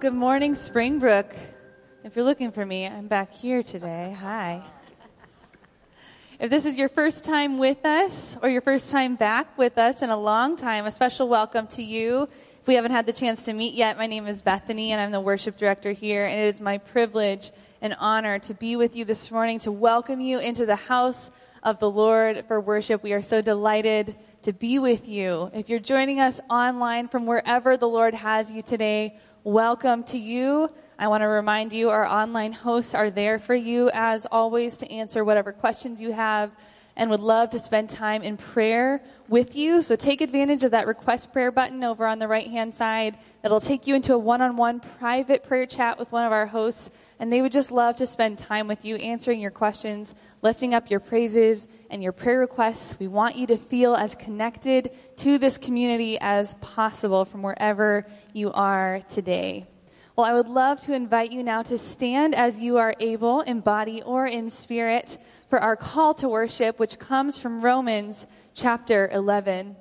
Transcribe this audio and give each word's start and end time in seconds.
Good 0.00 0.14
morning, 0.14 0.54
Springbrook. 0.54 1.34
If 2.04 2.16
you're 2.16 2.24
looking 2.24 2.52
for 2.52 2.64
me, 2.64 2.86
I'm 2.86 3.06
back 3.06 3.34
here 3.34 3.62
today. 3.62 4.16
Hi. 4.18 4.62
If 6.38 6.48
this 6.48 6.64
is 6.64 6.78
your 6.78 6.88
first 6.88 7.26
time 7.26 7.58
with 7.58 7.84
us 7.84 8.38
or 8.42 8.48
your 8.48 8.62
first 8.62 8.90
time 8.90 9.16
back 9.16 9.58
with 9.58 9.76
us 9.76 10.00
in 10.00 10.08
a 10.08 10.16
long 10.16 10.56
time, 10.56 10.86
a 10.86 10.90
special 10.90 11.28
welcome 11.28 11.66
to 11.66 11.82
you. 11.82 12.30
If 12.62 12.66
we 12.66 12.76
haven't 12.76 12.92
had 12.92 13.04
the 13.04 13.12
chance 13.12 13.42
to 13.42 13.52
meet 13.52 13.74
yet, 13.74 13.98
my 13.98 14.06
name 14.06 14.26
is 14.26 14.40
Bethany 14.40 14.92
and 14.92 15.02
I'm 15.02 15.10
the 15.10 15.20
worship 15.20 15.58
director 15.58 15.92
here, 15.92 16.24
and 16.24 16.40
it 16.40 16.46
is 16.46 16.62
my 16.62 16.78
privilege 16.78 17.50
and 17.82 17.94
honor 17.98 18.38
to 18.38 18.54
be 18.54 18.76
with 18.76 18.96
you 18.96 19.04
this 19.04 19.30
morning 19.30 19.58
to 19.58 19.70
welcome 19.70 20.22
you 20.22 20.38
into 20.38 20.64
the 20.64 20.76
house 20.76 21.30
of 21.62 21.78
the 21.78 21.90
Lord 21.90 22.46
for 22.48 22.58
worship. 22.58 23.02
We 23.02 23.12
are 23.12 23.20
so 23.20 23.42
delighted 23.42 24.16
to 24.44 24.54
be 24.54 24.78
with 24.78 25.06
you. 25.06 25.50
If 25.52 25.68
you're 25.68 25.78
joining 25.78 26.20
us 26.20 26.40
online 26.48 27.08
from 27.08 27.26
wherever 27.26 27.76
the 27.76 27.88
Lord 27.88 28.14
has 28.14 28.50
you 28.50 28.62
today, 28.62 29.18
welcome 29.44 30.04
to 30.04 30.18
you. 30.18 30.68
I 30.98 31.08
want 31.08 31.22
to 31.22 31.26
remind 31.26 31.72
you 31.72 31.88
our 31.88 32.06
online 32.06 32.52
hosts 32.52 32.94
are 32.94 33.10
there 33.10 33.38
for 33.38 33.54
you 33.54 33.90
as 33.94 34.26
always 34.30 34.76
to 34.78 34.92
answer 34.92 35.24
whatever 35.24 35.50
questions 35.50 36.02
you 36.02 36.12
have 36.12 36.50
and 36.96 37.10
would 37.10 37.20
love 37.20 37.50
to 37.50 37.58
spend 37.58 37.88
time 37.88 38.22
in 38.22 38.36
prayer 38.36 39.02
with 39.28 39.56
you. 39.56 39.80
So 39.82 39.96
take 39.96 40.20
advantage 40.20 40.64
of 40.64 40.72
that 40.72 40.86
request 40.86 41.32
prayer 41.32 41.50
button 41.50 41.84
over 41.84 42.06
on 42.06 42.18
the 42.18 42.28
right 42.28 42.48
hand 42.48 42.74
side. 42.74 43.16
That'll 43.42 43.60
take 43.60 43.86
you 43.86 43.94
into 43.94 44.14
a 44.14 44.18
one 44.18 44.42
on 44.42 44.56
one 44.56 44.80
private 44.80 45.44
prayer 45.44 45.66
chat 45.66 45.98
with 45.98 46.10
one 46.12 46.24
of 46.24 46.32
our 46.32 46.46
hosts. 46.46 46.90
And 47.18 47.32
they 47.32 47.42
would 47.42 47.52
just 47.52 47.70
love 47.70 47.96
to 47.96 48.06
spend 48.06 48.38
time 48.38 48.66
with 48.66 48.84
you, 48.84 48.96
answering 48.96 49.40
your 49.40 49.50
questions, 49.50 50.14
lifting 50.42 50.74
up 50.74 50.90
your 50.90 51.00
praises 51.00 51.68
and 51.90 52.02
your 52.02 52.12
prayer 52.12 52.40
requests. 52.40 52.98
We 52.98 53.08
want 53.08 53.36
you 53.36 53.46
to 53.48 53.56
feel 53.56 53.94
as 53.94 54.14
connected 54.14 54.90
to 55.18 55.38
this 55.38 55.58
community 55.58 56.18
as 56.20 56.54
possible 56.54 57.24
from 57.24 57.42
wherever 57.42 58.06
you 58.32 58.52
are 58.52 59.00
today. 59.08 59.66
Well, 60.16 60.28
I 60.28 60.34
would 60.34 60.48
love 60.48 60.80
to 60.82 60.92
invite 60.92 61.32
you 61.32 61.42
now 61.42 61.62
to 61.62 61.78
stand 61.78 62.34
as 62.34 62.60
you 62.60 62.76
are 62.76 62.94
able, 63.00 63.40
in 63.40 63.60
body 63.60 64.02
or 64.02 64.26
in 64.26 64.50
spirit 64.50 65.16
for 65.50 65.58
our 65.58 65.74
call 65.74 66.14
to 66.14 66.28
worship, 66.28 66.78
which 66.78 67.00
comes 67.00 67.36
from 67.36 67.60
Romans 67.60 68.26
chapter 68.54 69.10
11. 69.12 69.76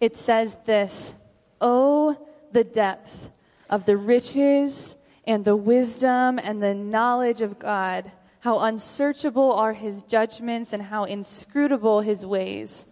It 0.00 0.16
says 0.16 0.56
this 0.64 1.16
Oh, 1.60 2.16
the 2.52 2.62
depth 2.62 3.30
of 3.68 3.84
the 3.84 3.96
riches 3.96 4.96
and 5.26 5.44
the 5.44 5.56
wisdom 5.56 6.38
and 6.38 6.62
the 6.62 6.72
knowledge 6.72 7.40
of 7.40 7.58
God! 7.58 8.10
How 8.40 8.60
unsearchable 8.60 9.52
are 9.52 9.72
his 9.72 10.02
judgments 10.02 10.72
and 10.72 10.82
how 10.82 11.04
inscrutable 11.04 12.02
his 12.02 12.24
ways. 12.24 12.86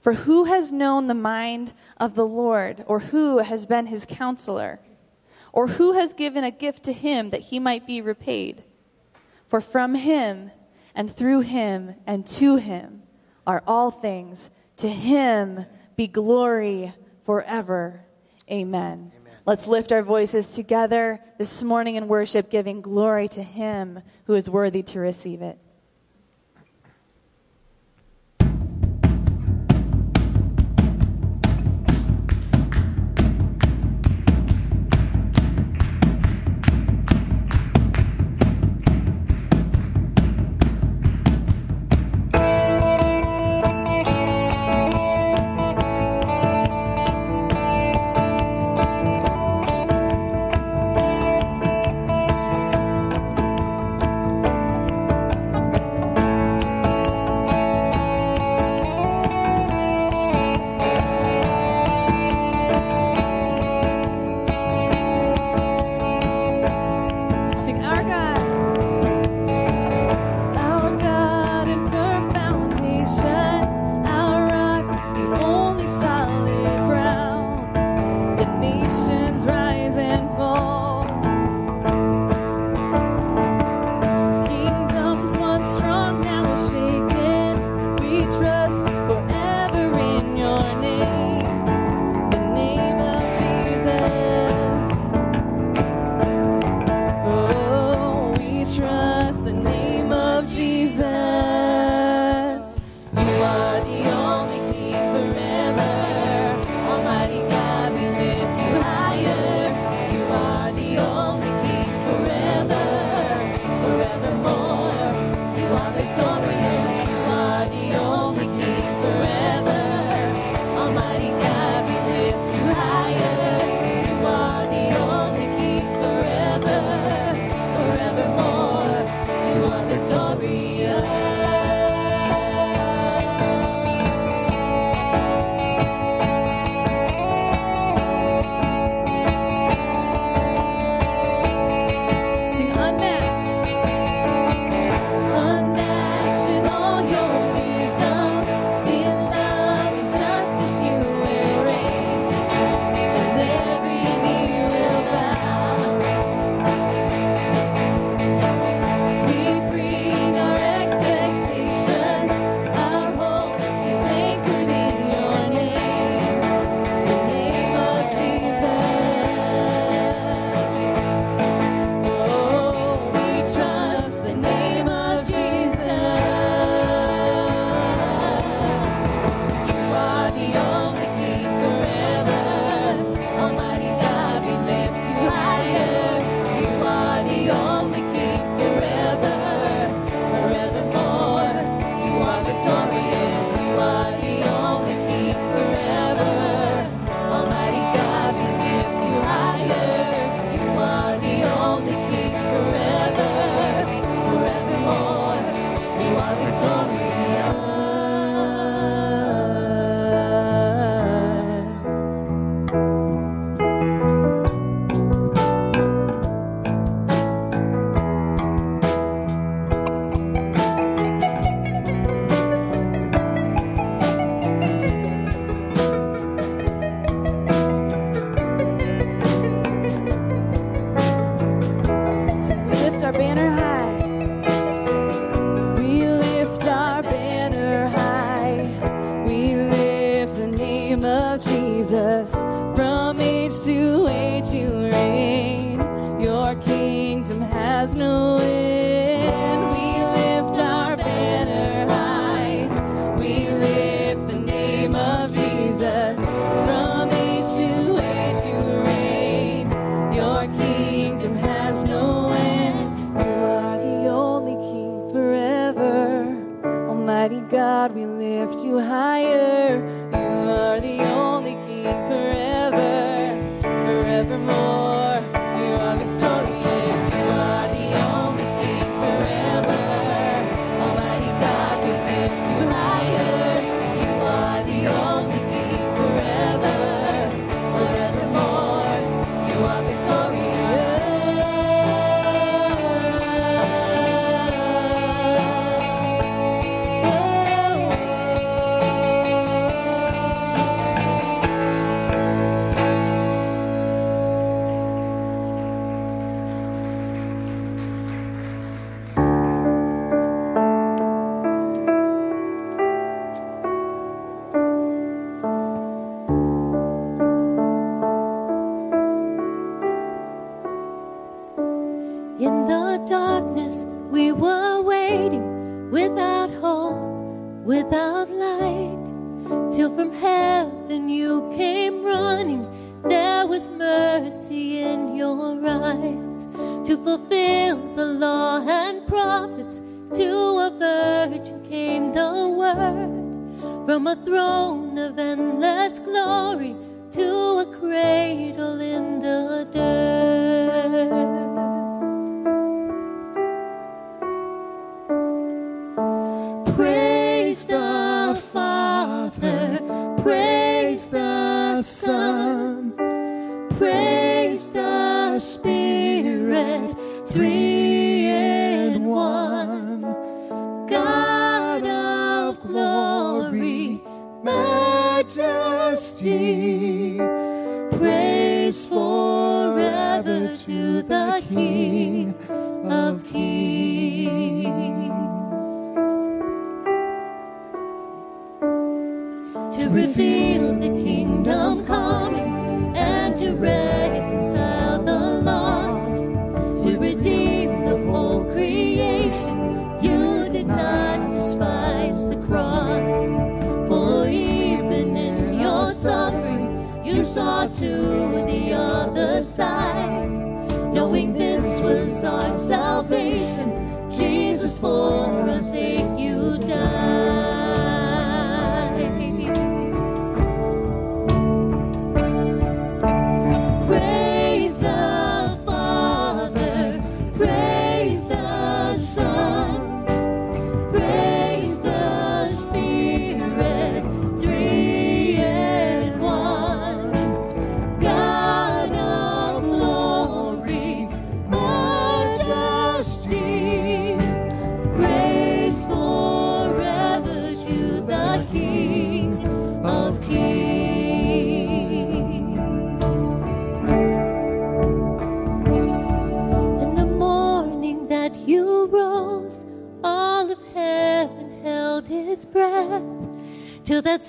For 0.00 0.14
who 0.14 0.44
has 0.44 0.72
known 0.72 1.06
the 1.06 1.14
mind 1.14 1.72
of 1.98 2.14
the 2.14 2.26
Lord, 2.26 2.84
or 2.88 3.00
who 3.00 3.38
has 3.38 3.66
been 3.66 3.86
his 3.86 4.06
counselor? 4.08 4.80
Or 5.52 5.66
who 5.68 5.92
has 5.92 6.14
given 6.14 6.44
a 6.44 6.50
gift 6.50 6.82
to 6.84 6.92
him 6.92 7.30
that 7.30 7.42
he 7.42 7.58
might 7.58 7.86
be 7.86 8.00
repaid? 8.00 8.64
For 9.48 9.60
from 9.60 9.94
him 9.94 10.50
and 10.96 11.14
through 11.14 11.42
him 11.42 11.94
and 12.06 12.26
to 12.26 12.56
him 12.56 13.02
are 13.46 13.62
all 13.66 13.92
things. 13.92 14.50
To 14.78 14.88
him 14.88 15.66
be 15.94 16.08
glory 16.08 16.92
forever. 17.24 18.04
Amen. 18.50 19.12
Amen. 19.14 19.32
Let's 19.44 19.68
lift 19.68 19.92
our 19.92 20.02
voices 20.02 20.48
together 20.48 21.20
this 21.38 21.62
morning 21.62 21.94
in 21.94 22.08
worship, 22.08 22.50
giving 22.50 22.80
glory 22.80 23.28
to 23.28 23.42
him 23.42 24.00
who 24.24 24.34
is 24.34 24.50
worthy 24.50 24.82
to 24.84 24.98
receive 24.98 25.42
it. 25.42 25.58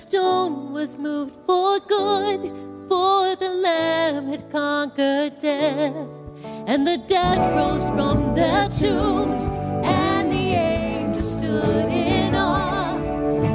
stone 0.08 0.72
was 0.72 0.96
moved 0.96 1.36
for 1.44 1.78
good, 1.80 2.40
for 2.88 3.36
the 3.36 3.50
Lamb 3.50 4.26
had 4.28 4.50
conquered 4.50 5.38
death. 5.38 6.08
And 6.66 6.86
the 6.86 6.96
dead 6.96 7.38
rose 7.54 7.90
from 7.90 8.34
their 8.34 8.70
tombs, 8.70 9.40
and 9.84 10.32
the 10.32 10.46
angels 10.72 11.30
stood 11.36 11.90
in 11.90 12.34
awe, 12.34 12.96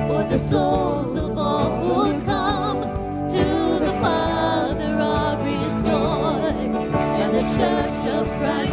for 0.08 0.24
the 0.30 0.38
souls 0.38 1.18
of 1.18 1.36
all 1.36 1.72
who 1.82 2.22
come 2.22 2.82
to 3.30 3.46
the 3.88 3.94
Father 4.00 4.94
are 5.14 5.36
restored, 5.44 6.54
and 7.22 7.34
the 7.34 7.46
church 7.58 8.02
of 8.14 8.28
Christ. 8.38 8.73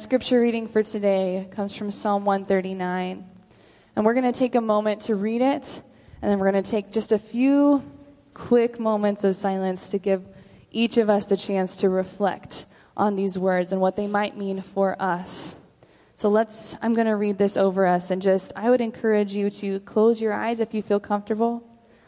Scripture 0.00 0.40
reading 0.40 0.66
for 0.66 0.82
today 0.82 1.46
comes 1.50 1.76
from 1.76 1.90
Psalm 1.90 2.24
139. 2.24 3.22
And 3.94 4.04
we're 4.06 4.14
going 4.14 4.32
to 4.32 4.38
take 4.38 4.54
a 4.54 4.60
moment 4.60 5.02
to 5.02 5.14
read 5.14 5.42
it, 5.42 5.82
and 6.22 6.30
then 6.30 6.38
we're 6.38 6.50
going 6.50 6.64
to 6.64 6.70
take 6.70 6.90
just 6.90 7.12
a 7.12 7.18
few 7.18 7.84
quick 8.32 8.80
moments 8.80 9.24
of 9.24 9.36
silence 9.36 9.90
to 9.90 9.98
give 9.98 10.26
each 10.70 10.96
of 10.96 11.10
us 11.10 11.26
the 11.26 11.36
chance 11.36 11.76
to 11.76 11.90
reflect 11.90 12.64
on 12.96 13.14
these 13.14 13.38
words 13.38 13.72
and 13.72 13.80
what 13.82 13.94
they 13.94 14.06
might 14.06 14.38
mean 14.38 14.62
for 14.62 14.96
us. 15.00 15.54
So 16.16 16.30
let's, 16.30 16.78
I'm 16.80 16.94
going 16.94 17.06
to 17.06 17.16
read 17.16 17.36
this 17.36 17.58
over 17.58 17.84
us, 17.84 18.10
and 18.10 18.22
just, 18.22 18.54
I 18.56 18.70
would 18.70 18.80
encourage 18.80 19.34
you 19.34 19.50
to 19.50 19.80
close 19.80 20.18
your 20.18 20.32
eyes 20.32 20.60
if 20.60 20.72
you 20.72 20.80
feel 20.80 21.00
comfortable. 21.00 21.62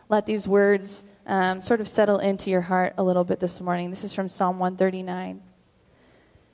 Let 0.08 0.24
these 0.24 0.48
words 0.48 1.04
um, 1.26 1.60
sort 1.60 1.82
of 1.82 1.88
settle 1.88 2.20
into 2.20 2.48
your 2.48 2.62
heart 2.62 2.94
a 2.96 3.02
little 3.02 3.24
bit 3.24 3.38
this 3.38 3.60
morning. 3.60 3.90
This 3.90 4.02
is 4.02 4.14
from 4.14 4.28
Psalm 4.28 4.58
139. 4.58 5.42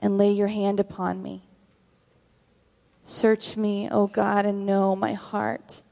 and 0.00 0.18
lay 0.18 0.32
your 0.32 0.48
hand 0.48 0.80
upon 0.80 1.22
me. 1.22 1.42
Search 3.04 3.56
me, 3.56 3.88
O 3.90 4.06
God, 4.06 4.46
and 4.46 4.66
know 4.66 4.96
my 4.96 5.12
heart. 5.12 5.82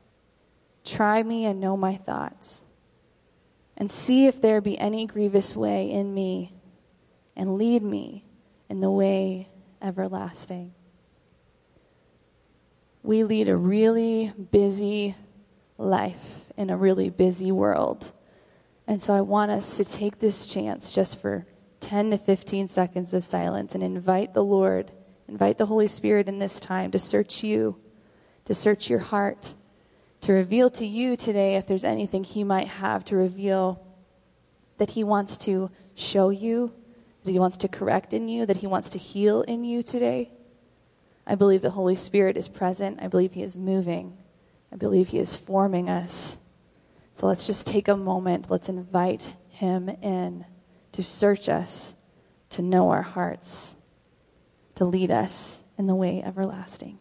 Try 0.84 1.22
me 1.22 1.44
and 1.44 1.60
know 1.60 1.76
my 1.76 1.96
thoughts. 1.96 2.64
And 3.76 3.92
see 3.92 4.26
if 4.26 4.40
there 4.40 4.60
be 4.60 4.76
any 4.78 5.06
grievous 5.06 5.54
way 5.54 5.90
in 5.90 6.12
me, 6.12 6.54
and 7.36 7.56
lead 7.56 7.82
me 7.82 8.24
in 8.68 8.80
the 8.80 8.90
way 8.90 9.48
everlasting. 9.80 10.74
We 13.02 13.22
lead 13.22 13.48
a 13.48 13.56
really 13.56 14.32
busy 14.50 15.14
life 15.76 16.52
in 16.56 16.70
a 16.70 16.76
really 16.76 17.10
busy 17.10 17.52
world. 17.52 18.10
And 18.86 19.00
so 19.00 19.14
I 19.14 19.20
want 19.20 19.50
us 19.50 19.76
to 19.76 19.84
take 19.84 20.18
this 20.18 20.46
chance 20.46 20.92
just 20.92 21.20
for 21.20 21.46
10 21.80 22.10
to 22.10 22.18
15 22.18 22.68
seconds 22.68 23.14
of 23.14 23.24
silence 23.24 23.74
and 23.74 23.82
invite 23.82 24.34
the 24.34 24.44
Lord, 24.44 24.90
invite 25.28 25.58
the 25.58 25.66
Holy 25.66 25.86
Spirit 25.86 26.28
in 26.28 26.38
this 26.38 26.60
time 26.60 26.90
to 26.90 26.98
search 26.98 27.42
you, 27.44 27.76
to 28.44 28.54
search 28.54 28.90
your 28.90 28.98
heart, 28.98 29.54
to 30.22 30.32
reveal 30.32 30.68
to 30.70 30.86
you 30.86 31.16
today 31.16 31.56
if 31.56 31.66
there's 31.66 31.84
anything 31.84 32.24
He 32.24 32.44
might 32.44 32.68
have 32.68 33.04
to 33.06 33.16
reveal 33.16 33.84
that 34.78 34.90
He 34.90 35.04
wants 35.04 35.36
to 35.38 35.70
show 35.94 36.30
you, 36.30 36.72
that 37.24 37.30
He 37.30 37.38
wants 37.38 37.56
to 37.58 37.68
correct 37.68 38.12
in 38.12 38.28
you, 38.28 38.46
that 38.46 38.58
He 38.58 38.66
wants 38.66 38.90
to 38.90 38.98
heal 38.98 39.42
in 39.42 39.64
you 39.64 39.82
today. 39.82 40.30
I 41.26 41.34
believe 41.34 41.62
the 41.62 41.70
Holy 41.70 41.96
Spirit 41.96 42.36
is 42.36 42.48
present. 42.48 42.98
I 43.02 43.08
believe 43.08 43.34
He 43.34 43.42
is 43.42 43.56
moving. 43.56 44.16
I 44.72 44.76
believe 44.76 45.08
He 45.08 45.18
is 45.18 45.36
forming 45.36 45.88
us. 45.88 46.38
So 47.14 47.26
let's 47.26 47.46
just 47.46 47.66
take 47.66 47.88
a 47.88 47.96
moment. 47.96 48.50
Let's 48.50 48.68
invite 48.68 49.34
Him 49.50 49.88
in 49.88 50.46
to 50.92 51.02
search 51.02 51.48
us, 51.48 51.94
to 52.50 52.62
know 52.62 52.90
our 52.90 53.02
hearts, 53.02 53.76
to 54.74 54.84
lead 54.84 55.10
us 55.10 55.62
in 55.76 55.86
the 55.86 55.94
way 55.94 56.22
everlasting. 56.22 56.97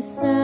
My. 0.00 0.37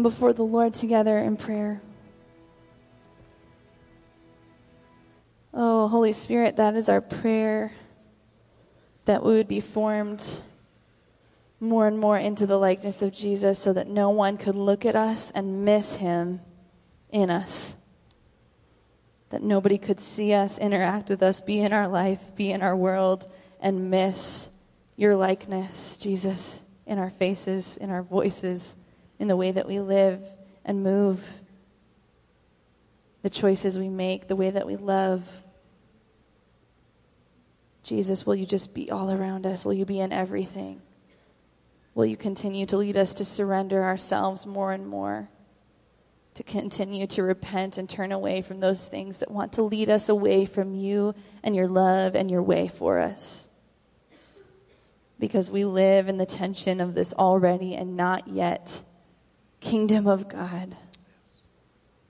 Come 0.00 0.10
before 0.10 0.32
the 0.32 0.42
Lord 0.42 0.72
together 0.72 1.18
in 1.18 1.36
prayer. 1.36 1.82
Oh, 5.52 5.88
Holy 5.88 6.14
Spirit, 6.14 6.56
that 6.56 6.74
is 6.74 6.88
our 6.88 7.02
prayer 7.02 7.72
that 9.04 9.22
we 9.22 9.34
would 9.34 9.46
be 9.48 9.60
formed 9.60 10.24
more 11.60 11.86
and 11.86 11.98
more 11.98 12.16
into 12.16 12.46
the 12.46 12.56
likeness 12.56 13.02
of 13.02 13.12
Jesus 13.12 13.58
so 13.58 13.74
that 13.74 13.88
no 13.88 14.08
one 14.08 14.38
could 14.38 14.54
look 14.54 14.86
at 14.86 14.96
us 14.96 15.30
and 15.32 15.66
miss 15.66 15.96
him 15.96 16.40
in 17.10 17.28
us. 17.28 17.76
That 19.28 19.42
nobody 19.42 19.76
could 19.76 20.00
see 20.00 20.32
us, 20.32 20.56
interact 20.56 21.10
with 21.10 21.22
us, 21.22 21.42
be 21.42 21.60
in 21.60 21.74
our 21.74 21.88
life, 21.88 22.34
be 22.36 22.50
in 22.52 22.62
our 22.62 22.74
world, 22.74 23.30
and 23.60 23.90
miss 23.90 24.48
your 24.96 25.14
likeness, 25.14 25.98
Jesus, 25.98 26.64
in 26.86 26.98
our 26.98 27.10
faces, 27.10 27.76
in 27.76 27.90
our 27.90 28.02
voices, 28.02 28.76
in 29.20 29.28
the 29.28 29.36
way 29.36 29.52
that 29.52 29.68
we 29.68 29.78
live 29.78 30.24
and 30.64 30.82
move, 30.82 31.42
the 33.22 33.30
choices 33.30 33.78
we 33.78 33.90
make, 33.90 34.26
the 34.26 34.34
way 34.34 34.48
that 34.50 34.66
we 34.66 34.76
love. 34.76 35.44
Jesus, 37.82 38.24
will 38.24 38.34
you 38.34 38.46
just 38.46 38.72
be 38.72 38.90
all 38.90 39.10
around 39.10 39.46
us? 39.46 39.64
Will 39.64 39.74
you 39.74 39.84
be 39.84 40.00
in 40.00 40.10
everything? 40.10 40.80
Will 41.94 42.06
you 42.06 42.16
continue 42.16 42.64
to 42.66 42.78
lead 42.78 42.96
us 42.96 43.12
to 43.14 43.24
surrender 43.24 43.84
ourselves 43.84 44.46
more 44.46 44.72
and 44.72 44.86
more? 44.86 45.28
To 46.34 46.42
continue 46.42 47.06
to 47.08 47.22
repent 47.22 47.76
and 47.76 47.90
turn 47.90 48.12
away 48.12 48.40
from 48.40 48.60
those 48.60 48.88
things 48.88 49.18
that 49.18 49.30
want 49.30 49.52
to 49.54 49.62
lead 49.62 49.90
us 49.90 50.08
away 50.08 50.46
from 50.46 50.74
you 50.74 51.14
and 51.42 51.54
your 51.54 51.68
love 51.68 52.14
and 52.14 52.30
your 52.30 52.42
way 52.42 52.68
for 52.68 53.00
us. 53.00 53.48
Because 55.18 55.50
we 55.50 55.66
live 55.66 56.08
in 56.08 56.16
the 56.16 56.24
tension 56.24 56.80
of 56.80 56.94
this 56.94 57.12
already 57.12 57.74
and 57.74 57.96
not 57.96 58.26
yet 58.28 58.82
kingdom 59.60 60.06
of 60.06 60.28
God 60.28 60.76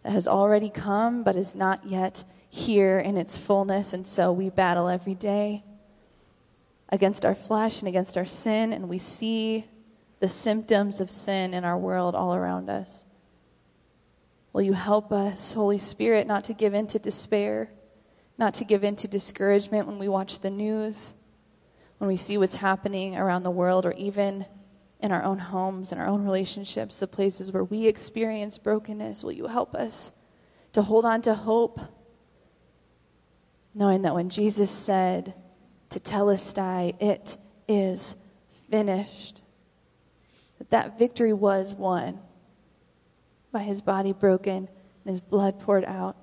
that 0.02 0.12
has 0.12 0.26
already 0.26 0.70
come 0.70 1.22
but 1.22 1.36
is 1.36 1.54
not 1.54 1.86
yet 1.86 2.24
here 2.48 2.98
in 2.98 3.16
its 3.16 3.38
fullness. 3.38 3.92
And 3.92 4.06
so 4.06 4.32
we 4.32 4.50
battle 4.50 4.88
every 4.88 5.14
day 5.14 5.64
against 6.88 7.24
our 7.24 7.34
flesh 7.34 7.80
and 7.80 7.88
against 7.88 8.18
our 8.18 8.24
sin, 8.24 8.72
and 8.72 8.88
we 8.88 8.98
see 8.98 9.66
the 10.18 10.28
symptoms 10.28 11.00
of 11.00 11.10
sin 11.10 11.54
in 11.54 11.64
our 11.64 11.78
world 11.78 12.14
all 12.14 12.34
around 12.34 12.68
us. 12.68 13.04
Will 14.52 14.62
you 14.62 14.72
help 14.72 15.12
us, 15.12 15.54
Holy 15.54 15.78
Spirit, 15.78 16.26
not 16.26 16.42
to 16.44 16.52
give 16.52 16.74
in 16.74 16.88
to 16.88 16.98
despair, 16.98 17.70
not 18.36 18.54
to 18.54 18.64
give 18.64 18.82
in 18.82 18.96
to 18.96 19.06
discouragement 19.06 19.86
when 19.86 19.98
we 19.98 20.08
watch 20.08 20.40
the 20.40 20.50
news, 20.50 21.14
when 21.98 22.08
we 22.08 22.16
see 22.16 22.36
what's 22.36 22.56
happening 22.56 23.16
around 23.16 23.44
the 23.44 23.50
world, 23.50 23.86
or 23.86 23.92
even 23.92 24.46
in 25.02 25.12
our 25.12 25.22
own 25.22 25.38
homes, 25.38 25.92
in 25.92 25.98
our 25.98 26.06
own 26.06 26.24
relationships, 26.24 26.98
the 26.98 27.06
places 27.06 27.52
where 27.52 27.64
we 27.64 27.86
experience 27.86 28.58
brokenness? 28.58 29.24
Will 29.24 29.32
you 29.32 29.46
help 29.46 29.74
us 29.74 30.12
to 30.72 30.82
hold 30.82 31.04
on 31.04 31.22
to 31.22 31.34
hope, 31.34 31.80
knowing 33.74 34.02
that 34.02 34.14
when 34.14 34.28
Jesus 34.28 34.70
said 34.70 35.34
Tetelestai, 35.90 37.00
it 37.02 37.36
is 37.66 38.14
finished, 38.70 39.42
that 40.58 40.70
that 40.70 40.98
victory 40.98 41.32
was 41.32 41.74
won 41.74 42.20
by 43.52 43.60
his 43.60 43.82
body 43.82 44.12
broken 44.12 44.68
and 45.04 45.10
his 45.10 45.20
blood 45.20 45.58
poured 45.58 45.84
out. 45.84 46.16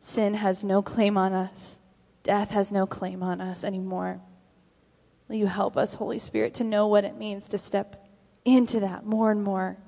Sin 0.00 0.34
has 0.34 0.64
no 0.64 0.82
claim 0.82 1.18
on 1.18 1.32
us. 1.32 1.78
Death 2.22 2.50
has 2.50 2.72
no 2.72 2.86
claim 2.86 3.22
on 3.22 3.40
us 3.40 3.64
anymore. 3.64 4.20
Will 5.32 5.38
you 5.38 5.46
help 5.46 5.78
us, 5.78 5.94
Holy 5.94 6.18
Spirit, 6.18 6.52
to 6.56 6.64
know 6.64 6.88
what 6.88 7.06
it 7.06 7.16
means 7.16 7.48
to 7.48 7.56
step 7.56 8.06
into 8.44 8.80
that 8.80 9.06
more 9.06 9.30
and 9.30 9.42
more 9.42 9.78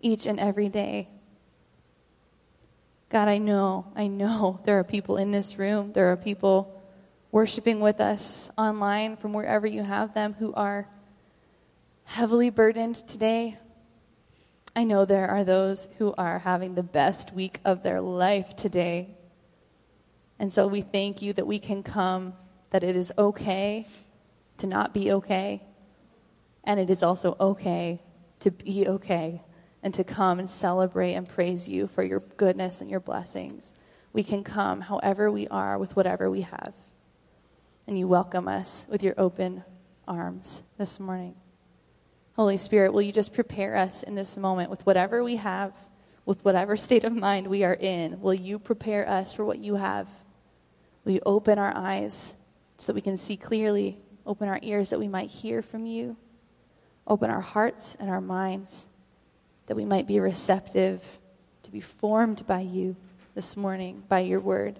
each 0.00 0.24
and 0.24 0.40
every 0.40 0.70
day? 0.70 1.10
God, 3.10 3.28
I 3.28 3.36
know, 3.36 3.92
I 3.94 4.06
know 4.06 4.60
there 4.64 4.78
are 4.78 4.84
people 4.84 5.18
in 5.18 5.32
this 5.32 5.58
room, 5.58 5.92
there 5.92 6.10
are 6.12 6.16
people 6.16 6.82
worshiping 7.30 7.80
with 7.80 8.00
us 8.00 8.48
online 8.56 9.18
from 9.18 9.34
wherever 9.34 9.66
you 9.66 9.82
have 9.82 10.14
them 10.14 10.32
who 10.32 10.54
are 10.54 10.88
heavily 12.04 12.48
burdened 12.48 12.94
today. 13.06 13.58
I 14.74 14.84
know 14.84 15.04
there 15.04 15.28
are 15.28 15.44
those 15.44 15.90
who 15.98 16.14
are 16.16 16.38
having 16.38 16.74
the 16.74 16.82
best 16.82 17.34
week 17.34 17.60
of 17.66 17.82
their 17.82 18.00
life 18.00 18.56
today. 18.56 19.14
And 20.38 20.50
so 20.50 20.66
we 20.66 20.80
thank 20.80 21.20
you 21.20 21.34
that 21.34 21.46
we 21.46 21.58
can 21.58 21.82
come, 21.82 22.32
that 22.70 22.82
it 22.82 22.96
is 22.96 23.12
okay 23.18 23.86
to 24.64 24.70
not 24.70 24.94
be 24.94 25.12
okay, 25.12 25.62
and 26.64 26.80
it 26.80 26.88
is 26.88 27.02
also 27.02 27.36
okay 27.38 28.00
to 28.40 28.50
be 28.50 28.88
okay 28.88 29.42
and 29.82 29.92
to 29.92 30.02
come 30.02 30.38
and 30.38 30.48
celebrate 30.48 31.12
and 31.12 31.28
praise 31.28 31.68
you 31.68 31.86
for 31.86 32.02
your 32.02 32.20
goodness 32.38 32.80
and 32.80 32.88
your 32.88 33.00
blessings. 33.00 33.74
We 34.14 34.22
can 34.22 34.42
come 34.42 34.80
however 34.80 35.30
we 35.30 35.46
are 35.48 35.76
with 35.76 35.96
whatever 35.96 36.30
we 36.30 36.40
have. 36.40 36.72
And 37.86 37.98
you 37.98 38.08
welcome 38.08 38.48
us 38.48 38.86
with 38.88 39.02
your 39.02 39.12
open 39.18 39.64
arms 40.08 40.62
this 40.78 40.98
morning. 40.98 41.34
Holy 42.34 42.56
Spirit, 42.56 42.94
will 42.94 43.02
you 43.02 43.12
just 43.12 43.34
prepare 43.34 43.76
us 43.76 44.02
in 44.02 44.14
this 44.14 44.38
moment 44.38 44.70
with 44.70 44.86
whatever 44.86 45.22
we 45.22 45.36
have, 45.36 45.74
with 46.24 46.42
whatever 46.42 46.74
state 46.74 47.04
of 47.04 47.12
mind 47.12 47.48
we 47.48 47.64
are 47.64 47.76
in? 47.78 48.18
Will 48.22 48.32
you 48.32 48.58
prepare 48.58 49.06
us 49.06 49.34
for 49.34 49.44
what 49.44 49.58
you 49.58 49.74
have? 49.74 50.08
Will 51.04 51.12
you 51.12 51.20
open 51.26 51.58
our 51.58 51.76
eyes 51.76 52.34
so 52.76 52.86
that 52.86 52.94
we 52.94 53.00
can 53.00 53.16
see 53.16 53.36
clearly. 53.36 53.98
Open 54.26 54.48
our 54.48 54.60
ears 54.62 54.90
that 54.90 54.98
we 54.98 55.08
might 55.08 55.30
hear 55.30 55.62
from 55.62 55.86
you. 55.86 56.16
Open 57.06 57.30
our 57.30 57.40
hearts 57.40 57.96
and 58.00 58.08
our 58.08 58.20
minds 58.20 58.86
that 59.66 59.76
we 59.76 59.84
might 59.84 60.06
be 60.06 60.20
receptive 60.20 61.02
to 61.62 61.70
be 61.70 61.80
formed 61.80 62.46
by 62.46 62.60
you 62.60 62.96
this 63.34 63.56
morning, 63.56 64.02
by 64.08 64.20
your 64.20 64.40
word. 64.40 64.78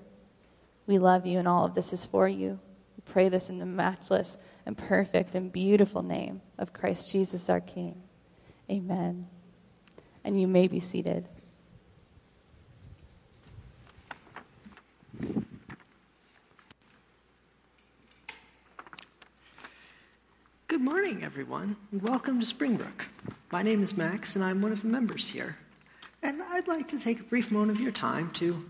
We 0.86 0.98
love 0.98 1.26
you, 1.26 1.38
and 1.38 1.48
all 1.48 1.64
of 1.64 1.74
this 1.74 1.92
is 1.92 2.04
for 2.04 2.28
you. 2.28 2.58
We 2.96 3.12
pray 3.12 3.28
this 3.28 3.50
in 3.50 3.58
the 3.58 3.66
matchless 3.66 4.38
and 4.66 4.76
perfect 4.76 5.34
and 5.34 5.52
beautiful 5.52 6.02
name 6.02 6.42
of 6.58 6.72
Christ 6.72 7.10
Jesus 7.10 7.48
our 7.50 7.60
King. 7.60 8.02
Amen. 8.70 9.26
And 10.22 10.40
you 10.40 10.46
may 10.46 10.68
be 10.68 10.80
seated. 10.80 11.28
Good 20.74 20.82
morning, 20.82 21.22
everyone, 21.22 21.76
welcome 21.92 22.40
to 22.40 22.44
Springbrook. 22.44 23.06
My 23.52 23.62
name 23.62 23.80
is 23.80 23.96
Max, 23.96 24.34
and 24.34 24.44
I'm 24.44 24.60
one 24.60 24.72
of 24.72 24.82
the 24.82 24.88
members 24.88 25.30
here. 25.30 25.56
And 26.20 26.42
I'd 26.42 26.66
like 26.66 26.88
to 26.88 26.98
take 26.98 27.20
a 27.20 27.22
brief 27.22 27.52
moment 27.52 27.78
of 27.78 27.80
your 27.80 27.92
time 27.92 28.32
to 28.32 28.68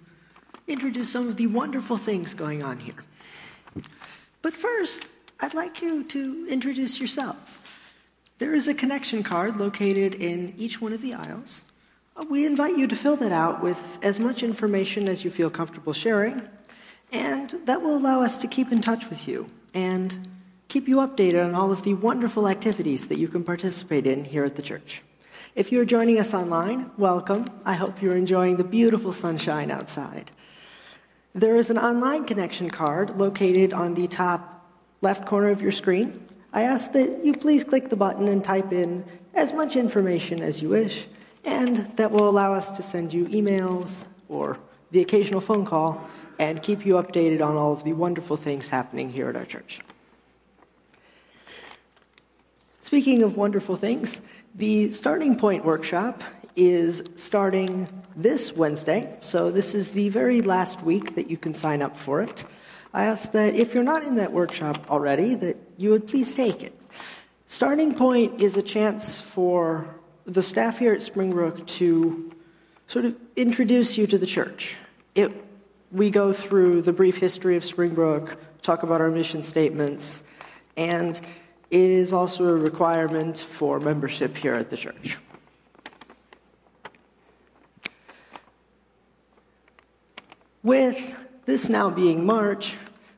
introduce 0.68 1.10
some 1.10 1.28
of 1.28 1.36
the 1.36 1.46
wonderful 1.46 1.96
things 1.96 2.34
going 2.34 2.62
on 2.62 2.78
here. 2.78 3.02
But 4.42 4.54
first, 4.54 5.06
I'd 5.40 5.54
like 5.54 5.80
you 5.80 6.04
to 6.04 6.46
introduce 6.46 6.98
yourselves. 6.98 7.62
There 8.36 8.54
is 8.54 8.68
a 8.68 8.74
connection 8.74 9.22
card 9.22 9.56
located 9.56 10.16
in 10.16 10.52
each 10.58 10.82
one 10.82 10.92
of 10.92 11.00
the 11.00 11.14
aisles. 11.14 11.64
We 12.28 12.44
invite 12.44 12.76
you 12.76 12.86
to 12.86 12.94
fill 12.94 13.16
that 13.16 13.32
out 13.32 13.62
with 13.62 13.98
as 14.02 14.20
much 14.20 14.42
information 14.42 15.08
as 15.08 15.24
you 15.24 15.30
feel 15.30 15.48
comfortable 15.48 15.94
sharing, 15.94 16.46
and 17.12 17.54
that 17.64 17.80
will 17.80 17.96
allow 17.96 18.20
us 18.20 18.36
to 18.38 18.46
keep 18.46 18.72
in 18.72 18.82
touch 18.82 19.08
with 19.08 19.26
you 19.26 19.46
and 19.72 20.33
keep 20.68 20.88
you 20.88 20.96
updated 20.96 21.44
on 21.44 21.54
all 21.54 21.70
of 21.70 21.82
the 21.82 21.94
wonderful 21.94 22.48
activities 22.48 23.08
that 23.08 23.18
you 23.18 23.28
can 23.28 23.44
participate 23.44 24.06
in 24.06 24.24
here 24.24 24.44
at 24.44 24.56
the 24.56 24.62
church. 24.62 25.02
If 25.54 25.70
you're 25.70 25.84
joining 25.84 26.18
us 26.18 26.34
online, 26.34 26.90
welcome. 26.98 27.46
I 27.64 27.74
hope 27.74 28.02
you're 28.02 28.16
enjoying 28.16 28.56
the 28.56 28.64
beautiful 28.64 29.12
sunshine 29.12 29.70
outside. 29.70 30.32
There 31.34 31.56
is 31.56 31.70
an 31.70 31.78
online 31.78 32.24
connection 32.24 32.70
card 32.70 33.18
located 33.18 33.72
on 33.72 33.94
the 33.94 34.06
top 34.06 34.68
left 35.00 35.26
corner 35.26 35.50
of 35.50 35.62
your 35.62 35.72
screen. 35.72 36.26
I 36.52 36.62
ask 36.62 36.92
that 36.92 37.24
you 37.24 37.34
please 37.34 37.62
click 37.62 37.88
the 37.88 37.96
button 37.96 38.28
and 38.28 38.42
type 38.42 38.72
in 38.72 39.04
as 39.34 39.52
much 39.52 39.76
information 39.76 40.42
as 40.42 40.62
you 40.62 40.70
wish, 40.70 41.06
and 41.44 41.90
that 41.96 42.10
will 42.10 42.28
allow 42.28 42.54
us 42.54 42.70
to 42.72 42.82
send 42.82 43.12
you 43.12 43.26
emails 43.26 44.06
or 44.28 44.58
the 44.90 45.02
occasional 45.02 45.40
phone 45.40 45.64
call 45.64 46.08
and 46.38 46.62
keep 46.62 46.86
you 46.86 46.94
updated 46.94 47.44
on 47.44 47.56
all 47.56 47.72
of 47.72 47.84
the 47.84 47.92
wonderful 47.92 48.36
things 48.36 48.68
happening 48.68 49.08
here 49.08 49.28
at 49.28 49.36
our 49.36 49.44
church. 49.44 49.80
Speaking 52.84 53.22
of 53.22 53.34
wonderful 53.38 53.76
things, 53.76 54.20
the 54.54 54.92
Starting 54.92 55.38
Point 55.38 55.64
workshop 55.64 56.22
is 56.54 57.02
starting 57.14 57.88
this 58.14 58.52
Wednesday, 58.52 59.16
so 59.22 59.50
this 59.50 59.74
is 59.74 59.92
the 59.92 60.10
very 60.10 60.42
last 60.42 60.82
week 60.82 61.14
that 61.14 61.30
you 61.30 61.38
can 61.38 61.54
sign 61.54 61.80
up 61.80 61.96
for 61.96 62.20
it. 62.20 62.44
I 62.92 63.06
ask 63.06 63.32
that 63.32 63.54
if 63.54 63.72
you're 63.72 63.84
not 63.84 64.04
in 64.04 64.16
that 64.16 64.32
workshop 64.32 64.90
already, 64.90 65.34
that 65.34 65.56
you 65.78 65.92
would 65.92 66.06
please 66.06 66.34
take 66.34 66.62
it. 66.62 66.78
Starting 67.46 67.94
Point 67.94 68.42
is 68.42 68.58
a 68.58 68.62
chance 68.62 69.18
for 69.18 69.88
the 70.26 70.42
staff 70.42 70.78
here 70.78 70.92
at 70.92 71.02
Springbrook 71.02 71.66
to 71.66 72.34
sort 72.88 73.06
of 73.06 73.16
introduce 73.34 73.96
you 73.96 74.06
to 74.08 74.18
the 74.18 74.26
church. 74.26 74.76
It, 75.14 75.32
we 75.90 76.10
go 76.10 76.34
through 76.34 76.82
the 76.82 76.92
brief 76.92 77.16
history 77.16 77.56
of 77.56 77.64
Springbrook, 77.64 78.36
talk 78.60 78.82
about 78.82 79.00
our 79.00 79.10
mission 79.10 79.42
statements, 79.42 80.22
and 80.76 81.18
it 81.70 81.90
is 81.90 82.12
also 82.12 82.46
a 82.46 82.54
requirement 82.54 83.38
for 83.38 83.80
membership 83.80 84.36
here 84.36 84.54
at 84.54 84.70
the 84.70 84.76
church. 84.76 85.18
With 90.62 91.14
this 91.44 91.68
now 91.68 91.90
being 91.90 92.24
March, 92.24 92.74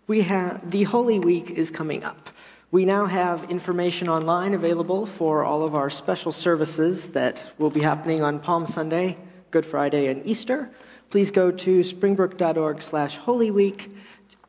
we 0.07 0.23
have 0.23 0.71
the 0.71 0.83
Holy 0.83 1.19
Week 1.19 1.51
is 1.51 1.71
coming 1.71 2.03
up. 2.03 2.31
We 2.73 2.85
now 2.85 3.07
have 3.07 3.51
information 3.51 4.09
online 4.09 4.53
available 4.53 5.07
for 5.07 5.45
all 5.45 5.63
of 5.63 5.75
our 5.75 5.89
special 5.89 6.33
services 6.33 7.11
that 7.11 7.45
will 7.59 7.71
be 7.71 7.81
happening 7.81 8.23
on 8.23 8.41
Palm 8.41 8.67
Sunday, 8.67 9.17
Good 9.53 9.65
Friday, 9.65 10.09
and 10.09 10.27
Easter. 10.27 10.69
Please 11.11 11.31
go 11.31 11.53
to 11.53 11.85
springbrook.org 11.85 12.83
slash 12.83 13.17
Holy 13.17 13.53
Week 13.53 13.93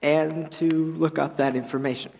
and 0.01 0.51
to 0.53 0.93
look 0.93 1.19
up 1.19 1.37
that 1.37 1.55
information. 1.55 2.11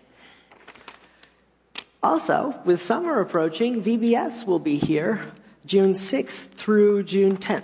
Also, 2.02 2.58
with 2.64 2.80
summer 2.80 3.20
approaching, 3.20 3.82
VBS 3.82 4.46
will 4.46 4.60
be 4.60 4.76
here 4.76 5.32
June 5.66 5.94
6th 5.94 6.48
through 6.50 7.02
June 7.02 7.36
10th. 7.36 7.62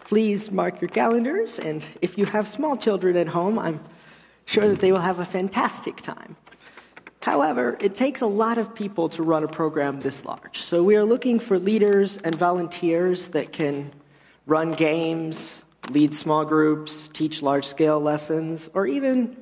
Please 0.00 0.50
mark 0.50 0.80
your 0.80 0.90
calendars, 0.90 1.58
and 1.58 1.84
if 2.02 2.18
you 2.18 2.26
have 2.26 2.46
small 2.46 2.76
children 2.76 3.16
at 3.16 3.28
home, 3.28 3.58
I'm 3.58 3.80
sure 4.44 4.68
that 4.68 4.80
they 4.80 4.92
will 4.92 5.00
have 5.00 5.20
a 5.20 5.24
fantastic 5.24 5.96
time. 6.02 6.36
However, 7.22 7.78
it 7.80 7.96
takes 7.96 8.20
a 8.20 8.26
lot 8.26 8.58
of 8.58 8.74
people 8.74 9.08
to 9.08 9.22
run 9.22 9.42
a 9.42 9.48
program 9.48 10.00
this 10.00 10.24
large. 10.24 10.60
So 10.60 10.84
we 10.84 10.94
are 10.94 11.04
looking 11.04 11.40
for 11.40 11.58
leaders 11.58 12.18
and 12.18 12.34
volunteers 12.34 13.28
that 13.28 13.52
can 13.52 13.90
run 14.46 14.74
games, 14.74 15.64
lead 15.90 16.14
small 16.14 16.44
groups, 16.44 17.08
teach 17.08 17.42
large 17.42 17.66
scale 17.66 17.98
lessons, 17.98 18.70
or 18.74 18.86
even 18.86 19.36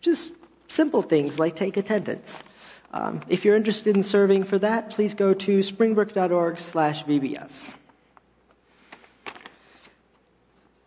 just 0.00 0.32
simple 0.68 1.02
things 1.02 1.38
like 1.38 1.54
take 1.54 1.76
attendance. 1.76 2.42
Um, 2.92 3.20
if 3.28 3.44
you're 3.44 3.56
interested 3.56 3.96
in 3.96 4.02
serving 4.02 4.42
for 4.44 4.58
that, 4.58 4.90
please 4.90 5.14
go 5.14 5.32
to 5.34 5.60
springbrook.org/vbs. 5.60 7.74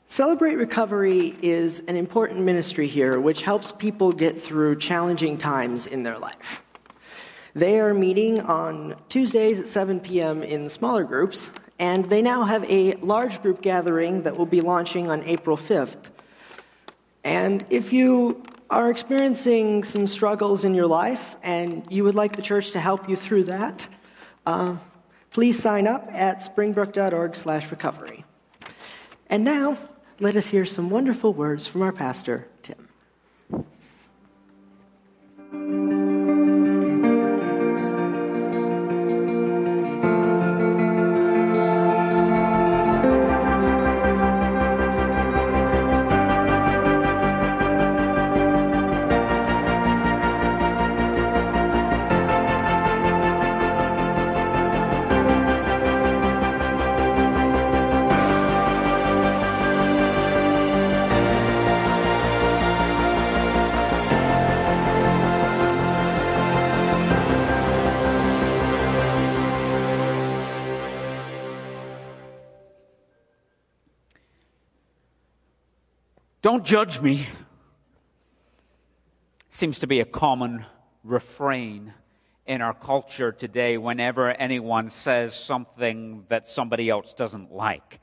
Celebrate 0.08 0.56
Recovery 0.56 1.36
is 1.42 1.82
an 1.88 1.98
important 1.98 2.42
ministry 2.42 2.88
here 2.88 3.20
which 3.20 3.44
helps 3.44 3.72
people 3.72 4.12
get 4.12 4.42
through 4.42 4.78
challenging 4.78 5.38
times 5.38 5.88
in 5.88 6.04
their 6.04 6.20
life. 6.20 6.62
They 7.56 7.80
are 7.80 7.94
meeting 7.94 8.42
on 8.42 8.96
Tuesdays 9.10 9.60
at 9.60 9.68
7 9.68 10.00
p.m. 10.00 10.44
in 10.44 10.70
smaller 10.70 11.04
groups, 11.04 11.52
and 11.80 12.06
they 12.06 12.22
now 12.22 12.44
have 12.44 12.64
a 12.70 12.94
large 12.96 13.42
group 13.42 13.62
gathering 13.62 14.24
that 14.24 14.38
will 14.38 14.46
be 14.46 14.62
launching 14.62 15.10
on 15.10 15.24
April 15.24 15.58
5th. 15.58 16.12
And 17.24 17.66
if 17.70 17.92
you 17.92 18.44
are 18.70 18.90
experiencing 18.90 19.84
some 19.84 20.08
struggles 20.08 20.66
in 20.66 20.74
your 20.74 20.88
life 20.88 21.36
and 21.44 21.86
you 21.90 22.04
would 22.04 22.16
like 22.16 22.36
the 22.36 22.42
church 22.42 22.72
to 22.72 22.80
help 22.80 23.08
you 23.10 23.16
through 23.16 23.44
that, 23.46 23.88
uh, 24.46 24.76
please 25.32 25.62
sign 25.62 25.88
up 25.88 26.08
at 26.12 26.44
springbrook.org 26.44 27.36
slash 27.36 27.70
recovery. 27.72 28.24
And 29.30 29.44
now, 29.44 29.78
let 30.20 30.36
us 30.36 30.48
hear 30.48 30.66
some 30.66 30.90
wonderful 30.90 31.34
words 31.34 31.68
from 31.68 31.82
our 31.82 31.92
pastor, 31.92 32.48
Tim. 32.64 32.88
Don't 76.46 76.64
judge 76.64 77.02
me. 77.02 77.28
Seems 79.50 79.80
to 79.80 79.88
be 79.88 80.00
a 80.00 80.06
common 80.06 80.64
refrain 81.04 81.92
in 82.46 82.62
our 82.62 82.76
culture 82.76 83.32
today 83.32 83.80
whenever 83.80 84.30
anyone 84.30 84.92
says 84.92 85.34
something 85.34 86.24
that 86.30 86.48
somebody 86.48 86.88
else 86.88 87.16
doesn't 87.16 87.52
like. 87.52 88.00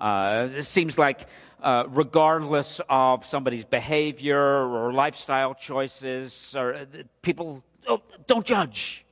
Uh, 0.00 0.48
it 0.52 0.64
seems 0.64 0.98
like, 0.98 1.28
uh, 1.62 1.84
regardless 1.86 2.80
of 2.88 3.24
somebody's 3.24 3.64
behavior 3.64 4.36
or 4.36 4.92
lifestyle 4.92 5.54
choices, 5.54 6.56
or 6.56 6.74
uh, 6.74 6.84
people 7.22 7.62
oh, 7.86 8.02
don't 8.26 8.44
judge. 8.44 9.04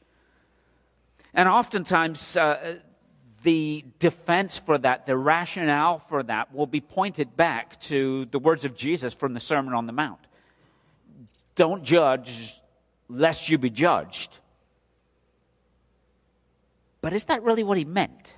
And 1.32 1.48
oftentimes, 1.48 2.36
uh, 2.36 2.78
the 3.44 3.84
defense 3.98 4.58
for 4.58 4.76
that, 4.78 5.06
the 5.06 5.16
rationale 5.16 6.00
for 6.08 6.22
that, 6.24 6.52
will 6.52 6.66
be 6.66 6.80
pointed 6.80 7.36
back 7.36 7.80
to 7.82 8.26
the 8.32 8.38
words 8.38 8.64
of 8.64 8.74
Jesus 8.74 9.14
from 9.14 9.34
the 9.34 9.40
Sermon 9.40 9.74
on 9.74 9.86
the 9.86 9.92
Mount. 9.92 10.20
don't 11.54 11.84
judge 11.84 12.60
lest 13.08 13.48
you 13.48 13.58
be 13.58 13.70
judged. 13.70 14.38
But 17.00 17.12
is 17.12 17.26
that 17.26 17.42
really 17.42 17.62
what 17.62 17.78
he 17.78 17.84
meant? 17.84 18.34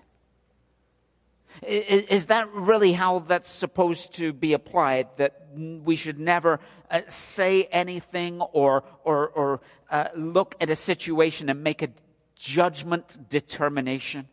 Is 1.62 2.26
that 2.26 2.52
really 2.52 2.92
how 2.92 3.20
that's 3.20 3.48
supposed 3.48 4.14
to 4.14 4.32
be 4.32 4.52
applied? 4.52 5.06
That 5.16 5.46
we 5.56 5.96
should 5.96 6.18
never 6.18 6.60
uh, 6.90 7.02
say 7.08 7.62
anything 7.64 8.42
or, 8.42 8.84
or, 9.04 9.28
or 9.28 9.60
uh, 9.90 10.08
look 10.14 10.56
at 10.60 10.68
a 10.68 10.76
situation 10.76 11.48
and 11.48 11.62
make 11.62 11.80
a 11.80 11.88
judgment 12.34 13.30
determination? 13.30 14.28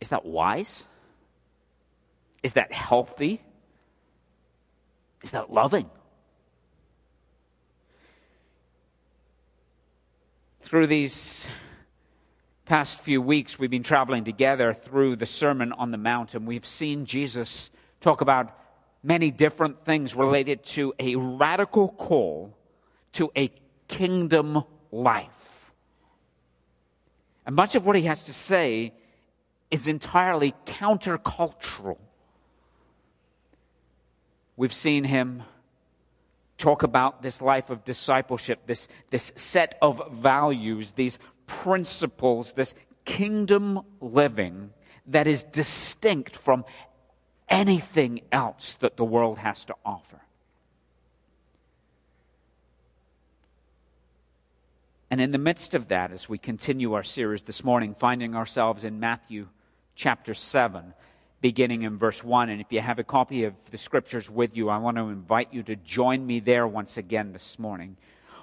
Is 0.00 0.10
that 0.10 0.24
wise? 0.24 0.86
Is 2.42 2.54
that 2.54 2.72
healthy? 2.72 3.40
Is 5.22 5.30
that 5.30 5.52
loving? 5.52 5.90
Through 10.60 10.88
these 10.88 11.46
past 12.64 12.98
few 13.00 13.22
weeks, 13.22 13.58
we've 13.58 13.70
been 13.70 13.82
traveling 13.82 14.24
together 14.24 14.74
through 14.74 15.16
the 15.16 15.26
Sermon 15.26 15.72
on 15.72 15.90
the 15.90 15.96
Mount, 15.96 16.34
and 16.34 16.46
we've 16.46 16.66
seen 16.66 17.06
Jesus 17.06 17.70
talk 18.00 18.20
about 18.20 18.56
many 19.02 19.30
different 19.30 19.84
things 19.84 20.14
related 20.14 20.64
to 20.64 20.92
a 20.98 21.14
radical 21.14 21.88
call 21.88 22.56
to 23.12 23.30
a 23.36 23.50
kingdom 23.88 24.64
life. 24.90 25.72
And 27.46 27.54
much 27.54 27.76
of 27.76 27.86
what 27.86 27.94
he 27.94 28.02
has 28.02 28.24
to 28.24 28.32
say 28.32 28.92
is 29.70 29.86
entirely 29.86 30.54
countercultural. 30.64 31.98
We've 34.56 34.72
seen 34.72 35.04
him 35.04 35.42
talk 36.58 36.82
about 36.82 37.22
this 37.22 37.42
life 37.42 37.70
of 37.70 37.84
discipleship, 37.84 38.66
this, 38.66 38.88
this 39.10 39.32
set 39.36 39.76
of 39.82 40.00
values, 40.12 40.92
these 40.92 41.18
principles, 41.46 42.52
this 42.52 42.74
kingdom 43.04 43.80
living 44.00 44.70
that 45.06 45.26
is 45.26 45.44
distinct 45.44 46.36
from 46.36 46.64
anything 47.48 48.22
else 48.32 48.76
that 48.80 48.96
the 48.96 49.04
world 49.04 49.38
has 49.38 49.64
to 49.66 49.74
offer. 49.84 50.20
And 55.10 55.20
in 55.20 55.30
the 55.30 55.38
midst 55.38 55.74
of 55.74 55.88
that, 55.88 56.10
as 56.10 56.28
we 56.28 56.38
continue 56.38 56.94
our 56.94 57.04
series 57.04 57.44
this 57.44 57.62
morning, 57.62 57.94
finding 57.96 58.34
ourselves 58.34 58.82
in 58.82 58.98
Matthew 58.98 59.48
chapter 59.96 60.34
7, 60.34 60.94
beginning 61.40 61.82
in 61.82 61.98
verse 61.98 62.22
1. 62.22 62.50
And 62.50 62.60
if 62.60 62.68
you 62.70 62.80
have 62.80 62.98
a 63.00 63.04
copy 63.04 63.44
of 63.44 63.54
the 63.70 63.78
scriptures 63.78 64.30
with 64.30 64.56
you, 64.56 64.68
I 64.68 64.78
want 64.78 64.98
to 64.98 65.08
invite 65.08 65.52
you 65.52 65.62
to 65.64 65.74
join 65.74 66.24
me 66.24 66.38
there 66.38 66.66
once 66.68 66.96
again 66.96 67.32
this 67.32 67.58
morning. 67.58 67.96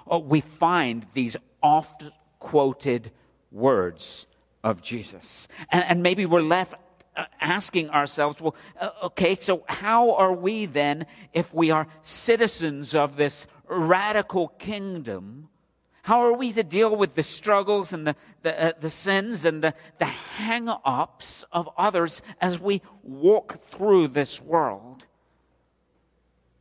Oh, 0.06 0.18
we 0.18 0.40
find 0.42 1.06
these 1.14 1.36
oft 1.62 2.04
quoted 2.40 3.10
words 3.50 4.26
of 4.62 4.82
Jesus. 4.82 5.48
And, 5.70 5.84
and 5.84 6.02
maybe 6.02 6.26
we're 6.26 6.42
left 6.42 6.74
uh, 7.16 7.24
asking 7.40 7.90
ourselves, 7.90 8.40
well, 8.40 8.56
uh, 8.80 8.90
okay, 9.04 9.36
so 9.36 9.64
how 9.68 10.14
are 10.16 10.32
we 10.32 10.66
then, 10.66 11.06
if 11.32 11.54
we 11.54 11.70
are 11.70 11.86
citizens 12.02 12.94
of 12.94 13.16
this 13.16 13.46
radical 13.68 14.48
kingdom, 14.48 15.48
how 16.04 16.22
are 16.22 16.34
we 16.34 16.52
to 16.52 16.62
deal 16.62 16.94
with 16.94 17.14
the 17.14 17.22
struggles 17.22 17.94
and 17.94 18.06
the, 18.06 18.14
the, 18.42 18.62
uh, 18.62 18.72
the 18.78 18.90
sins 18.90 19.46
and 19.46 19.64
the, 19.64 19.72
the 19.98 20.04
hang 20.04 20.68
ups 20.68 21.46
of 21.50 21.66
others 21.78 22.20
as 22.42 22.60
we 22.60 22.82
walk 23.02 23.64
through 23.70 24.08
this 24.08 24.38
world? 24.38 25.04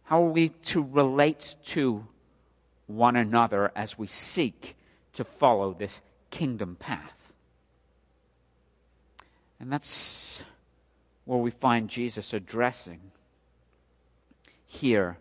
How 0.03 0.23
are 0.23 0.29
we 0.29 0.47
to 0.47 0.81
relate 0.81 1.57
to 1.65 2.07
one 2.87 3.17
another 3.17 3.69
as 3.75 3.97
we 3.97 4.07
seek 4.07 4.77
to 5.11 5.25
follow 5.25 5.73
this 5.73 5.99
kingdom 6.29 6.77
path? 6.79 7.33
And 9.59 9.69
that's 9.69 10.41
where 11.25 11.39
we 11.39 11.51
find 11.51 11.89
Jesus 11.89 12.31
addressing 12.31 13.01
here 14.65 15.17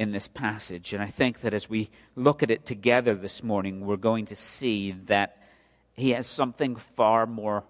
in 0.00 0.12
this 0.12 0.26
passage. 0.26 0.94
And 0.94 1.02
I 1.02 1.08
think 1.08 1.42
that 1.42 1.52
as 1.52 1.68
we 1.68 1.90
look 2.16 2.42
at 2.42 2.50
it 2.50 2.64
together 2.64 3.14
this 3.14 3.42
morning, 3.42 3.84
we're 3.84 3.98
going 3.98 4.24
to 4.26 4.34
see 4.34 4.92
that 5.04 5.36
he 5.92 6.12
has 6.12 6.26
something 6.26 6.76
far 6.96 7.26
more 7.26 7.64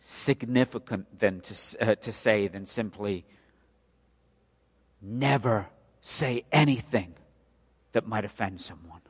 significant 0.00 1.18
than 1.18 1.42
to, 1.42 1.54
uh, 1.78 1.94
to 1.96 2.10
say 2.10 2.48
than 2.48 2.64
simply 2.64 3.26
never 5.02 5.66
say 6.00 6.44
anything 6.50 7.12
that 7.92 8.06
might 8.06 8.24
offend 8.24 8.62
someone. 8.62 9.02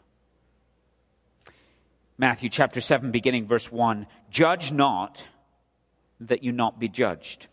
Matthew 2.19 2.49
chapter 2.49 2.81
7, 2.81 3.13
beginning 3.13 3.47
verse 3.47 3.71
1 3.71 4.09
Judge 4.33 4.73
not 4.73 5.23
that 6.19 6.43
you 6.43 6.51
not 6.51 6.81
be 6.81 6.89
judged. 6.89 7.47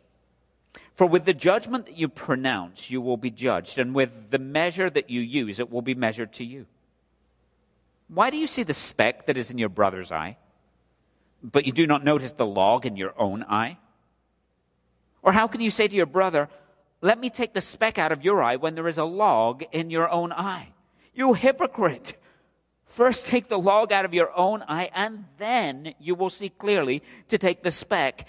For 0.98 1.06
with 1.06 1.26
the 1.26 1.34
judgment 1.34 1.86
that 1.86 1.96
you 1.96 2.10
pronounce, 2.10 2.90
you 2.90 3.02
will 3.02 3.18
be 3.18 3.30
judged, 3.30 3.78
and 3.78 3.94
with 3.94 4.10
the 4.32 4.40
measure 4.40 4.90
that 4.90 5.12
you 5.12 5.22
use, 5.22 5.60
it 5.60 5.72
will 5.72 5.84
be 5.84 5.94
measured 5.94 6.34
to 6.34 6.44
you. 6.44 6.66
Why 8.08 8.32
do 8.32 8.38
you 8.38 8.48
see 8.48 8.64
the 8.64 8.74
speck 8.74 9.28
that 9.28 9.38
is 9.38 9.52
in 9.52 9.60
your 9.60 9.70
brother's 9.70 10.12
eye, 10.12 10.38
but 11.44 11.68
you 11.68 11.72
do 11.72 11.86
not 11.86 12.04
notice 12.04 12.32
the 12.32 12.48
log 12.48 12.88
in 12.88 12.98
your 12.98 13.14
own 13.16 13.44
eye? 13.44 13.78
Or 15.22 15.32
how 15.32 15.46
can 15.46 15.62
you 15.62 15.70
say 15.70 15.88
to 15.88 15.96
your 15.96 16.08
brother, 16.08 16.50
Let 17.00 17.20
me 17.20 17.30
take 17.30 17.54
the 17.54 17.62
speck 17.62 18.00
out 18.00 18.12
of 18.12 18.24
your 18.24 18.42
eye 18.42 18.56
when 18.56 18.74
there 18.74 18.88
is 18.88 18.98
a 18.98 19.04
log 19.04 19.64
in 19.72 19.92
your 19.92 20.10
own 20.10 20.34
eye? 20.34 20.70
You 21.14 21.34
hypocrite! 21.34 22.16
First 22.88 23.28
take 23.28 23.50
the 23.50 23.60
log 23.60 23.92
out 23.92 24.06
of 24.06 24.16
your 24.16 24.36
own 24.36 24.64
eye, 24.64 24.90
and 24.96 25.26
then 25.38 25.94
you 26.00 26.16
will 26.16 26.32
see 26.32 26.50
clearly 26.50 27.04
to 27.28 27.38
take 27.38 27.62
the 27.62 27.70
speck 27.70 28.26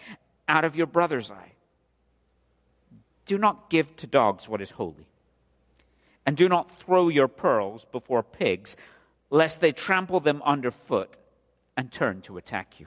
out 0.46 0.66
of 0.66 0.76
your 0.76 0.86
brother's 0.86 1.30
eye. 1.30 1.52
Do 3.28 3.36
not 3.36 3.68
give 3.68 3.94
to 3.96 4.06
dogs 4.06 4.48
what 4.48 4.62
is 4.62 4.70
holy. 4.70 5.06
And 6.24 6.34
do 6.34 6.48
not 6.48 6.78
throw 6.78 7.08
your 7.08 7.28
pearls 7.28 7.84
before 7.92 8.22
pigs, 8.22 8.74
lest 9.28 9.60
they 9.60 9.70
trample 9.70 10.18
them 10.18 10.40
underfoot 10.46 11.14
and 11.76 11.92
turn 11.92 12.22
to 12.22 12.38
attack 12.38 12.80
you. 12.80 12.86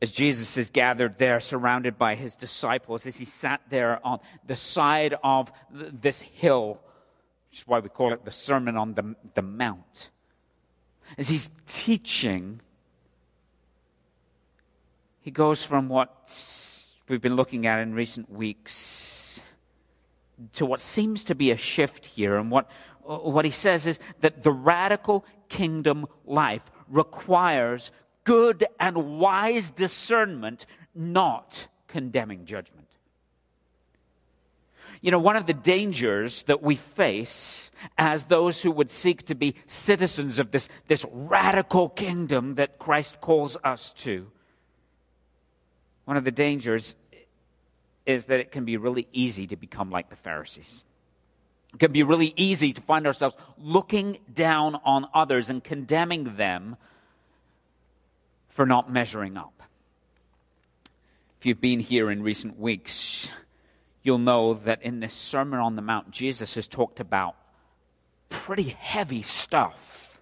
As 0.00 0.10
Jesus 0.10 0.56
is 0.56 0.70
gathered 0.70 1.18
there, 1.18 1.38
surrounded 1.38 1.98
by 1.98 2.14
his 2.14 2.34
disciples, 2.34 3.06
as 3.06 3.16
he 3.16 3.26
sat 3.26 3.60
there 3.68 4.00
on 4.04 4.20
the 4.46 4.56
side 4.56 5.14
of 5.22 5.52
this 5.70 6.22
hill, 6.22 6.80
which 7.50 7.60
is 7.60 7.66
why 7.66 7.80
we 7.80 7.90
call 7.90 8.14
it 8.14 8.24
the 8.24 8.32
Sermon 8.32 8.78
on 8.78 8.94
the, 8.94 9.14
the 9.34 9.42
Mount, 9.42 10.08
as 11.18 11.28
he's 11.28 11.50
teaching, 11.66 12.62
he 15.20 15.30
goes 15.30 15.62
from 15.62 15.90
what 15.90 16.14
we've 17.08 17.20
been 17.20 17.36
looking 17.36 17.66
at 17.66 17.80
in 17.80 17.94
recent 17.94 18.30
weeks 18.30 19.40
to 20.54 20.66
what 20.66 20.80
seems 20.80 21.24
to 21.24 21.34
be 21.34 21.50
a 21.50 21.56
shift 21.56 22.06
here. 22.06 22.36
And 22.36 22.50
what, 22.50 22.68
what 23.02 23.44
he 23.44 23.50
says 23.50 23.86
is 23.86 23.98
that 24.20 24.42
the 24.42 24.52
radical 24.52 25.24
kingdom 25.48 26.06
life 26.24 26.62
requires 26.88 27.90
good 28.24 28.66
and 28.78 29.18
wise 29.18 29.70
discernment, 29.70 30.66
not 30.94 31.68
condemning 31.86 32.44
judgment. 32.44 32.86
You 35.00 35.10
know, 35.10 35.18
one 35.18 35.36
of 35.36 35.46
the 35.46 35.54
dangers 35.54 36.42
that 36.44 36.62
we 36.62 36.76
face 36.76 37.70
as 37.96 38.24
those 38.24 38.62
who 38.62 38.72
would 38.72 38.90
seek 38.90 39.24
to 39.26 39.34
be 39.34 39.54
citizens 39.66 40.38
of 40.38 40.50
this, 40.50 40.68
this 40.88 41.04
radical 41.12 41.88
kingdom 41.88 42.56
that 42.56 42.78
Christ 42.78 43.20
calls 43.20 43.56
us 43.62 43.92
to 43.98 44.26
one 46.06 46.16
of 46.16 46.24
the 46.24 46.30
dangers 46.30 46.94
is 48.06 48.26
that 48.26 48.40
it 48.40 48.52
can 48.52 48.64
be 48.64 48.76
really 48.76 49.08
easy 49.12 49.48
to 49.48 49.56
become 49.56 49.90
like 49.90 50.08
the 50.08 50.16
Pharisees. 50.16 50.84
It 51.74 51.80
can 51.80 51.92
be 51.92 52.04
really 52.04 52.32
easy 52.36 52.72
to 52.72 52.80
find 52.80 53.06
ourselves 53.06 53.34
looking 53.58 54.18
down 54.32 54.76
on 54.84 55.08
others 55.12 55.50
and 55.50 55.62
condemning 55.62 56.36
them 56.36 56.76
for 58.48 58.64
not 58.64 58.90
measuring 58.90 59.36
up. 59.36 59.62
If 61.40 61.46
you've 61.46 61.60
been 61.60 61.80
here 61.80 62.10
in 62.10 62.22
recent 62.22 62.58
weeks, 62.58 63.28
you'll 64.04 64.18
know 64.18 64.54
that 64.64 64.82
in 64.82 65.00
this 65.00 65.12
Sermon 65.12 65.58
on 65.58 65.74
the 65.74 65.82
Mount, 65.82 66.12
Jesus 66.12 66.54
has 66.54 66.68
talked 66.68 67.00
about 67.00 67.34
pretty 68.28 68.76
heavy 68.78 69.22
stuff. 69.22 70.20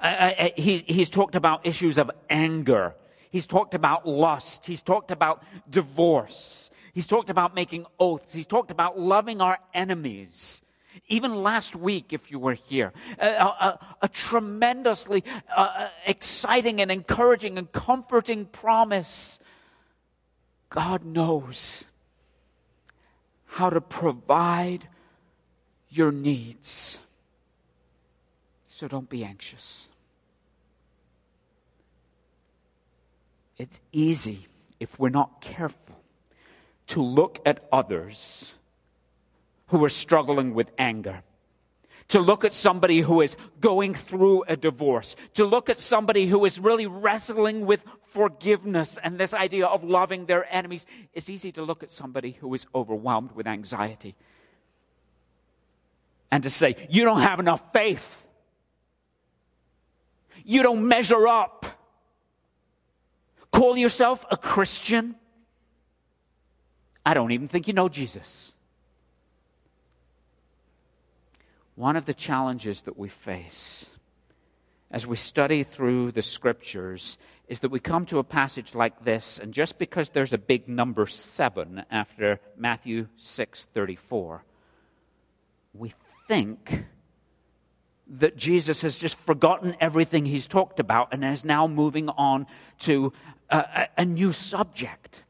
Uh, 0.00 0.06
uh, 0.06 0.48
he, 0.56 0.78
he's 0.78 1.08
talked 1.08 1.36
about 1.36 1.64
issues 1.64 1.96
of 1.96 2.10
anger 2.28 2.94
He's 3.32 3.46
talked 3.46 3.74
about 3.74 4.06
lust. 4.06 4.66
He's 4.66 4.82
talked 4.82 5.10
about 5.10 5.42
divorce. 5.68 6.70
He's 6.92 7.06
talked 7.06 7.30
about 7.30 7.54
making 7.54 7.86
oaths. 7.98 8.34
He's 8.34 8.46
talked 8.46 8.70
about 8.70 8.98
loving 8.98 9.40
our 9.40 9.58
enemies. 9.72 10.60
Even 11.08 11.42
last 11.42 11.74
week, 11.74 12.12
if 12.12 12.30
you 12.30 12.38
were 12.38 12.52
here, 12.52 12.92
a, 13.18 13.26
a, 13.26 13.96
a 14.02 14.08
tremendously 14.08 15.24
uh, 15.48 15.60
uh, 15.60 15.88
exciting 16.06 16.82
and 16.82 16.92
encouraging 16.92 17.56
and 17.56 17.72
comforting 17.72 18.44
promise. 18.44 19.38
God 20.68 21.02
knows 21.02 21.84
how 23.46 23.70
to 23.70 23.80
provide 23.80 24.88
your 25.88 26.12
needs. 26.12 26.98
So 28.68 28.88
don't 28.88 29.08
be 29.08 29.24
anxious. 29.24 29.88
It's 33.58 33.80
easy, 33.92 34.46
if 34.80 34.98
we're 34.98 35.10
not 35.10 35.40
careful, 35.40 36.02
to 36.88 37.02
look 37.02 37.40
at 37.46 37.66
others 37.70 38.54
who 39.68 39.84
are 39.84 39.88
struggling 39.88 40.54
with 40.54 40.70
anger 40.78 41.22
to 42.12 42.20
look 42.20 42.44
at 42.44 42.52
somebody 42.52 43.00
who 43.00 43.22
is 43.22 43.38
going 43.58 43.94
through 43.94 44.44
a 44.46 44.54
divorce, 44.54 45.16
to 45.32 45.46
look 45.46 45.70
at 45.70 45.78
somebody 45.78 46.26
who 46.26 46.44
is 46.44 46.60
really 46.60 46.86
wrestling 46.86 47.64
with 47.64 47.82
forgiveness 48.12 48.98
and 49.02 49.16
this 49.16 49.32
idea 49.32 49.64
of 49.64 49.82
loving 49.82 50.26
their 50.26 50.44
enemies. 50.54 50.84
It's 51.14 51.30
easy 51.30 51.52
to 51.52 51.62
look 51.62 51.82
at 51.82 51.90
somebody 51.90 52.32
who 52.32 52.52
is 52.52 52.66
overwhelmed 52.74 53.32
with 53.32 53.46
anxiety 53.46 54.14
and 56.30 56.42
to 56.42 56.50
say, 56.50 56.86
You 56.90 57.06
don't 57.06 57.22
have 57.22 57.40
enough 57.40 57.62
faith. 57.72 58.06
You 60.44 60.62
don't 60.62 60.86
measure 60.86 61.26
up. 61.26 61.64
Call 63.52 63.76
yourself 63.76 64.24
a 64.30 64.36
Christian. 64.36 65.14
I 67.04 67.14
don't 67.14 67.32
even 67.32 67.48
think 67.48 67.68
you 67.68 67.74
know 67.74 67.88
Jesus. 67.88 68.52
One 71.74 71.96
of 71.96 72.04
the 72.04 72.14
challenges 72.14 72.82
that 72.82 72.98
we 72.98 73.08
face 73.08 73.90
as 74.90 75.06
we 75.06 75.16
study 75.16 75.64
through 75.64 76.12
the 76.12 76.22
scriptures 76.22 77.16
is 77.48 77.60
that 77.60 77.70
we 77.70 77.80
come 77.80 78.06
to 78.06 78.18
a 78.18 78.24
passage 78.24 78.74
like 78.74 79.04
this, 79.04 79.38
and 79.38 79.52
just 79.52 79.78
because 79.78 80.10
there's 80.10 80.32
a 80.32 80.38
big 80.38 80.68
number 80.68 81.06
seven 81.06 81.84
after 81.90 82.40
Matthew 82.56 83.08
6:34, 83.18 84.42
we 85.74 85.92
think 86.28 86.84
that 88.12 88.36
Jesus 88.36 88.82
has 88.82 88.96
just 88.96 89.18
forgotten 89.18 89.76
everything 89.80 90.26
he's 90.26 90.46
talked 90.46 90.78
about 90.78 91.08
and 91.12 91.24
is 91.24 91.44
now 91.44 91.66
moving 91.66 92.08
on 92.10 92.46
to 92.80 93.12
a, 93.50 93.88
a, 93.96 94.04
new 94.04 94.32
subject. 94.32 95.22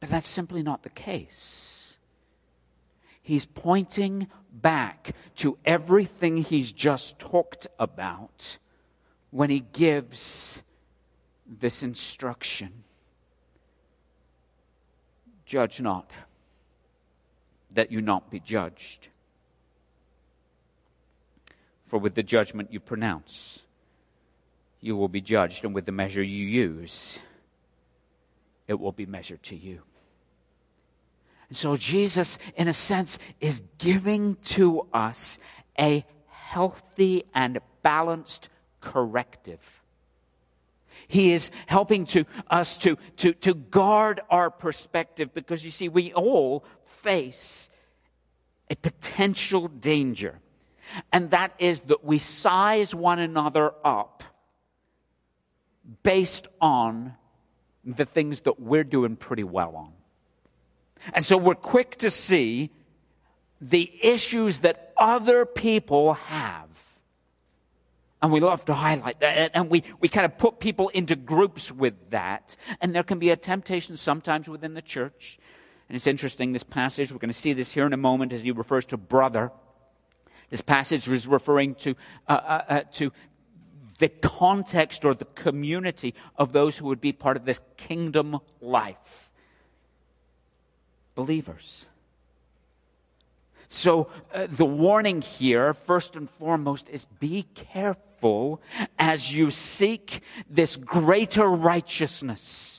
But 0.00 0.10
that's 0.10 0.28
simply 0.28 0.62
not 0.62 0.82
the 0.82 0.90
case. 0.90 1.96
He's 3.22 3.46
pointing 3.46 4.28
back 4.52 5.14
to 5.36 5.58
everything 5.64 6.38
he's 6.38 6.70
just 6.70 7.18
talked 7.18 7.66
about 7.78 8.58
when 9.30 9.50
he 9.50 9.60
gives 9.60 10.62
this 11.46 11.82
instruction 11.82 12.84
Judge 15.48 15.80
not, 15.80 16.10
that 17.70 17.90
you 17.90 18.02
not 18.02 18.30
be 18.30 18.38
judged. 18.38 19.08
For 21.88 21.98
with 21.98 22.14
the 22.14 22.22
judgment 22.22 22.72
you 22.72 22.80
pronounce, 22.80 23.60
you 24.80 24.96
will 24.96 25.08
be 25.08 25.20
judged, 25.20 25.64
and 25.64 25.74
with 25.74 25.86
the 25.86 25.92
measure 25.92 26.22
you 26.22 26.46
use, 26.46 27.18
it 28.66 28.78
will 28.78 28.92
be 28.92 29.06
measured 29.06 29.42
to 29.44 29.56
you. 29.56 29.82
And 31.48 31.56
so 31.56 31.76
Jesus, 31.76 32.38
in 32.56 32.68
a 32.68 32.74
sense, 32.74 33.18
is 33.40 33.62
giving 33.78 34.36
to 34.44 34.86
us 34.92 35.38
a 35.78 36.04
healthy 36.26 37.24
and 37.34 37.58
balanced 37.82 38.50
corrective. 38.80 39.60
He 41.06 41.32
is 41.32 41.50
helping 41.66 42.04
to 42.06 42.26
us 42.50 42.76
to, 42.78 42.98
to, 43.16 43.32
to 43.32 43.54
guard 43.54 44.20
our 44.28 44.50
perspective 44.50 45.32
because 45.32 45.64
you 45.64 45.70
see, 45.70 45.88
we 45.88 46.12
all 46.12 46.64
face 47.02 47.70
a 48.70 48.76
potential 48.76 49.68
danger. 49.68 50.40
And 51.12 51.30
that 51.30 51.52
is 51.58 51.80
that 51.80 52.04
we 52.04 52.18
size 52.18 52.94
one 52.94 53.18
another 53.18 53.72
up 53.84 54.22
based 56.02 56.48
on 56.60 57.14
the 57.84 58.04
things 58.04 58.40
that 58.40 58.60
we're 58.60 58.84
doing 58.84 59.16
pretty 59.16 59.44
well 59.44 59.74
on. 59.76 59.92
And 61.14 61.24
so 61.24 61.36
we're 61.36 61.54
quick 61.54 61.96
to 61.98 62.10
see 62.10 62.70
the 63.60 63.90
issues 64.02 64.58
that 64.58 64.92
other 64.96 65.44
people 65.44 66.14
have. 66.14 66.68
And 68.20 68.32
we 68.32 68.40
love 68.40 68.64
to 68.64 68.74
highlight 68.74 69.20
that. 69.20 69.52
And 69.54 69.70
we, 69.70 69.84
we 70.00 70.08
kind 70.08 70.26
of 70.26 70.36
put 70.38 70.58
people 70.58 70.88
into 70.88 71.14
groups 71.14 71.70
with 71.70 72.10
that. 72.10 72.56
And 72.80 72.94
there 72.94 73.04
can 73.04 73.18
be 73.18 73.30
a 73.30 73.36
temptation 73.36 73.96
sometimes 73.96 74.48
within 74.48 74.74
the 74.74 74.82
church. 74.82 75.38
And 75.88 75.96
it's 75.96 76.06
interesting, 76.06 76.52
this 76.52 76.64
passage, 76.64 77.12
we're 77.12 77.18
going 77.18 77.32
to 77.32 77.38
see 77.38 77.52
this 77.52 77.70
here 77.72 77.86
in 77.86 77.92
a 77.92 77.98
moment 77.98 78.32
as 78.32 78.42
he 78.42 78.50
refers 78.50 78.84
to 78.86 78.96
brother. 78.96 79.52
This 80.50 80.60
passage 80.60 81.08
is 81.08 81.26
referring 81.26 81.74
to, 81.76 81.94
uh, 82.26 82.32
uh, 82.32 82.64
uh, 82.68 82.80
to 82.92 83.12
the 83.98 84.08
context 84.08 85.04
or 85.04 85.14
the 85.14 85.26
community 85.26 86.14
of 86.36 86.52
those 86.52 86.76
who 86.76 86.86
would 86.86 87.00
be 87.00 87.12
part 87.12 87.36
of 87.36 87.44
this 87.44 87.60
kingdom 87.76 88.38
life 88.60 89.28
believers. 91.18 91.84
So, 93.66 94.08
uh, 94.32 94.46
the 94.48 94.64
warning 94.64 95.20
here, 95.20 95.74
first 95.74 96.14
and 96.14 96.30
foremost, 96.30 96.88
is 96.88 97.06
be 97.18 97.42
careful 97.54 98.62
as 99.00 99.34
you 99.34 99.50
seek 99.50 100.22
this 100.48 100.76
greater 100.76 101.48
righteousness. 101.48 102.77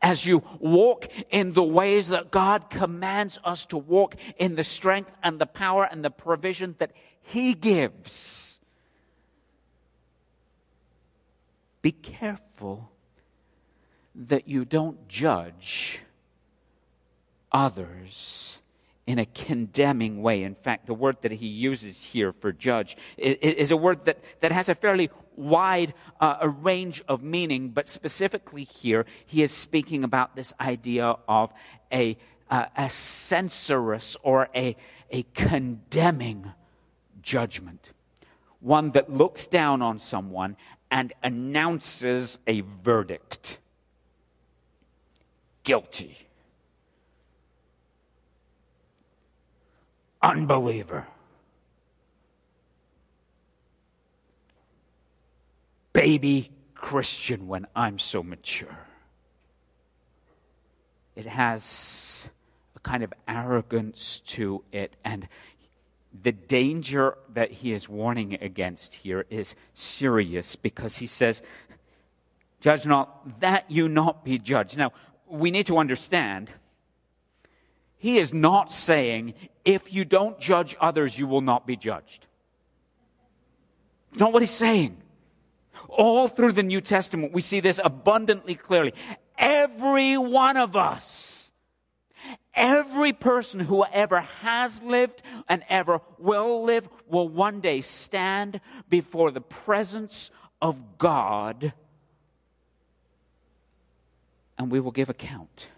As 0.00 0.26
you 0.26 0.42
walk 0.58 1.08
in 1.30 1.52
the 1.52 1.62
ways 1.62 2.08
that 2.08 2.30
God 2.30 2.70
commands 2.70 3.38
us 3.44 3.66
to 3.66 3.76
walk 3.76 4.16
in 4.38 4.54
the 4.54 4.64
strength 4.64 5.10
and 5.22 5.38
the 5.38 5.46
power 5.46 5.84
and 5.84 6.04
the 6.04 6.10
provision 6.10 6.74
that 6.78 6.92
He 7.22 7.54
gives. 7.54 8.60
Be 11.82 11.92
careful 11.92 12.90
that 14.14 14.46
you 14.46 14.64
don't 14.64 15.08
judge 15.08 16.00
others 17.50 18.60
in 19.06 19.18
a 19.18 19.26
condemning 19.26 20.22
way. 20.22 20.44
In 20.44 20.54
fact, 20.54 20.86
the 20.86 20.94
word 20.94 21.16
that 21.22 21.32
he 21.32 21.46
uses 21.48 22.02
here 22.02 22.32
for 22.32 22.52
judge 22.52 22.96
is 23.18 23.70
a 23.70 23.76
word 23.76 24.04
that, 24.04 24.18
that 24.40 24.52
has 24.52 24.68
a 24.68 24.74
fairly 24.74 25.10
wide 25.36 25.94
uh, 26.20 26.36
a 26.40 26.48
range 26.48 27.02
of 27.08 27.22
meaning, 27.22 27.70
but 27.70 27.88
specifically 27.88 28.64
here, 28.64 29.06
he 29.26 29.42
is 29.42 29.52
speaking 29.52 30.04
about 30.04 30.36
this 30.36 30.52
idea 30.60 31.16
of 31.28 31.52
a, 31.92 32.16
uh, 32.50 32.66
a 32.76 32.90
censorious 32.90 34.16
or 34.22 34.48
a, 34.54 34.76
a 35.10 35.24
condemning 35.34 36.52
judgment. 37.22 37.90
One 38.60 38.90
that 38.92 39.12
looks 39.12 39.46
down 39.46 39.82
on 39.82 39.98
someone 39.98 40.56
and 40.90 41.12
announces 41.22 42.38
a 42.46 42.60
verdict 42.82 43.58
guilty 45.64 46.22
unbeliever. 50.22 51.06
Baby 55.92 56.50
Christian 56.74 57.48
when 57.48 57.66
I'm 57.76 57.98
so 57.98 58.22
mature. 58.22 58.78
It 61.14 61.26
has 61.26 62.28
a 62.74 62.80
kind 62.80 63.02
of 63.02 63.12
arrogance 63.28 64.22
to 64.26 64.64
it, 64.72 64.96
and 65.04 65.28
the 66.22 66.32
danger 66.32 67.16
that 67.34 67.50
he 67.50 67.72
is 67.72 67.88
warning 67.88 68.38
against 68.40 68.94
here 68.94 69.26
is 69.30 69.54
serious 69.74 70.56
because 70.56 70.96
he 70.96 71.06
says, 71.06 71.42
Judge 72.60 72.86
not 72.86 73.40
that 73.40 73.70
you 73.70 73.88
not 73.88 74.24
be 74.24 74.38
judged. 74.38 74.76
Now, 74.76 74.92
we 75.26 75.50
need 75.50 75.66
to 75.66 75.78
understand 75.78 76.50
he 77.98 78.18
is 78.18 78.32
not 78.34 78.72
saying, 78.72 79.34
if 79.64 79.92
you 79.92 80.04
don't 80.04 80.38
judge 80.40 80.76
others, 80.80 81.16
you 81.16 81.26
will 81.26 81.40
not 81.40 81.66
be 81.66 81.76
judged. 81.76 82.26
Not 84.14 84.32
what 84.32 84.42
he's 84.42 84.50
saying. 84.50 84.96
All 85.94 86.26
through 86.28 86.52
the 86.52 86.62
New 86.62 86.80
Testament, 86.80 87.32
we 87.32 87.42
see 87.42 87.60
this 87.60 87.78
abundantly 87.82 88.54
clearly. 88.54 88.94
Every 89.36 90.16
one 90.16 90.56
of 90.56 90.74
us, 90.74 91.50
every 92.54 93.12
person 93.12 93.60
who 93.60 93.84
ever 93.92 94.20
has 94.20 94.82
lived 94.82 95.22
and 95.48 95.62
ever 95.68 96.00
will 96.18 96.64
live, 96.64 96.88
will 97.06 97.28
one 97.28 97.60
day 97.60 97.82
stand 97.82 98.60
before 98.88 99.30
the 99.30 99.42
presence 99.42 100.30
of 100.62 100.98
God 100.98 101.74
and 104.62 104.70
we 104.70 104.80
will 104.80 104.92
give 104.92 105.08
account. 105.08 105.68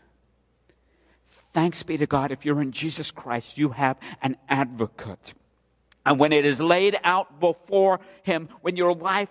Thanks 1.55 1.83
be 1.83 1.97
to 1.97 2.07
God, 2.07 2.33
if 2.33 2.45
you're 2.45 2.61
in 2.61 2.73
Jesus 2.73 3.11
Christ, 3.11 3.57
you 3.57 3.71
have 3.71 3.97
an 4.21 4.37
advocate. 4.49 5.35
And 6.05 6.19
when 6.19 6.33
it 6.33 6.45
is 6.45 6.61
laid 6.61 6.99
out 7.03 7.41
before 7.41 8.01
Him, 8.25 8.49
when 8.61 8.77
your 8.77 8.95
life, 8.95 9.31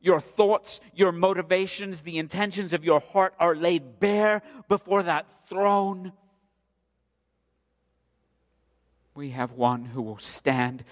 your 0.00 0.20
thoughts, 0.20 0.80
your 0.94 1.12
motivations, 1.12 2.00
the 2.00 2.18
intentions 2.18 2.72
of 2.72 2.84
your 2.84 3.00
heart 3.00 3.34
are 3.38 3.54
laid 3.54 4.00
bare 4.00 4.42
before 4.68 5.02
that 5.02 5.26
throne, 5.48 6.12
We 9.18 9.30
have 9.30 9.50
one 9.50 9.84
who 9.84 10.00
will 10.00 10.20
stand 10.20 10.84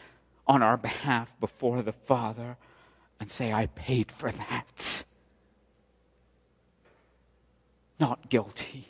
on 0.48 0.60
our 0.60 0.76
behalf 0.76 1.32
before 1.38 1.80
the 1.82 1.92
Father 1.92 2.56
and 3.20 3.30
say, 3.30 3.52
I 3.52 3.66
paid 3.66 4.10
for 4.10 4.32
that. 4.32 5.04
Not 8.00 8.28
guilty. 8.28 8.88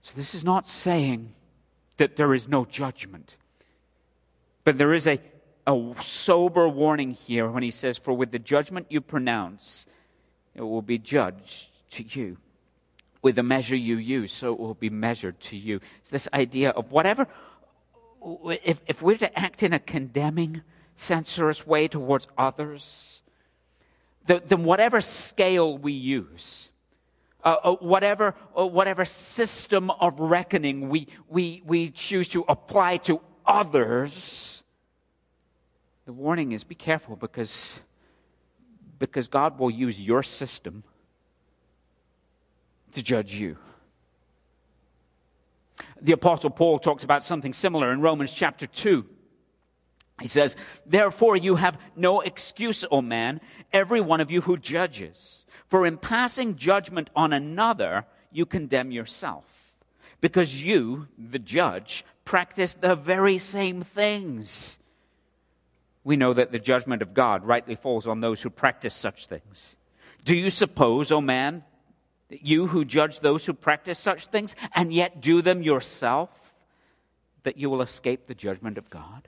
So, 0.00 0.14
this 0.16 0.34
is 0.34 0.44
not 0.44 0.66
saying 0.66 1.34
that 1.98 2.16
there 2.16 2.32
is 2.32 2.48
no 2.48 2.64
judgment, 2.64 3.36
but 4.64 4.78
there 4.78 4.94
is 4.94 5.06
a, 5.06 5.20
a 5.66 5.94
sober 6.00 6.68
warning 6.68 7.12
here 7.12 7.48
when 7.50 7.62
he 7.62 7.70
says, 7.70 7.98
For 7.98 8.12
with 8.12 8.30
the 8.30 8.38
judgment 8.38 8.86
you 8.88 9.00
pronounce, 9.00 9.86
it 10.54 10.62
will 10.62 10.82
be 10.82 10.98
judged 10.98 11.68
to 11.92 12.02
you. 12.02 12.36
With 13.22 13.36
the 13.36 13.42
measure 13.42 13.76
you 13.76 13.96
use, 13.96 14.32
so 14.32 14.52
it 14.52 14.60
will 14.60 14.74
be 14.74 14.90
measured 14.90 15.40
to 15.40 15.56
you. 15.56 15.80
It's 16.00 16.10
this 16.10 16.28
idea 16.32 16.70
of 16.70 16.92
whatever, 16.92 17.26
if, 18.64 18.80
if 18.86 19.02
we're 19.02 19.18
to 19.18 19.38
act 19.38 19.62
in 19.62 19.72
a 19.72 19.80
condemning, 19.80 20.62
censorious 20.94 21.66
way 21.66 21.88
towards 21.88 22.28
others, 22.38 23.22
then 24.26 24.64
whatever 24.64 25.00
scale 25.00 25.76
we 25.76 25.92
use, 25.92 26.70
uh, 27.44 27.56
uh, 27.62 27.76
whatever, 27.76 28.34
uh, 28.58 28.66
whatever 28.66 29.04
system 29.04 29.90
of 29.90 30.18
reckoning 30.18 30.88
we, 30.88 31.06
we, 31.28 31.62
we 31.64 31.90
choose 31.90 32.28
to 32.28 32.44
apply 32.48 32.96
to 32.96 33.20
others, 33.46 34.64
the 36.06 36.12
warning 36.12 36.52
is 36.52 36.62
be 36.62 36.76
careful 36.76 37.16
because, 37.16 37.80
because 38.98 39.26
God 39.26 39.58
will 39.58 39.70
use 39.70 40.00
your 40.00 40.22
system 40.22 40.84
to 42.92 43.02
judge 43.02 43.34
you. 43.34 43.58
The 46.00 46.12
Apostle 46.12 46.50
Paul 46.50 46.78
talks 46.78 47.02
about 47.02 47.24
something 47.24 47.52
similar 47.52 47.92
in 47.92 48.00
Romans 48.00 48.32
chapter 48.32 48.68
2. 48.68 49.04
He 50.22 50.28
says, 50.28 50.54
Therefore 50.86 51.36
you 51.36 51.56
have 51.56 51.76
no 51.96 52.20
excuse, 52.20 52.84
O 52.90 53.02
man, 53.02 53.40
every 53.72 54.00
one 54.00 54.20
of 54.20 54.30
you 54.30 54.42
who 54.42 54.56
judges. 54.56 55.44
For 55.68 55.84
in 55.84 55.98
passing 55.98 56.54
judgment 56.54 57.10
on 57.16 57.32
another, 57.32 58.06
you 58.30 58.46
condemn 58.46 58.92
yourself. 58.92 59.44
Because 60.20 60.62
you, 60.62 61.08
the 61.18 61.40
judge, 61.40 62.04
practice 62.24 62.74
the 62.74 62.94
very 62.94 63.38
same 63.38 63.82
things. 63.82 64.78
We 66.06 66.16
know 66.16 66.34
that 66.34 66.52
the 66.52 66.60
judgment 66.60 67.02
of 67.02 67.14
God 67.14 67.44
rightly 67.44 67.74
falls 67.74 68.06
on 68.06 68.20
those 68.20 68.40
who 68.40 68.48
practice 68.48 68.94
such 68.94 69.26
things. 69.26 69.74
Do 70.24 70.36
you 70.36 70.50
suppose, 70.50 71.10
O 71.10 71.20
man, 71.20 71.64
that 72.28 72.46
you 72.46 72.68
who 72.68 72.84
judge 72.84 73.18
those 73.18 73.44
who 73.44 73.52
practice 73.52 73.98
such 73.98 74.28
things 74.28 74.54
and 74.72 74.94
yet 74.94 75.20
do 75.20 75.42
them 75.42 75.62
yourself, 75.62 76.30
that 77.42 77.56
you 77.56 77.68
will 77.68 77.82
escape 77.82 78.28
the 78.28 78.36
judgment 78.36 78.78
of 78.78 78.88
God? 78.88 79.26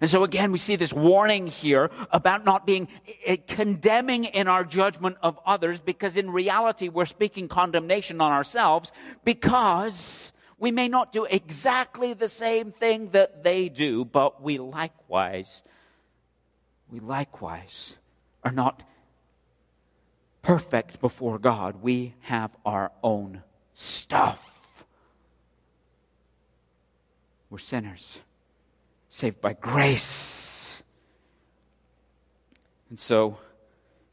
And 0.00 0.08
so 0.08 0.22
again, 0.22 0.52
we 0.52 0.58
see 0.58 0.76
this 0.76 0.92
warning 0.92 1.48
here 1.48 1.90
about 2.12 2.44
not 2.44 2.64
being 2.64 2.86
eh, 3.26 3.38
condemning 3.48 4.26
in 4.26 4.46
our 4.46 4.62
judgment 4.62 5.16
of 5.22 5.40
others 5.44 5.80
because 5.80 6.16
in 6.16 6.30
reality 6.30 6.88
we're 6.88 7.04
speaking 7.04 7.48
condemnation 7.48 8.20
on 8.20 8.30
ourselves 8.30 8.92
because 9.24 10.31
we 10.62 10.70
may 10.70 10.86
not 10.86 11.10
do 11.10 11.24
exactly 11.24 12.12
the 12.14 12.28
same 12.28 12.70
thing 12.70 13.10
that 13.10 13.42
they 13.42 13.68
do, 13.68 14.04
but 14.04 14.40
we 14.40 14.58
likewise, 14.58 15.64
we 16.88 17.00
likewise 17.00 17.94
are 18.44 18.52
not 18.52 18.84
perfect 20.40 21.00
before 21.00 21.40
God. 21.40 21.82
We 21.82 22.14
have 22.20 22.52
our 22.64 22.92
own 23.02 23.42
stuff. 23.74 24.84
We're 27.50 27.58
sinners 27.58 28.20
saved 29.08 29.40
by 29.40 29.54
grace. 29.54 30.84
And 32.88 33.00
so, 33.00 33.36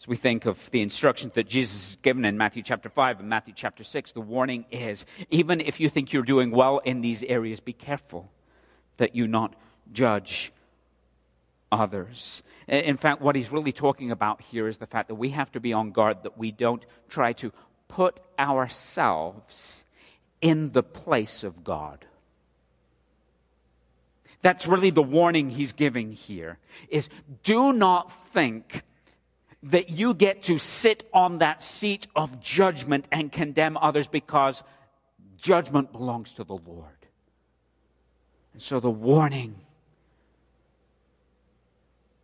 we 0.10 0.18
think 0.18 0.46
of 0.46 0.70
the 0.72 0.82
instructions 0.82 1.34
that 1.36 1.48
Jesus 1.48 1.86
has 1.86 1.96
given 1.98 2.26
in 2.26 2.38
Matthew 2.38 2.64
chapter 2.64 2.90
5 2.90 3.20
and 3.20 3.30
Matthew 3.30 3.54
chapter 3.56 3.84
6, 3.84 4.12
the 4.12 4.22
warning 4.22 4.66
is 4.72 5.06
even 5.30 5.62
if 5.62 5.80
you 5.80 5.88
think 5.88 6.12
you're 6.12 6.24
doing 6.24 6.50
well 6.50 6.80
in 6.80 7.02
these 7.02 7.22
areas, 7.24 7.60
be 7.60 7.74
careful 7.74 8.30
that 8.98 9.16
you 9.16 9.28
not 9.28 9.56
judge 9.94 10.52
others. 11.72 12.42
In 12.68 12.98
fact, 12.98 13.22
what 13.22 13.36
he's 13.36 13.52
really 13.52 13.72
talking 13.72 14.10
about 14.10 14.42
here 14.42 14.68
is 14.68 14.80
the 14.80 14.88
fact 14.88 15.10
that 15.10 15.16
we 15.16 15.30
have 15.30 15.52
to 15.52 15.60
be 15.60 15.74
on 15.74 15.92
guard 15.92 16.24
that 16.24 16.38
we 16.38 16.52
don't 16.52 16.84
try 17.08 17.34
to 17.34 17.54
put 17.88 18.20
ourselves 18.40 19.84
in 20.42 20.72
the 20.72 20.84
place 20.84 21.44
of 21.44 21.64
God. 21.64 22.04
That's 24.42 24.66
really 24.66 24.90
the 24.90 25.04
warning 25.04 25.50
he's 25.50 25.74
giving 25.74 26.14
here 26.14 26.58
is 26.90 27.10
do 27.44 27.74
not 27.74 28.12
think 28.34 28.84
that 29.64 29.90
you 29.90 30.14
get 30.14 30.44
to 30.44 30.58
sit 30.58 31.10
on 31.14 31.40
that 31.40 31.62
seat 31.62 32.08
of 32.16 32.40
judgment 32.40 33.06
and 33.12 33.32
condemn 33.32 33.76
others 33.78 34.08
because 34.08 34.64
judgment 35.38 35.92
belongs 35.92 36.34
to 36.34 36.44
the 36.44 36.56
Lord. 36.56 36.86
And 38.54 38.62
so 38.62 38.80
the 38.80 38.90
warning 38.90 39.56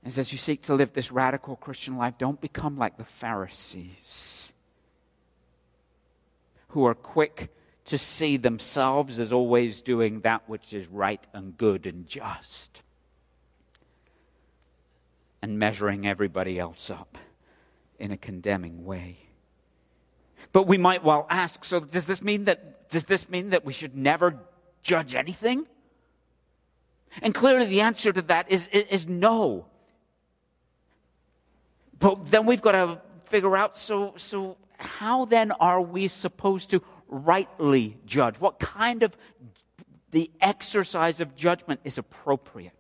is 0.06 0.18
as 0.18 0.32
you 0.32 0.38
seek 0.38 0.62
to 0.64 0.76
live 0.76 0.94
this 0.94 1.12
radical 1.12 1.56
Christian 1.56 1.98
life, 1.98 2.14
don't 2.18 2.40
become 2.40 2.78
like 2.78 2.98
the 2.98 3.06
Pharisees 3.06 4.54
who 6.70 6.86
are 6.86 6.94
quick 6.94 7.54
to 7.86 7.98
see 7.98 8.38
themselves 8.38 9.20
as 9.20 9.32
always 9.32 9.82
doing 9.82 10.22
that 10.22 10.48
which 10.48 10.74
is 10.74 10.88
right 10.88 11.24
and 11.34 11.58
good 11.58 11.86
and 11.86 12.08
just, 12.08 12.82
and 15.42 15.60
measuring 15.60 16.08
everybody 16.08 16.58
else 16.58 16.90
up 16.90 17.18
in 18.00 18.12
a 18.12 18.18
condemning 18.18 18.86
way. 18.86 19.18
But 20.52 20.68
we 20.68 20.78
might 20.78 21.04
well 21.04 21.28
ask 21.30 21.66
so 21.66 21.80
does 21.80 22.06
this 22.06 22.22
mean 22.22 22.46
that 22.46 22.90
does 22.90 23.06
this 23.06 23.28
mean 23.30 23.50
that 23.50 23.66
we 23.66 23.74
should 23.74 23.96
never 23.96 24.40
judge 24.84 25.16
anything? 25.16 25.68
And 27.22 27.34
clearly 27.34 27.66
the 27.66 27.82
answer 27.82 28.12
to 28.12 28.22
that 28.24 28.52
is, 28.52 28.68
is, 28.72 28.84
is 28.90 29.08
no. 29.08 29.66
But 31.98 32.28
then 32.28 32.46
we've 32.46 32.62
got 32.62 32.74
to 32.74 33.02
figure 33.30 33.56
out 33.56 33.78
so 33.78 34.14
so 34.18 34.58
how 34.78 35.26
then 35.26 35.52
are 35.52 35.82
we 35.82 36.08
supposed 36.08 36.70
to 36.72 36.82
rightly 37.08 37.98
judge? 38.06 38.36
What 38.40 38.60
kind 38.60 39.04
of 39.04 39.16
the 40.12 40.32
exercise 40.42 41.20
of 41.20 41.36
judgment 41.36 41.80
is 41.84 41.98
appropriate? 41.98 42.75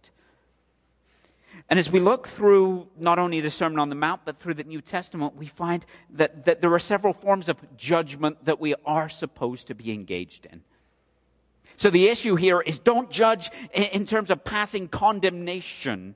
And 1.69 1.79
as 1.79 1.91
we 1.91 1.99
look 1.99 2.27
through 2.27 2.87
not 2.97 3.17
only 3.17 3.41
the 3.41 3.49
Sermon 3.49 3.79
on 3.79 3.89
the 3.89 3.95
Mount, 3.95 4.21
but 4.23 4.39
through 4.39 4.53
the 4.53 4.63
New 4.63 4.81
Testament, 4.81 5.35
we 5.35 5.47
find 5.47 5.85
that, 6.11 6.45
that 6.45 6.61
there 6.61 6.73
are 6.73 6.79
several 6.79 7.13
forms 7.13 7.49
of 7.49 7.57
judgment 7.75 8.45
that 8.45 8.59
we 8.59 8.75
are 8.85 9.09
supposed 9.09 9.67
to 9.67 9.75
be 9.75 9.91
engaged 9.91 10.45
in. 10.45 10.61
So 11.75 11.89
the 11.89 12.07
issue 12.07 12.35
here 12.35 12.61
is 12.61 12.79
don't 12.79 13.09
judge 13.09 13.49
in 13.73 14.05
terms 14.05 14.29
of 14.29 14.43
passing 14.43 14.87
condemnation, 14.87 16.15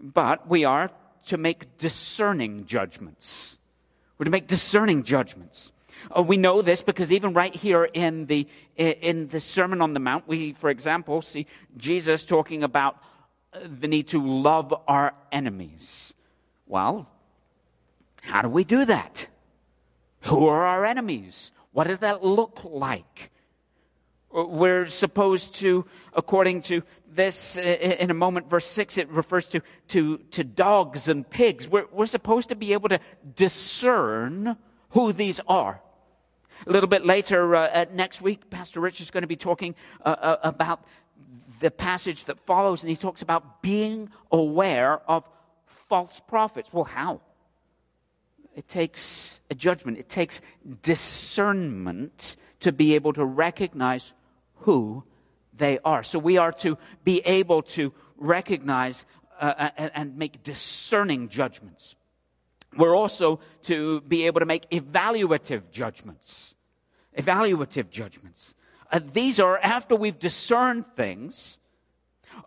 but 0.00 0.48
we 0.48 0.64
are 0.64 0.90
to 1.26 1.38
make 1.38 1.78
discerning 1.78 2.66
judgments. 2.66 3.58
We're 4.18 4.24
to 4.24 4.30
make 4.30 4.46
discerning 4.46 5.04
judgments. 5.04 5.72
Uh, 6.14 6.22
we 6.22 6.36
know 6.36 6.60
this 6.60 6.82
because 6.82 7.10
even 7.10 7.32
right 7.32 7.54
here 7.54 7.84
in 7.84 8.26
the, 8.26 8.46
in 8.76 9.28
the 9.28 9.40
Sermon 9.40 9.80
on 9.80 9.94
the 9.94 10.00
Mount, 10.00 10.28
we, 10.28 10.52
for 10.52 10.68
example, 10.68 11.22
see 11.22 11.46
Jesus 11.76 12.24
talking 12.24 12.62
about 12.62 12.98
the 13.62 13.88
need 13.88 14.08
to 14.08 14.24
love 14.24 14.74
our 14.88 15.14
enemies. 15.30 16.14
Well, 16.66 17.08
how 18.22 18.42
do 18.42 18.48
we 18.48 18.64
do 18.64 18.84
that? 18.86 19.26
Who 20.22 20.46
are 20.46 20.64
our 20.64 20.84
enemies? 20.84 21.52
What 21.72 21.86
does 21.86 21.98
that 21.98 22.24
look 22.24 22.60
like? 22.64 23.30
Uh, 24.34 24.44
we're 24.44 24.86
supposed 24.86 25.54
to, 25.56 25.84
according 26.14 26.62
to 26.62 26.82
this 27.08 27.56
in 27.56 28.10
a 28.10 28.14
moment, 28.14 28.50
verse 28.50 28.66
6, 28.66 28.98
it 28.98 29.08
refers 29.08 29.48
to, 29.48 29.60
to, 29.88 30.18
to 30.32 30.42
dogs 30.42 31.06
and 31.06 31.28
pigs. 31.28 31.68
We're, 31.68 31.86
we're 31.92 32.06
supposed 32.06 32.48
to 32.48 32.56
be 32.56 32.72
able 32.72 32.88
to 32.88 32.98
discern 33.36 34.56
who 34.90 35.12
these 35.12 35.40
are. 35.46 35.80
A 36.66 36.72
little 36.72 36.88
bit 36.88 37.04
later 37.04 37.54
uh, 37.54 37.84
next 37.92 38.22
week, 38.22 38.48
Pastor 38.50 38.80
Rich 38.80 39.00
is 39.00 39.10
going 39.10 39.22
to 39.22 39.28
be 39.28 39.36
talking 39.36 39.74
uh, 40.04 40.08
uh, 40.08 40.36
about 40.42 40.84
the 41.60 41.70
passage 41.70 42.24
that 42.24 42.38
follows, 42.46 42.82
and 42.82 42.90
he 42.90 42.96
talks 42.96 43.22
about 43.22 43.62
being 43.62 44.10
aware 44.30 45.00
of 45.08 45.24
false 45.88 46.20
prophets. 46.26 46.70
Well, 46.72 46.84
how? 46.84 47.20
It 48.54 48.68
takes 48.68 49.40
a 49.50 49.54
judgment, 49.54 49.98
it 49.98 50.08
takes 50.08 50.40
discernment 50.82 52.36
to 52.60 52.72
be 52.72 52.94
able 52.94 53.12
to 53.14 53.24
recognize 53.24 54.12
who 54.56 55.04
they 55.56 55.78
are. 55.84 56.02
So 56.02 56.18
we 56.18 56.38
are 56.38 56.52
to 56.52 56.78
be 57.04 57.20
able 57.20 57.62
to 57.62 57.92
recognize 58.16 59.04
uh, 59.40 59.70
and, 59.76 59.90
and 59.94 60.16
make 60.16 60.42
discerning 60.42 61.28
judgments. 61.28 61.96
We're 62.76 62.96
also 62.96 63.40
to 63.64 64.00
be 64.02 64.26
able 64.26 64.40
to 64.40 64.46
make 64.46 64.68
evaluative 64.70 65.70
judgments. 65.70 66.54
Evaluative 67.16 67.90
judgments. 67.90 68.54
Uh, 68.90 69.00
these 69.12 69.40
are 69.40 69.58
after 69.58 69.96
we've 69.96 70.18
discerned 70.18 70.84
things, 70.96 71.58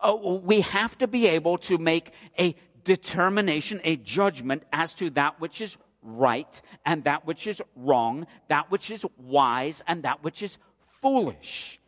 uh, 0.02 0.14
we 0.14 0.60
have 0.60 0.96
to 0.98 1.06
be 1.06 1.26
able 1.26 1.58
to 1.58 1.78
make 1.78 2.12
a 2.38 2.54
determination, 2.84 3.80
a 3.84 3.96
judgment 3.96 4.64
as 4.72 4.94
to 4.94 5.10
that 5.10 5.40
which 5.40 5.60
is 5.60 5.76
right 6.02 6.62
and 6.84 7.04
that 7.04 7.26
which 7.26 7.46
is 7.46 7.60
wrong, 7.76 8.26
that 8.48 8.70
which 8.70 8.90
is 8.90 9.04
wise 9.18 9.82
and 9.86 10.04
that 10.04 10.22
which 10.22 10.42
is 10.42 10.58
foolish. 11.02 11.78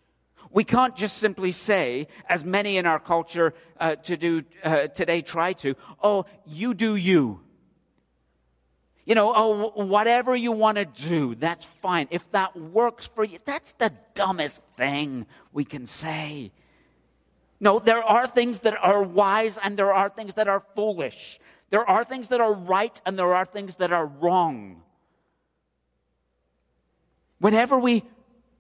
We 0.51 0.65
can't 0.65 0.97
just 0.97 1.19
simply 1.19 1.53
say, 1.53 2.09
as 2.29 2.45
many 2.45 2.77
in 2.77 2.87
our 2.87 2.99
culture 2.99 3.55
uh, 3.79 3.97
to 3.97 4.17
do 4.17 4.43
uh, 4.65 4.89
today 4.89 5.23
try 5.23 5.53
to, 5.55 5.77
oh, 6.03 6.27
you 6.45 6.75
do 6.75 6.97
you. 6.97 7.41
You 9.11 9.17
know, 9.17 9.33
oh, 9.35 9.71
whatever 9.75 10.37
you 10.37 10.53
want 10.53 10.79
to 10.79 10.85
do, 10.85 11.35
that's 11.35 11.65
fine. 11.83 12.07
If 12.13 12.23
that 12.31 12.57
works 12.57 13.07
for 13.07 13.25
you, 13.25 13.41
that's 13.45 13.73
the 13.73 13.93
dumbest 14.15 14.63
thing 14.77 15.27
we 15.53 15.65
can 15.65 15.85
say. 15.87 16.53
No, 17.59 17.81
there 17.81 18.05
are 18.05 18.29
things 18.29 18.61
that 18.61 18.77
are 18.81 19.03
wise 19.03 19.59
and 19.61 19.77
there 19.77 19.93
are 19.93 20.11
things 20.11 20.35
that 20.35 20.47
are 20.47 20.63
foolish. 20.77 21.41
There 21.71 21.85
are 21.91 22.05
things 22.05 22.29
that 22.29 22.41
are 22.41 22.53
right 22.53 23.01
and 23.05 23.19
there 23.19 23.35
are 23.35 23.45
things 23.45 23.75
that 23.83 23.93
are 23.93 24.07
wrong. 24.07 24.81
Whenever 27.41 27.81
we 27.81 28.05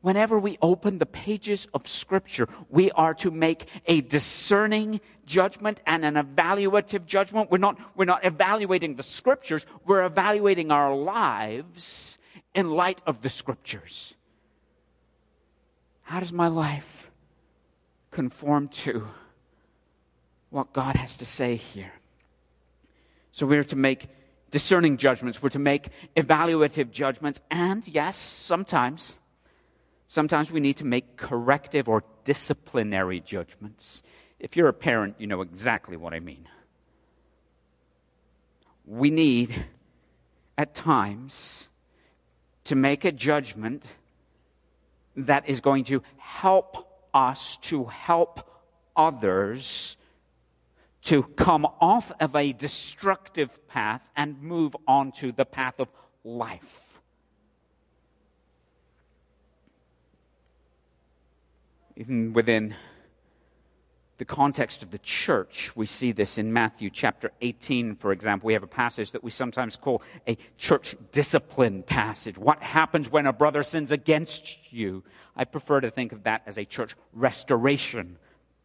whenever 0.03 0.39
we 0.39 0.59
open 0.63 0.99
the 0.99 1.07
pages 1.07 1.67
of 1.75 1.89
Scripture, 1.89 2.49
we 2.69 2.91
are 2.93 3.15
to 3.15 3.31
make 3.31 3.67
a 3.87 4.01
discerning 4.01 5.01
judgment 5.27 5.81
and 5.87 6.05
an 6.05 6.15
evaluative 6.15 7.07
judgment. 7.07 7.51
We're 7.51 7.59
not, 7.59 7.79
we're 7.97 8.05
not 8.05 8.25
evaluating 8.25 8.97
the 8.97 9.03
Scriptures, 9.03 9.67
we're 9.85 10.05
evaluating 10.05 10.71
our 10.71 10.95
lives 10.95 12.19
in 12.55 12.71
light 12.71 13.01
of 13.07 13.23
the 13.23 13.31
Scriptures. 13.31 14.15
How 16.03 16.21
does 16.21 16.33
my 16.33 16.49
life 16.49 17.11
conform 18.11 18.69
to 18.69 19.07
what 20.51 20.73
God 20.73 20.97
has 20.97 21.17
to 21.19 21.27
say 21.27 21.57
here? 21.57 21.93
So 23.33 23.47
we're 23.47 23.63
to 23.65 23.77
make 23.77 24.09
discerning 24.51 24.97
judgments, 24.97 25.41
we're 25.41 25.51
to 25.51 25.61
make 25.61 25.91
evaluative 26.17 26.91
judgments, 26.91 27.41
and 27.49 27.87
yes, 27.87 28.17
sometimes 28.17 29.15
Sometimes 30.11 30.51
we 30.51 30.59
need 30.59 30.79
to 30.79 30.85
make 30.85 31.17
corrective 31.17 31.89
or 31.89 32.03
disciplinary 32.25 33.21
judgments. 33.21 34.03
If 34.41 34.57
you're 34.57 34.67
a 34.67 34.73
parent, 34.73 35.15
you 35.19 35.29
know 35.29 35.41
exactly 35.41 35.97
what 35.97 36.13
I 36.13 36.19
mean. 36.19 36.49
We 38.85 39.11
need, 39.11 39.67
at 40.59 40.75
times, 40.75 41.69
to 42.65 42.75
make 42.75 43.05
a 43.05 43.13
judgment 43.13 43.85
that 45.15 45.49
is 45.49 45.61
going 45.61 45.85
to 45.85 46.03
help 46.17 46.89
us 47.15 47.59
to 47.59 47.85
help 47.85 48.51
others 48.97 49.97
to 51.03 51.23
come 51.23 51.65
off 51.81 52.11
of 52.19 52.35
a 52.35 52.53
destructive 52.53 53.69
path 53.69 54.03
and 54.17 54.43
move 54.43 54.75
on 54.89 55.13
to 55.13 55.31
the 55.31 55.45
path 55.45 55.79
of 55.79 55.87
life. 56.25 56.90
Even 62.01 62.33
within 62.33 62.75
the 64.17 64.25
context 64.25 64.83
of 64.83 64.91
the 64.91 64.99
church, 64.99 65.71
we 65.77 65.85
see 65.85 66.13
this 66.13 66.39
in 66.39 66.51
Matthew 66.51 66.89
chapter 66.89 67.31
18, 67.43 67.97
for 67.97 68.11
example. 68.13 68.47
We 68.47 68.55
have 68.55 68.63
a 68.63 68.67
passage 68.67 69.11
that 69.11 69.23
we 69.23 69.31
sometimes 69.31 69.77
call 69.77 70.03
a 70.27 70.39
church 70.57 70.97
discipline 71.13 71.83
passage. 71.83 72.39
What 72.39 72.63
happens 72.63 73.11
when 73.11 73.27
a 73.27 73.35
brother 73.35 73.63
sins 73.63 73.91
against 73.91 74.73
you? 74.73 75.05
I 75.37 75.45
prefer 75.45 75.83
to 75.83 75.91
think 75.91 76.13
of 76.13 76.23
that 76.23 76.41
as 76.47 76.57
a 76.57 76.65
church 76.65 76.97
restoration 77.13 78.17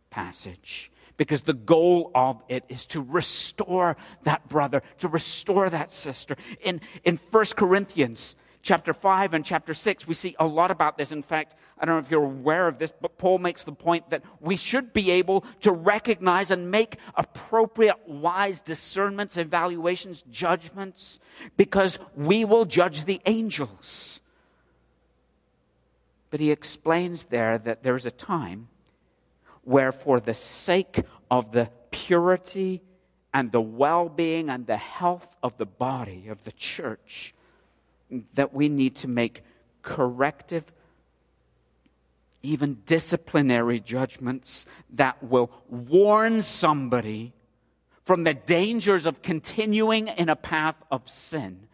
passage. 0.10 0.90
Because 1.18 1.42
the 1.42 1.54
goal 1.54 2.12
of 2.16 2.42
it 2.48 2.64
is 2.70 2.86
to 2.88 3.02
restore 3.02 3.98
that 4.24 4.48
brother, 4.48 4.82
to 5.00 5.10
restore 5.10 5.70
that 5.70 5.92
sister. 5.92 6.38
In, 6.62 6.80
in 7.04 7.20
1 7.32 7.46
Corinthians, 7.58 8.38
chapter 8.66 8.94
5 8.94 9.36
and 9.36 9.46
chapter 9.46 9.76
6, 9.76 10.08
we 10.08 10.16
see 10.16 10.36
a 10.40 10.46
lot 10.46 10.72
about 10.72 10.98
this. 10.98 11.12
In 11.12 11.22
fact, 11.22 11.54
I 11.78 11.86
don't 11.86 11.96
know 11.96 12.00
if 12.00 12.10
you're 12.10 12.24
aware 12.24 12.68
of 12.68 12.80
this, 12.80 12.92
but 13.00 13.18
Paul 13.18 13.38
makes 13.38 13.64
the 13.64 13.72
point 13.72 14.10
that 14.10 14.24
we 14.42 14.56
should 14.58 14.92
be 14.92 15.12
able 15.12 15.46
to 15.62 15.72
recognize 15.72 16.50
and 16.50 16.72
make 16.72 16.98
appropriate, 17.14 17.96
wise 18.08 18.62
discernments, 18.62 19.38
evaluations, 19.38 20.24
judgments, 20.32 21.20
because 21.56 22.00
we 22.16 22.44
will 22.44 22.66
judge 22.66 23.06
the 23.06 23.22
angels. 23.28 24.20
But 26.32 26.40
he 26.40 26.50
explains 26.50 27.26
there 27.26 27.60
that 27.60 27.84
there's 27.84 28.08
a 28.08 28.12
time 28.12 28.68
where, 29.64 29.92
for 29.92 30.20
the 30.20 30.34
sake 30.34 31.04
of 31.30 31.52
the 31.52 31.70
purity 31.92 32.82
and 33.32 33.52
the 33.52 33.62
well 33.62 34.10
being 34.10 34.50
and 34.50 34.66
the 34.66 34.78
health 34.78 35.28
of 35.44 35.56
the 35.58 35.68
body 35.68 36.30
of 36.30 36.44
the 36.46 36.52
church, 36.52 37.36
that 38.34 38.54
we 38.54 38.70
need 38.70 38.96
to 38.98 39.08
make 39.08 39.44
corrective, 39.82 40.64
even 42.44 42.82
disciplinary 42.86 43.80
judgments 43.80 44.66
that 44.94 45.22
will 45.24 45.52
warn 45.70 46.42
somebody 46.42 47.34
from 48.04 48.24
the 48.24 48.34
dangers 48.34 49.06
of 49.06 49.22
continuing 49.22 50.08
in 50.08 50.30
a 50.30 50.36
path 50.36 50.76
of 50.92 51.10
sin 51.10 51.68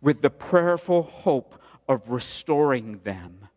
with 0.00 0.22
the 0.22 0.30
prayerful 0.30 1.02
hope 1.02 1.60
of 1.88 2.08
restoring 2.08 3.00
them 3.02 3.48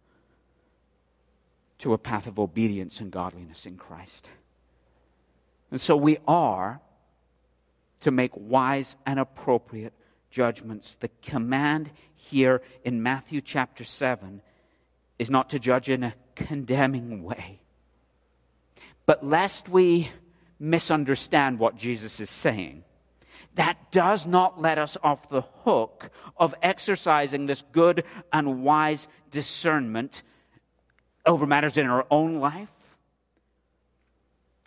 to 1.78 1.94
a 1.94 1.98
path 1.98 2.28
of 2.28 2.40
obedience 2.40 3.00
and 3.00 3.12
godliness 3.12 3.66
in 3.66 3.78
Christ. 3.78 4.28
And 5.70 5.80
so 5.80 5.96
we 5.96 6.18
are 6.28 6.80
to 8.02 8.12
make 8.12 8.32
wise 8.36 8.96
and 9.06 9.20
appropriate 9.20 9.94
judgments. 10.34 10.98
The 11.00 11.12
command 11.22 11.92
here 12.16 12.62
in 12.84 13.04
Matthew 13.04 13.40
chapter 13.40 13.84
7 13.84 14.42
is 15.20 15.30
not 15.30 15.52
to 15.52 15.60
judge 15.60 15.90
in 15.90 16.04
a 16.04 16.16
condemning 16.36 17.24
way. 17.24 17.60
But 19.06 19.26
lest 19.26 19.70
we 19.70 20.10
misunderstand 20.60 21.60
what 21.60 21.78
Jesus 21.78 22.20
is 22.20 22.32
saying, 22.32 22.84
that 23.56 23.92
does 23.92 24.26
not 24.26 24.60
let 24.60 24.80
us 24.80 24.98
off 25.04 25.30
the 25.30 25.44
hook 25.64 26.10
of 26.36 26.56
exercising 26.64 27.46
this 27.46 27.64
good 27.72 28.04
and 28.32 28.64
wise 28.64 29.08
discernment 29.30 30.24
over 31.28 31.46
matters 31.46 31.78
in 31.78 31.86
our 31.86 32.08
own 32.10 32.40
life 32.40 32.70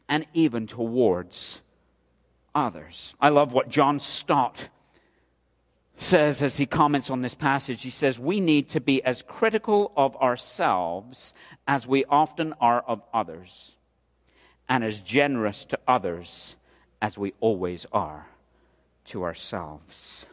and 0.09 0.27
even 0.33 0.69
towards 0.69 1.61
others. 2.55 3.17
I 3.21 3.31
love 3.31 3.53
what 3.53 3.69
John 3.69 3.99
Stott 3.99 4.69
says 5.97 6.43
as 6.43 6.57
he 6.57 6.67
comments 6.67 7.11
on 7.11 7.23
this 7.23 7.35
passage, 7.35 7.83
he 7.83 7.91
says, 7.91 8.19
We 8.19 8.41
need 8.41 8.69
to 8.71 8.81
be 8.81 9.03
as 9.03 9.23
critical 9.23 9.93
of 9.97 10.17
ourselves 10.17 11.33
as 11.67 11.87
we 11.87 12.05
often 12.05 12.55
are 12.61 12.83
of 12.87 13.03
others, 13.13 13.77
and 14.69 14.85
as 14.85 15.01
generous 15.01 15.65
to 15.67 15.79
others 15.89 16.57
as 17.01 17.19
we 17.19 17.35
always 17.41 17.87
are 17.93 18.27
to 19.07 19.25
ourselves. 19.25 20.27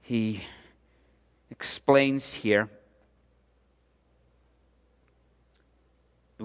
He 0.00 0.42
explains 1.50 2.32
here 2.32 2.68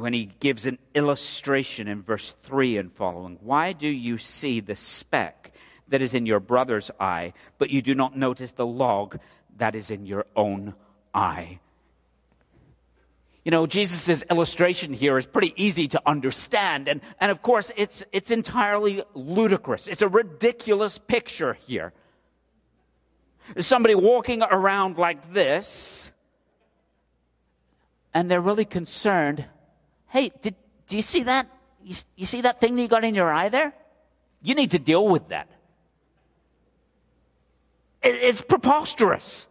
when 0.01 0.13
he 0.13 0.31
gives 0.39 0.65
an 0.65 0.77
illustration 0.95 1.87
in 1.87 2.01
verse 2.01 2.33
3 2.43 2.77
and 2.77 2.93
following. 2.93 3.37
Why 3.41 3.73
do 3.73 3.87
you 3.87 4.17
see 4.17 4.59
the 4.59 4.75
speck 4.75 5.51
that 5.89 6.01
is 6.01 6.13
in 6.13 6.25
your 6.25 6.39
brother's 6.39 6.91
eye, 6.99 7.33
but 7.57 7.69
you 7.69 7.81
do 7.81 7.95
not 7.95 8.17
notice 8.17 8.51
the 8.51 8.65
log 8.65 9.19
that 9.57 9.75
is 9.75 9.91
in 9.91 10.05
your 10.05 10.25
own 10.35 10.73
eye? 11.13 11.59
You 13.43 13.51
know, 13.51 13.65
Jesus' 13.65 14.23
illustration 14.29 14.93
here 14.93 15.17
is 15.17 15.25
pretty 15.25 15.53
easy 15.55 15.87
to 15.89 16.01
understand. 16.05 16.87
And, 16.87 17.01
and 17.19 17.31
of 17.31 17.41
course, 17.41 17.71
it's, 17.75 18.03
it's 18.11 18.31
entirely 18.31 19.03
ludicrous. 19.15 19.87
It's 19.87 20.01
a 20.01 20.07
ridiculous 20.07 20.97
picture 20.97 21.53
here. 21.65 21.93
somebody 23.57 23.95
walking 23.95 24.43
around 24.43 24.97
like 24.97 25.33
this, 25.33 26.11
and 28.13 28.29
they're 28.29 28.41
really 28.41 28.65
concerned 28.65 29.45
Hey, 30.09 30.31
did, 30.41 30.55
do 30.87 30.95
you 30.95 31.01
see 31.01 31.23
that? 31.23 31.47
You, 31.83 31.95
you 32.15 32.25
see 32.25 32.41
that 32.41 32.59
thing 32.59 32.75
that 32.75 32.81
you 32.81 32.87
got 32.87 33.03
in 33.03 33.15
your 33.15 33.31
eye 33.31 33.49
there? 33.49 33.73
You 34.41 34.55
need 34.55 34.71
to 34.71 34.79
deal 34.79 35.07
with 35.07 35.29
that. 35.29 35.49
It, 38.01 38.15
it's 38.15 38.41
preposterous. 38.41 39.47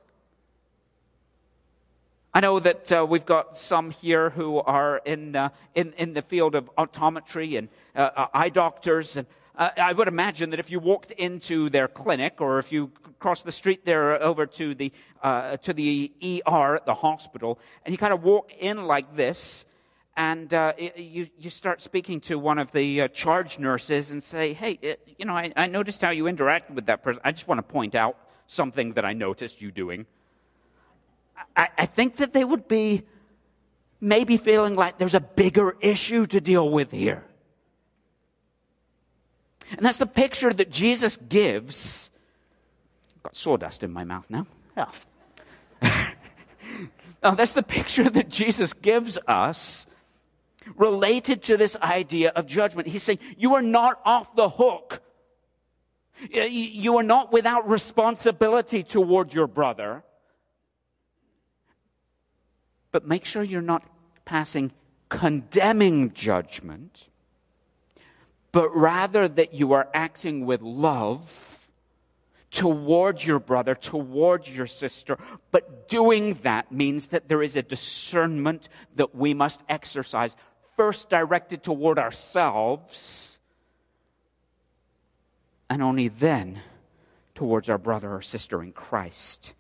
I 2.35 2.41
know 2.41 2.61
that 2.61 2.93
uh, 2.93 3.07
we've 3.09 3.27
got 3.27 3.57
some 3.57 3.91
here 3.91 4.31
who 4.31 4.59
are 4.59 4.99
in, 4.99 5.35
uh, 5.35 5.49
in, 5.75 5.93
in 5.95 6.13
the 6.13 6.23
field 6.23 6.55
of 6.55 6.71
optometry 6.77 7.59
and 7.59 7.69
uh, 7.97 8.11
uh 8.17 8.27
eye 8.35 8.51
doctors, 8.51 9.17
and 9.17 9.27
Uh, 9.59 9.71
I 9.77 9.93
would 9.93 10.07
imagine 10.07 10.51
that 10.51 10.61
if 10.61 10.71
you 10.71 10.79
walked 10.79 11.11
into 11.11 11.69
their 11.69 11.89
clinic 11.89 12.41
or 12.41 12.61
if 12.61 12.71
you 12.71 12.93
crossed 13.19 13.45
the 13.45 13.51
street 13.51 13.85
there 13.85 14.23
over 14.23 14.47
to 14.47 14.73
the, 14.73 14.93
uh, 15.21 15.57
to 15.57 15.73
the 15.73 16.13
ER 16.23 16.77
at 16.77 16.87
the 16.87 16.95
hospital 16.95 17.59
and 17.85 17.93
you 17.93 17.99
kind 17.99 18.13
of 18.13 18.23
walk 18.23 18.53
in 18.61 18.87
like 18.87 19.17
this 19.17 19.65
and 20.19 20.53
uh, 20.53 20.73
you, 20.97 21.29
you 21.39 21.49
start 21.49 21.81
speaking 21.81 22.21
to 22.23 22.41
one 22.41 22.59
of 22.59 22.73
the 22.73 23.03
uh, 23.03 23.09
charge 23.09 23.61
nurses 23.61 24.11
and 24.11 24.21
say, 24.21 24.53
hey, 24.53 24.77
uh, 24.83 24.95
you 25.17 25.25
know, 25.25 25.33
I, 25.33 25.53
I 25.57 25.69
noticed 25.69 26.03
how 26.03 26.11
you 26.11 26.25
interacted 26.25 26.73
with 26.73 26.87
that 26.87 27.05
person. 27.05 27.21
I 27.25 27.31
just 27.31 27.47
want 27.47 27.61
to 27.61 27.63
point 27.63 27.95
out 27.95 28.19
something 28.49 28.95
that 28.95 29.05
I 29.05 29.13
noticed 29.13 29.63
you 29.63 29.71
doing. 29.71 30.07
I, 31.57 31.69
I 31.79 31.87
think 31.87 32.17
that 32.17 32.33
they 32.33 32.43
would 32.43 32.67
be 32.67 33.05
maybe 34.01 34.39
feeling 34.39 34.75
like 34.75 34.99
there's 34.99 35.15
a 35.15 35.21
bigger 35.21 35.77
issue 35.81 36.27
to 36.27 36.41
deal 36.41 36.69
with 36.69 36.91
here. 36.91 37.25
And 39.71 39.87
that's 39.87 39.99
the 39.99 40.07
picture 40.07 40.53
that 40.53 40.69
Jesus 40.69 41.17
gives. 41.17 42.11
I've 43.19 43.23
got 43.23 43.37
sawdust 43.37 43.85
in 43.85 43.93
my 43.93 44.03
mouth 44.03 44.25
now. 44.29 44.49
Yeah. 44.77 44.91
now, 47.23 47.37
that's 47.37 47.53
the 47.53 47.63
picture 47.63 48.11
that 48.11 48.29
Jesus 48.29 48.73
gives 48.73 49.17
us 49.29 49.87
related 50.77 51.43
to 51.45 51.57
this 51.57 51.77
idea 51.77 52.31
of 52.31 52.47
judgment. 52.47 52.89
He's 52.89 53.03
saying, 53.03 53.19
You 53.37 53.55
are 53.55 53.63
not 53.63 54.01
off 54.05 54.35
the 54.35 54.49
hook. 54.49 55.01
You 56.31 56.97
are 56.97 57.03
not 57.03 57.33
without 57.33 57.69
responsibility 57.69 58.83
toward 58.83 59.33
your 59.33 59.47
brother. 59.47 60.03
But 62.91 63.07
make 63.07 63.25
sure 63.25 63.43
you're 63.43 63.61
not 63.63 63.85
passing 64.25 64.73
condemning 65.09 66.13
judgment 66.13 67.09
but 68.53 68.75
rather 68.75 69.29
that 69.29 69.55
you 69.55 69.73
are 69.73 69.89
acting 69.93 70.47
with 70.47 70.63
love 70.63 71.69
towards 72.51 73.25
your 73.25 73.39
brother, 73.39 73.75
towards 73.75 74.49
your 74.49 74.67
sister. 74.67 75.19
But 75.51 75.89
doing 75.89 76.39
that 76.43 76.73
means 76.73 77.09
that 77.09 77.29
there 77.29 77.43
is 77.43 77.57
a 77.57 77.63
discernment 77.63 78.69
that 78.97 79.15
we 79.15 79.35
must 79.35 79.63
exercise, 79.69 80.35
first 80.79 81.11
directed 81.11 81.61
toward 81.61 81.99
ourselves, 81.99 83.37
and 85.69 85.83
only 85.83 86.07
then 86.07 86.63
towards 87.35 87.69
our 87.69 87.77
brother 87.77 88.15
or 88.15 88.23
sister 88.23 88.63
in 88.63 88.71
Christ. 88.71 89.55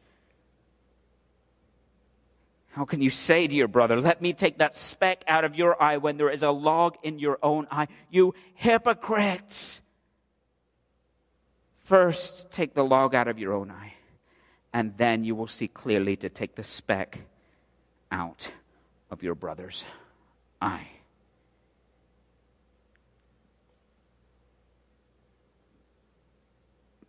How 2.71 2.85
can 2.85 3.03
you 3.03 3.11
say 3.11 3.49
to 3.49 3.55
your 3.55 3.67
brother, 3.67 4.01
Let 4.01 4.23
me 4.23 4.33
take 4.33 4.59
that 4.59 4.77
speck 4.77 5.25
out 5.27 5.45
of 5.45 5.57
your 5.57 5.83
eye 5.83 5.97
when 5.97 6.19
there 6.19 6.31
is 6.31 6.45
a 6.45 6.51
log 6.51 6.97
in 7.03 7.19
your 7.19 7.41
own 7.43 7.67
eye? 7.69 7.89
You 8.11 8.33
hypocrites! 8.55 9.81
First, 11.81 12.53
take 12.53 12.75
the 12.75 12.85
log 12.85 13.17
out 13.17 13.27
of 13.27 13.41
your 13.41 13.55
own 13.55 13.73
eye, 13.73 13.95
and 14.73 14.97
then 14.97 15.25
you 15.25 15.35
will 15.35 15.49
see 15.49 15.67
clearly 15.67 16.15
to 16.17 16.29
take 16.29 16.55
the 16.55 16.63
speck 16.63 17.19
out 18.13 18.53
of 19.11 19.25
your 19.25 19.35
brother's 19.35 19.83
eye. 20.63 20.91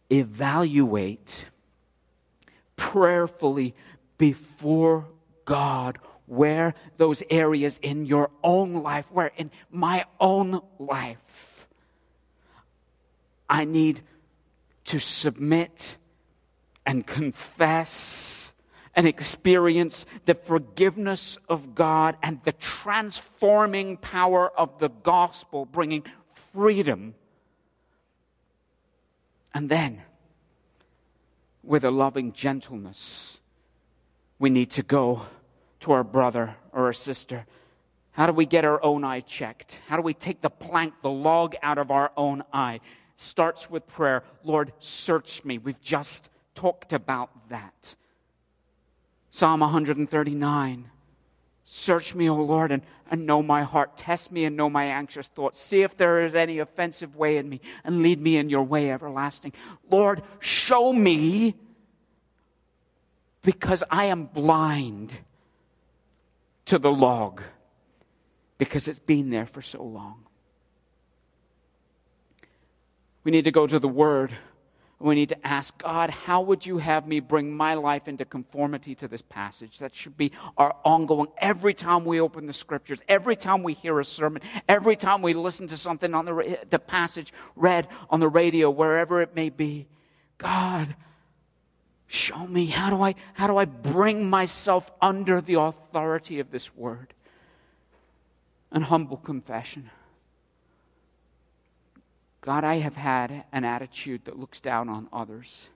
Evaluate 0.09 1.45
prayerfully 2.75 3.75
before 4.17 5.07
God 5.45 5.99
where 6.25 6.75
those 6.97 7.23
areas 7.29 7.79
in 7.81 8.05
your 8.05 8.29
own 8.43 8.83
life, 8.83 9.05
where 9.11 9.31
in 9.35 9.49
my 9.71 10.05
own 10.19 10.61
life, 10.77 11.67
I 13.49 13.65
need 13.65 14.01
to 14.85 14.99
submit 14.99 15.97
and 16.85 17.05
confess 17.05 18.53
and 18.95 19.07
experience 19.07 20.05
the 20.25 20.35
forgiveness 20.35 21.37
of 21.47 21.73
God 21.73 22.17
and 22.21 22.39
the 22.43 22.51
transforming 22.51 23.97
power 23.97 24.49
of 24.49 24.77
the 24.79 24.89
gospel, 24.89 25.65
bringing 25.65 26.03
freedom. 26.53 27.15
And 29.53 29.69
then, 29.69 30.01
with 31.63 31.83
a 31.83 31.91
loving 31.91 32.33
gentleness, 32.33 33.39
we 34.37 34.49
need 34.49 34.71
to 34.71 34.83
go 34.83 35.23
to 35.81 35.91
our 35.91 36.03
brother 36.03 36.55
or 36.71 36.85
our 36.85 36.93
sister? 36.93 37.45
How 38.11 38.25
do 38.25 38.33
we 38.33 38.45
get 38.45 38.65
our 38.65 38.83
own 38.83 39.03
eye 39.03 39.21
checked? 39.21 39.79
How 39.87 39.95
do 39.95 40.01
we 40.01 40.13
take 40.13 40.41
the 40.41 40.49
plank, 40.49 40.93
the 41.01 41.09
log 41.09 41.55
out 41.61 41.77
of 41.77 41.91
our 41.91 42.11
own 42.17 42.43
eye? 42.51 42.81
Starts 43.17 43.69
with 43.69 43.87
prayer. 43.87 44.23
Lord, 44.43 44.73
search 44.79 45.43
me. 45.45 45.57
We've 45.57 45.79
just 45.81 46.29
talked 46.55 46.93
about 46.93 47.49
that. 47.49 47.95
Psalm 49.31 49.59
139. 49.59 50.89
Search 51.71 52.15
me, 52.15 52.27
O 52.27 52.35
Lord, 52.35 52.71
and, 52.71 52.81
and 53.11 53.27
know 53.27 53.43
my 53.43 53.61
heart. 53.61 53.95
Test 53.95 54.31
me 54.31 54.43
and 54.45 54.57
know 54.57 54.71
my 54.71 54.85
anxious 54.85 55.27
thoughts. 55.27 55.61
See 55.61 55.83
if 55.83 55.95
there 55.97 56.25
is 56.25 56.33
any 56.33 56.57
offensive 56.57 57.15
way 57.15 57.37
in 57.37 57.47
me, 57.47 57.61
and 57.83 58.01
lead 58.01 58.19
me 58.19 58.37
in 58.37 58.49
your 58.49 58.63
way 58.63 58.91
everlasting. 58.91 59.53
Lord, 59.87 60.23
show 60.39 60.91
me 60.91 61.53
because 63.43 63.83
I 63.91 64.05
am 64.05 64.25
blind 64.25 65.15
to 66.65 66.79
the 66.79 66.91
log 66.91 67.43
because 68.57 68.87
it's 68.87 68.97
been 68.97 69.29
there 69.29 69.45
for 69.45 69.61
so 69.61 69.83
long. 69.83 70.25
We 73.23 73.31
need 73.31 73.45
to 73.45 73.51
go 73.51 73.67
to 73.67 73.77
the 73.77 73.87
Word. 73.87 74.35
We 74.99 75.15
need 75.15 75.29
to 75.29 75.47
ask 75.47 75.77
God, 75.77 76.09
how 76.09 76.41
would 76.41 76.65
you 76.65 76.77
have 76.79 77.07
me 77.07 77.21
bring 77.21 77.55
my 77.55 77.75
life 77.75 78.09
into 78.09 78.25
conformity 78.25 78.95
to 78.95 79.07
this 79.07 79.21
passage? 79.21 79.79
That 79.79 79.95
should 79.95 80.17
be 80.17 80.33
our 80.57 80.75
ongoing. 80.83 81.29
Every 81.37 81.73
time 81.73 82.03
we 82.03 82.19
open 82.19 82.47
the 82.47 82.53
scriptures, 82.53 82.99
every 83.07 83.37
time 83.37 83.63
we 83.63 83.73
hear 83.73 83.99
a 83.99 84.05
sermon, 84.05 84.41
every 84.67 84.97
time 84.97 85.21
we 85.21 85.33
listen 85.33 85.69
to 85.69 85.77
something 85.77 86.13
on 86.13 86.25
the, 86.25 86.59
the 86.69 86.79
passage 86.79 87.31
read 87.55 87.87
on 88.09 88.19
the 88.19 88.27
radio, 88.27 88.69
wherever 88.69 89.21
it 89.21 89.33
may 89.35 89.49
be, 89.49 89.87
God, 90.37 90.95
Show 92.11 92.47
me 92.47 92.65
how 92.65 92.89
do 92.89 93.03
I 93.03 93.13
how 93.35 93.45
do 93.45 93.57
I 93.57 93.65
bring 93.65 94.27
myself 94.31 94.89
under 94.99 95.41
the 95.41 95.59
authority 95.59 96.39
of 96.39 96.49
this 96.49 96.75
word? 96.75 97.13
An 98.71 98.81
humble 98.81 99.17
confession. 99.17 99.91
God, 102.41 102.63
I 102.63 102.75
have 102.79 102.95
had 102.95 103.43
an 103.51 103.65
attitude 103.65 104.25
that 104.25 104.39
looks 104.39 104.59
down 104.59 104.89
on 104.89 105.07
others 105.11 105.69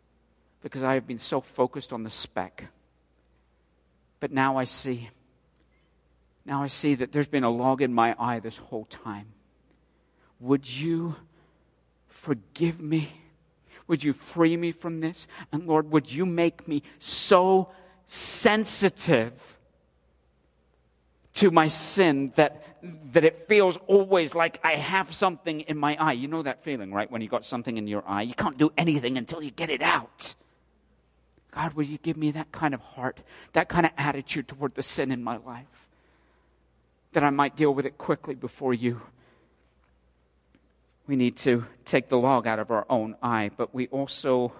because 0.61 0.83
I 0.83 0.93
have 0.93 1.05
been 1.05 1.19
so 1.19 1.41
focused 1.41 1.91
on 1.91 2.03
the 2.03 2.09
speck. 2.09 2.65
But 4.19 4.31
now 4.31 4.57
I 4.57 4.63
see. 4.63 5.09
Now 6.45 6.63
I 6.63 6.67
see 6.67 6.95
that 6.95 7.11
there's 7.11 7.27
been 7.27 7.43
a 7.43 7.49
log 7.49 7.81
in 7.81 7.93
my 7.93 8.15
eye 8.17 8.39
this 8.39 8.57
whole 8.57 8.85
time. 8.85 9.27
Would 10.39 10.69
you 10.69 11.15
forgive 12.07 12.79
me? 12.79 13.09
Would 13.87 14.03
you 14.03 14.13
free 14.13 14.55
me 14.55 14.71
from 14.71 15.01
this? 15.01 15.27
And 15.51 15.67
Lord, 15.67 15.91
would 15.91 16.11
you 16.11 16.25
make 16.25 16.67
me 16.67 16.83
so 16.99 17.69
sensitive 18.05 19.33
to 21.35 21.51
my 21.51 21.67
sin 21.67 22.31
that, 22.35 22.63
that 23.11 23.23
it 23.23 23.47
feels 23.47 23.77
always 23.87 24.35
like 24.35 24.59
I 24.63 24.73
have 24.73 25.13
something 25.13 25.61
in 25.61 25.77
my 25.77 25.95
eye? 25.95 26.13
You 26.13 26.27
know 26.27 26.43
that 26.43 26.63
feeling, 26.63 26.93
right? 26.93 27.09
When 27.09 27.21
you 27.21 27.29
got 27.29 27.45
something 27.45 27.77
in 27.77 27.87
your 27.87 28.03
eye. 28.07 28.23
You 28.23 28.33
can't 28.33 28.57
do 28.57 28.71
anything 28.77 29.17
until 29.17 29.41
you 29.41 29.51
get 29.51 29.69
it 29.69 29.81
out. 29.81 30.35
God, 31.51 31.73
will 31.73 31.83
you 31.83 31.99
give 31.99 32.17
me 32.17 32.31
that 32.31 32.51
kind 32.51 32.73
of 32.73 32.79
heart, 32.81 33.19
that 33.53 33.69
kind 33.69 33.85
of 33.85 33.91
attitude 33.97 34.47
toward 34.47 34.73
the 34.75 34.83
sin 34.83 35.11
in 35.11 35.23
my 35.23 35.37
life? 35.37 35.67
That 37.13 37.23
I 37.23 37.29
might 37.29 37.55
deal 37.55 37.73
with 37.73 37.85
it 37.85 37.97
quickly 37.97 38.33
before 38.33 38.73
you 38.73 39.01
we 41.07 41.15
need 41.15 41.35
to 41.37 41.65
take 41.85 42.09
the 42.09 42.17
log 42.17 42.47
out 42.47 42.59
of 42.59 42.71
our 42.71 42.85
own 42.89 43.15
eye, 43.21 43.51
but 43.55 43.73
we 43.73 43.87
also 43.87 44.53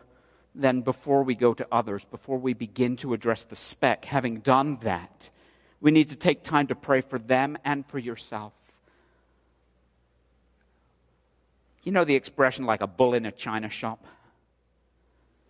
then, 0.55 0.81
before 0.81 1.23
we 1.23 1.33
go 1.33 1.55
to 1.55 1.65
others, 1.71 2.05
before 2.05 2.37
we 2.37 2.53
begin 2.53 2.95
to 2.97 3.15
address 3.15 3.43
the 3.43 3.55
speck, 3.55 4.05
having 4.05 4.39
done 4.39 4.77
that, 4.83 5.31
we 5.83 5.91
need 5.91 6.09
to 6.09 6.15
take 6.15 6.43
time 6.43 6.67
to 6.67 6.75
pray 6.75 7.01
for 7.01 7.19
them 7.19 7.57
and 7.65 7.85
for 7.85 7.99
yourself. 7.99 8.53
You 11.83 11.91
know 11.91 12.05
the 12.05 12.15
expression 12.15 12.65
like 12.65 12.79
a 12.79 12.87
bull 12.87 13.13
in 13.13 13.25
a 13.25 13.33
china 13.33 13.69
shop? 13.69 14.03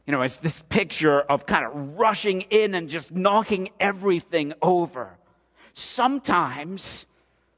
You 0.08 0.12
know, 0.12 0.24
it's 0.24 0.38
this 0.38 0.64
picture 0.64 1.22
of 1.22 1.46
kind 1.46 1.66
of 1.66 2.00
rushing 2.00 2.42
in 2.50 2.74
and 2.74 2.90
just 2.90 3.14
knocking 3.14 3.70
everything 3.80 4.54
over. 4.60 5.12
Sometimes, 5.76 7.06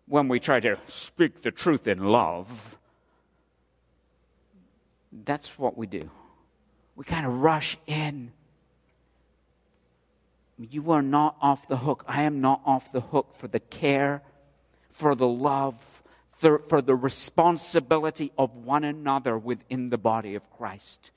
when 0.07 0.27
we 0.27 0.41
try 0.41 0.59
to 0.59 0.77
speak 0.87 1.43
the 1.43 1.51
truth 1.51 1.87
in 1.87 1.99
love, 1.99 2.75
that's 5.23 5.57
what 5.57 5.77
we 5.77 5.87
do. 5.87 6.09
We 6.97 7.05
kind 7.05 7.25
of 7.25 7.41
rush 7.41 7.77
in. 7.87 8.33
You 10.57 10.91
are 10.91 11.01
not 11.01 11.35
off 11.41 11.67
the 11.67 11.77
hook. 11.77 12.05
I 12.07 12.23
am 12.23 12.39
not 12.39 12.61
off 12.65 12.91
the 12.91 13.01
hook 13.01 13.35
for 13.37 13.47
the 13.47 13.59
care, 13.59 14.21
for 14.91 15.13
the 15.13 15.27
love, 15.27 15.75
for, 16.37 16.59
for 16.59 16.81
the 16.81 16.95
responsibility 16.95 18.31
of 18.37 18.55
one 18.55 18.83
another 18.83 19.37
within 19.37 19.89
the 19.89 19.97
body 19.97 20.35
of 20.35 20.49
Christ. 20.51 21.11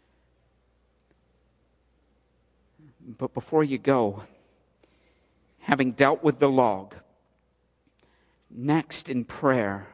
But 3.00 3.32
before 3.32 3.62
you 3.62 3.78
go, 3.78 4.24
having 5.60 5.92
dealt 5.92 6.22
with 6.22 6.40
the 6.40 6.48
log, 6.48 6.94
next 8.50 9.08
in 9.08 9.24
prayer, 9.24 9.86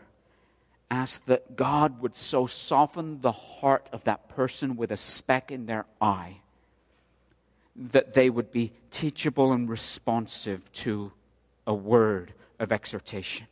ask 0.91 1.25
that 1.27 1.55
God 1.55 2.01
would 2.01 2.17
so 2.17 2.47
soften 2.47 3.21
the 3.21 3.33
heart 3.33 3.89
of 3.93 4.05
that 4.05 4.29
person 4.31 4.77
with 4.77 4.91
a 4.91 4.97
speck 4.97 5.53
in 5.53 5.67
their 5.67 5.85
eye 6.01 6.39
that 7.77 8.15
they 8.15 8.31
would 8.31 8.53
be 8.53 8.73
teachable 8.91 9.53
and 9.53 9.69
responsive 9.69 10.71
to 10.73 11.13
a 11.67 11.75
word 11.75 12.33
of 12.59 12.73
exhortation. 12.73 13.47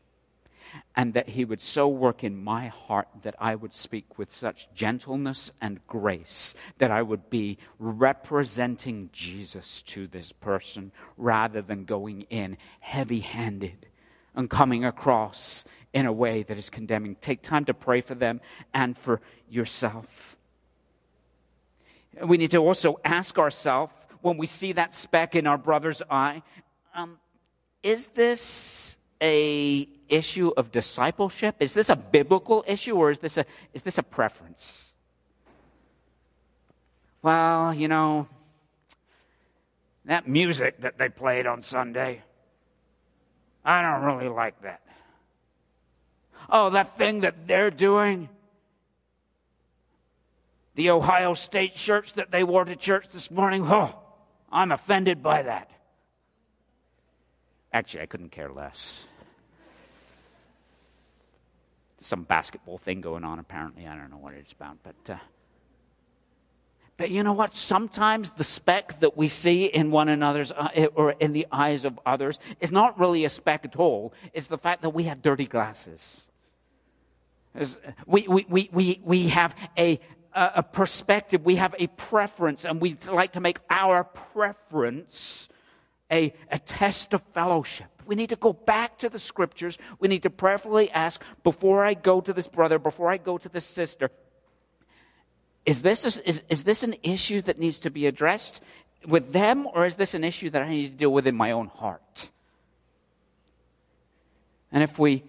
And 0.97 1.12
that 1.14 1.29
He 1.29 1.45
would 1.45 1.61
so 1.61 1.87
work 1.87 2.25
in 2.25 2.43
my 2.43 2.68
heart 2.68 3.09
that 3.25 3.35
I 3.39 3.55
would 3.55 3.75
speak 3.75 4.18
with 4.18 4.35
such 4.35 4.68
gentleness 4.75 5.53
and 5.61 5.87
grace 5.87 6.55
that 6.79 6.91
I 6.91 7.03
would 7.03 7.29
be 7.29 7.59
representing 7.79 9.11
Jesus 9.12 9.83
to 9.83 10.07
this 10.07 10.33
person 10.33 10.93
rather 11.18 11.61
than 11.61 11.85
going 11.85 12.23
in 12.31 12.57
heavy 12.81 13.20
handed 13.20 13.87
and 14.35 14.49
coming 14.49 14.85
across 14.85 15.64
in 15.93 16.07
a 16.07 16.12
way 16.12 16.43
that 16.43 16.57
is 16.57 16.70
condemning. 16.70 17.16
Take 17.20 17.43
time 17.43 17.66
to 17.66 17.75
pray 17.75 18.01
for 18.01 18.14
them 18.14 18.41
and 18.73 18.97
for 18.97 19.20
yourself. 19.51 20.37
We 22.25 22.37
need 22.37 22.51
to 22.53 22.59
also 22.59 22.99
ask 23.05 23.39
ourselves 23.39 23.93
when 24.23 24.39
we 24.39 24.47
see 24.47 24.73
that 24.73 24.95
speck 24.95 25.35
in 25.35 25.47
our 25.47 25.59
brother's 25.59 26.01
eye 26.11 26.43
um, 26.95 27.18
is 27.83 28.07
this 28.09 28.97
a 29.20 29.89
issue 30.09 30.53
of 30.57 30.70
discipleship? 30.70 31.57
Is 31.61 31.75
this 31.75 31.89
a 31.89 31.97
biblical 31.97 32.64
issue 32.66 32.97
or 32.97 33.11
is 33.11 33.18
this 33.18 33.37
a, 33.37 33.47
is 33.73 33.83
this 33.83 33.99
a 33.99 34.03
preference? 34.03 34.93
Well, 37.23 37.75
you 37.75 37.89
know, 37.89 38.29
that 40.05 40.29
music 40.29 40.81
that 40.81 40.99
they 40.99 41.09
played 41.09 41.47
on 41.47 41.62
Sunday, 41.62 42.23
I 43.64 43.83
don't 43.83 44.03
really 44.03 44.29
like 44.29 44.61
that. 44.62 44.81
Oh, 46.51 46.70
that 46.70 46.99
thing 46.99 47.20
that 47.20 47.47
they're 47.47 47.70
doing, 47.70 48.29
the 50.75 50.91
Ohio 50.91 51.35
State 51.35 51.79
shirts 51.79 52.12
that 52.12 52.31
they 52.31 52.43
wore 52.43 52.64
to 52.64 52.75
church 52.75 53.07
this 53.12 53.31
morning, 53.31 53.64
oh, 53.66 54.01
I'm 54.53 54.70
offended 54.70 55.22
by 55.22 55.42
that. 55.42 55.70
Actually, 57.72 58.03
I 58.03 58.07
couldn't 58.07 58.30
care 58.30 58.50
less. 58.50 59.00
Some 61.98 62.24
basketball 62.24 62.78
thing 62.78 63.00
going 63.00 63.24
on, 63.24 63.38
apparently. 63.38 63.86
I 63.86 63.96
don't 63.96 64.11
know 64.11 64.18
what 64.18 64.34
it's 64.34 64.53
about, 64.53 64.76
but. 64.82 65.14
Uh, 65.14 65.16
but 66.98 67.11
you 67.11 67.22
know 67.22 67.32
what? 67.32 67.55
Sometimes 67.55 68.30
the 68.30 68.44
speck 68.44 69.00
that 69.00 69.16
we 69.16 69.26
see 69.26 69.64
in 69.64 69.90
one 69.90 70.09
another's 70.09 70.53
uh, 70.53 70.86
or 70.94 71.12
in 71.12 71.32
the 71.32 71.46
eyes 71.50 71.84
of 71.84 71.98
others 72.05 72.38
is 72.61 72.70
not 72.70 72.98
really 72.98 73.24
a 73.24 73.28
speck 73.28 73.64
at 73.64 73.76
all. 73.76 74.12
It's 74.32 74.46
the 74.46 74.59
fact 74.59 74.82
that 74.82 74.90
we 74.90 75.05
have 75.05 75.22
dirty 75.22 75.46
glasses. 75.46 76.28
We, 78.07 78.28
we, 78.28 78.46
we, 78.48 78.68
we, 78.72 79.00
we 79.03 79.28
have 79.28 79.55
a, 79.76 79.98
a 80.35 80.62
perspective, 80.62 81.45
we 81.45 81.57
have 81.57 81.74
a 81.78 81.87
preference, 81.89 82.64
and 82.64 82.80
we'd 82.80 83.07
like 83.07 83.33
to 83.33 83.41
make 83.41 83.59
our 83.70 84.05
preference 84.05 85.49
a, 86.11 86.33
a 86.51 86.59
test 86.59 87.14
of 87.14 87.22
fellowship. 87.35 87.87
We 88.07 88.14
need 88.14 88.30
to 88.30 88.37
go 88.37 88.53
back 88.53 88.99
to 88.99 89.09
the 89.09 89.18
scriptures. 89.18 89.78
We 89.99 90.09
need 90.09 90.22
to 90.24 90.30
prayerfully 90.30 90.91
ask 90.91 91.22
before 91.43 91.85
I 91.85 91.95
go 91.95 92.20
to 92.20 92.33
this 92.33 92.47
brother, 92.47 92.78
before 92.78 93.11
I 93.11 93.16
go 93.16 93.39
to 93.39 93.49
this 93.49 93.64
sister, 93.64 94.11
is 95.64 95.83
this, 95.83 96.16
a, 96.16 96.28
is, 96.28 96.43
is 96.49 96.64
this 96.64 96.83
an 96.83 96.97
issue 97.03 97.41
that 97.43 97.59
needs 97.59 97.78
to 97.80 97.91
be 97.91 98.07
addressed 98.07 98.61
with 99.07 99.33
them, 99.33 99.66
or 99.72 99.87
is 99.87 99.97
this 99.97 100.14
an 100.14 100.24
issue 100.24 100.51
that 100.51 100.62
I 100.62 100.68
need 100.68 100.89
to 100.89 100.97
deal 100.97 101.12
with 101.12 101.26
in 101.26 101.37
my 101.37 101.53
own 101.53 101.68
heart? 101.68 102.30
And 104.72 104.83
if 104.83 104.99
we 104.99 105.22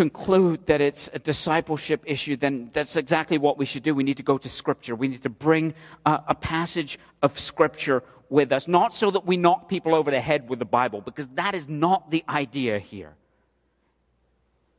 conclude 0.00 0.64
that 0.64 0.80
it's 0.80 1.10
a 1.12 1.18
discipleship 1.18 2.00
issue, 2.06 2.34
then 2.34 2.70
that's 2.72 2.96
exactly 2.96 3.36
what 3.36 3.58
we 3.58 3.66
should 3.66 3.82
do. 3.82 3.94
We 3.94 4.02
need 4.02 4.16
to 4.16 4.22
go 4.22 4.38
to 4.38 4.48
Scripture. 4.48 4.94
We 4.94 5.08
need 5.08 5.24
to 5.24 5.28
bring 5.28 5.74
a, 6.06 6.22
a 6.28 6.34
passage 6.34 6.98
of 7.20 7.38
Scripture 7.38 8.02
with 8.30 8.50
us, 8.50 8.66
not 8.66 8.94
so 8.94 9.10
that 9.10 9.26
we 9.26 9.36
knock 9.36 9.68
people 9.68 9.94
over 9.94 10.10
the 10.10 10.20
head 10.20 10.48
with 10.48 10.58
the 10.58 10.64
Bible, 10.64 11.02
because 11.02 11.28
that 11.34 11.54
is 11.54 11.68
not 11.68 12.10
the 12.10 12.24
idea 12.30 12.78
here. 12.78 13.12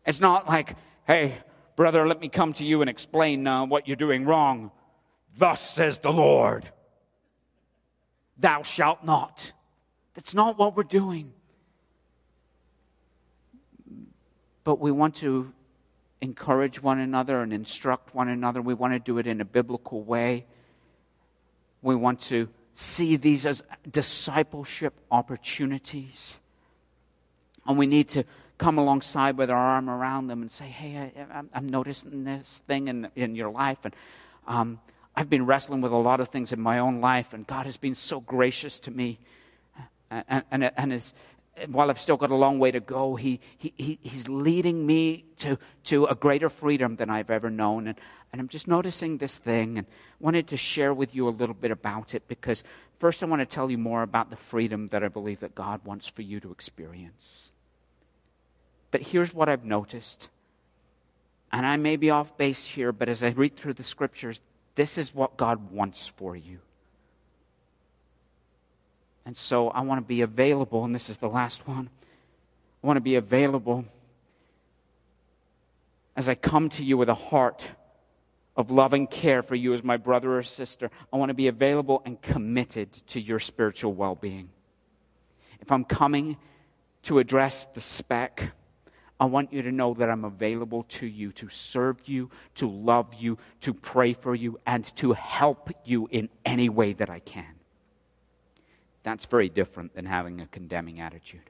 It's 0.08 0.20
not 0.20 0.48
like, 0.48 0.76
hey, 1.06 1.38
brother, 1.76 2.08
let 2.08 2.20
me 2.20 2.28
come 2.28 2.54
to 2.54 2.66
you 2.66 2.82
and 2.82 2.90
explain 2.90 3.46
uh, 3.46 3.66
what 3.68 3.88
you're 3.88 4.04
doing 4.08 4.26
wrong. 4.26 4.72
Thus 5.38 5.62
says 5.62 6.00
the 6.00 6.12
Lord, 6.12 6.68
thou 8.40 8.64
shalt 8.64 9.04
not. 9.04 9.52
That's 10.16 10.34
not 10.34 10.58
what 10.58 10.76
we're 10.76 10.84
doing. 10.84 11.34
But 14.64 14.80
we 14.80 14.92
want 14.92 15.16
to 15.18 15.52
encourage 16.22 16.82
one 16.82 17.00
another 17.00 17.42
and 17.42 17.52
instruct 17.52 18.14
one 18.14 18.30
another. 18.30 18.62
We 18.62 18.74
want 18.74 18.94
to 18.94 19.00
do 19.00 19.18
it 19.18 19.28
in 19.28 19.42
a 19.42 19.46
biblical 19.46 20.04
way. 20.04 20.46
We 21.82 21.96
want 21.96 22.20
to 22.22 22.48
see 22.76 23.16
these 23.16 23.46
as 23.46 23.64
discipleship 23.90 24.94
opportunities. 25.10 26.40
And 27.66 27.78
we 27.78 27.88
need 27.88 28.10
to 28.10 28.24
come 28.58 28.78
alongside 28.78 29.38
with 29.38 29.50
our 29.50 29.58
arm 29.58 29.90
around 29.90 30.28
them 30.28 30.42
and 30.42 30.52
say, 30.52 30.68
Hey, 30.68 31.12
I, 31.34 31.58
am 31.58 31.68
noticing 31.68 32.24
this 32.24 32.62
thing 32.68 32.88
in, 32.88 33.10
in 33.16 33.36
your 33.36 33.50
life. 33.50 33.80
And 33.84 33.96
um, 34.48 34.80
I've 35.16 35.30
been 35.30 35.46
wrestling 35.46 35.82
with 35.82 35.92
a 35.92 35.98
lot 35.98 36.20
of 36.20 36.30
things 36.30 36.52
in 36.52 36.62
my 36.62 36.80
own 36.80 37.02
life, 37.02 37.34
and 37.34 37.46
God 37.46 37.66
has 37.66 37.78
been 37.78 37.96
so 37.96 38.20
gracious 38.20 38.80
to 38.82 38.92
me. 38.92 39.20
And, 40.10 40.44
and, 40.52 40.72
and, 40.76 41.14
while 41.68 41.90
I've 41.90 42.02
still 42.02 42.18
got 42.18 42.32
a 42.32 42.36
long 42.36 42.60
way 42.60 42.72
to 42.72 42.80
go, 42.80 43.16
he, 43.16 43.40
he, 43.58 44.00
he's 44.02 44.28
leading 44.28 44.86
me 44.86 45.26
to, 45.38 45.60
to 45.86 46.06
a 46.06 46.16
greater 46.16 46.50
freedom 46.50 46.96
than 46.96 47.10
I've 47.10 47.30
ever 47.30 47.50
known. 47.50 47.88
And, 47.88 48.00
and 48.32 48.42
I'm 48.42 48.48
just 48.48 48.68
noticing 48.68 49.18
this 49.18 49.38
thing 49.38 49.78
and 49.78 49.88
wanted 50.20 50.48
to 50.50 50.58
share 50.58 50.94
with 50.94 51.14
you 51.14 51.28
a 51.28 51.30
little 51.30 51.56
bit 51.56 51.72
about 51.72 52.16
it 52.16 52.28
because 52.28 52.64
first 53.00 53.22
I 53.22 53.26
want 53.26 53.42
to 53.42 53.46
tell 53.46 53.70
you 53.70 53.78
more 53.78 54.02
about 54.02 54.30
the 54.30 54.38
freedom 54.38 54.88
that 54.88 55.04
I 55.04 55.10
believe 55.10 55.42
that 55.42 55.54
God 55.54 55.82
wants 55.84 56.08
for 56.08 56.22
you 56.22 56.40
to 56.40 56.52
experience. 56.52 57.52
But 58.92 59.02
here's 59.02 59.34
what 59.34 59.50
I've 59.50 59.66
noticed. 59.66 60.30
And 61.52 61.66
I 61.66 61.76
may 61.76 61.98
be 61.98 62.10
off 62.10 62.38
base 62.38 62.64
here, 62.64 62.92
but 62.92 63.10
as 63.10 63.24
I 63.24 63.30
read 63.30 63.58
through 63.58 63.74
the 63.74 63.84
scriptures, 63.84 64.42
this 64.76 64.98
is 64.98 65.14
what 65.14 65.38
God 65.38 65.72
wants 65.72 66.08
for 66.16 66.36
you. 66.36 66.60
And 69.26 69.38
so 69.38 69.70
I 69.70 69.82
want 69.82 70.00
to 70.00 70.06
be 70.06 70.22
available, 70.22 70.84
and 70.84 70.96
this 70.96 71.10
is 71.10 71.18
the 71.18 71.30
last 71.30 71.68
one. 71.68 71.90
I 72.84 72.88
want 72.88 72.98
to 72.98 73.02
be 73.02 73.16
available 73.16 73.86
as 76.16 76.28
I 76.28 76.36
come 76.36 76.70
to 76.70 76.84
you 76.84 76.98
with 76.98 77.10
a 77.10 77.16
heart 77.16 77.64
of 78.58 78.70
loving 78.70 79.08
care 79.08 79.44
for 79.44 79.56
you 79.56 79.74
as 79.74 79.84
my 79.84 79.98
brother 79.98 80.38
or 80.38 80.44
sister. 80.44 80.90
I 81.12 81.18
want 81.18 81.30
to 81.30 81.34
be 81.34 81.48
available 81.48 82.02
and 82.06 82.22
committed 82.22 82.92
to 83.08 83.22
your 83.22 83.40
spiritual 83.40 83.94
well 83.94 84.16
being. 84.16 84.50
If 85.62 85.72
I'm 85.72 85.86
coming 85.86 86.38
to 87.04 87.20
address 87.20 87.66
the 87.66 87.82
speck, 87.82 88.52
I 89.20 89.26
want 89.26 89.54
you 89.54 89.62
to 89.62 89.72
know 89.72 89.94
that 89.94 90.10
I'm 90.10 90.26
available 90.26 90.84
to 90.90 91.06
you 91.06 91.32
to 91.34 91.48
serve 91.50 91.98
you, 92.06 92.32
to 92.56 92.68
love 92.68 93.14
you, 93.14 93.38
to 93.62 93.74
pray 93.74 94.14
for 94.14 94.34
you, 94.34 94.60
and 94.66 94.84
to 94.98 95.14
help 95.14 95.70
you 95.86 96.08
in 96.12 96.30
any 96.44 96.70
way 96.70 96.94
that 96.94 97.10
I 97.10 97.20
can. 97.20 97.61
That's 99.04 99.26
very 99.26 99.50
different 99.50 99.96
than 99.96 100.06
having 100.06 100.42
a 100.42 100.48
condemning 100.48 101.00
attitude. 101.00 101.50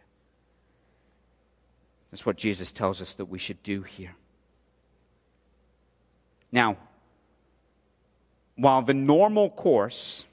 That's 2.12 2.26
what 2.26 2.38
Jesus 2.38 2.72
tells 2.72 3.02
us 3.02 3.14
that 3.14 3.26
we 3.26 3.40
should 3.40 3.62
do 3.64 3.84
here. 3.84 4.16
Now, 6.52 6.78
while 8.56 8.82
the 8.82 8.94
normal 8.94 9.50
course 9.50 10.26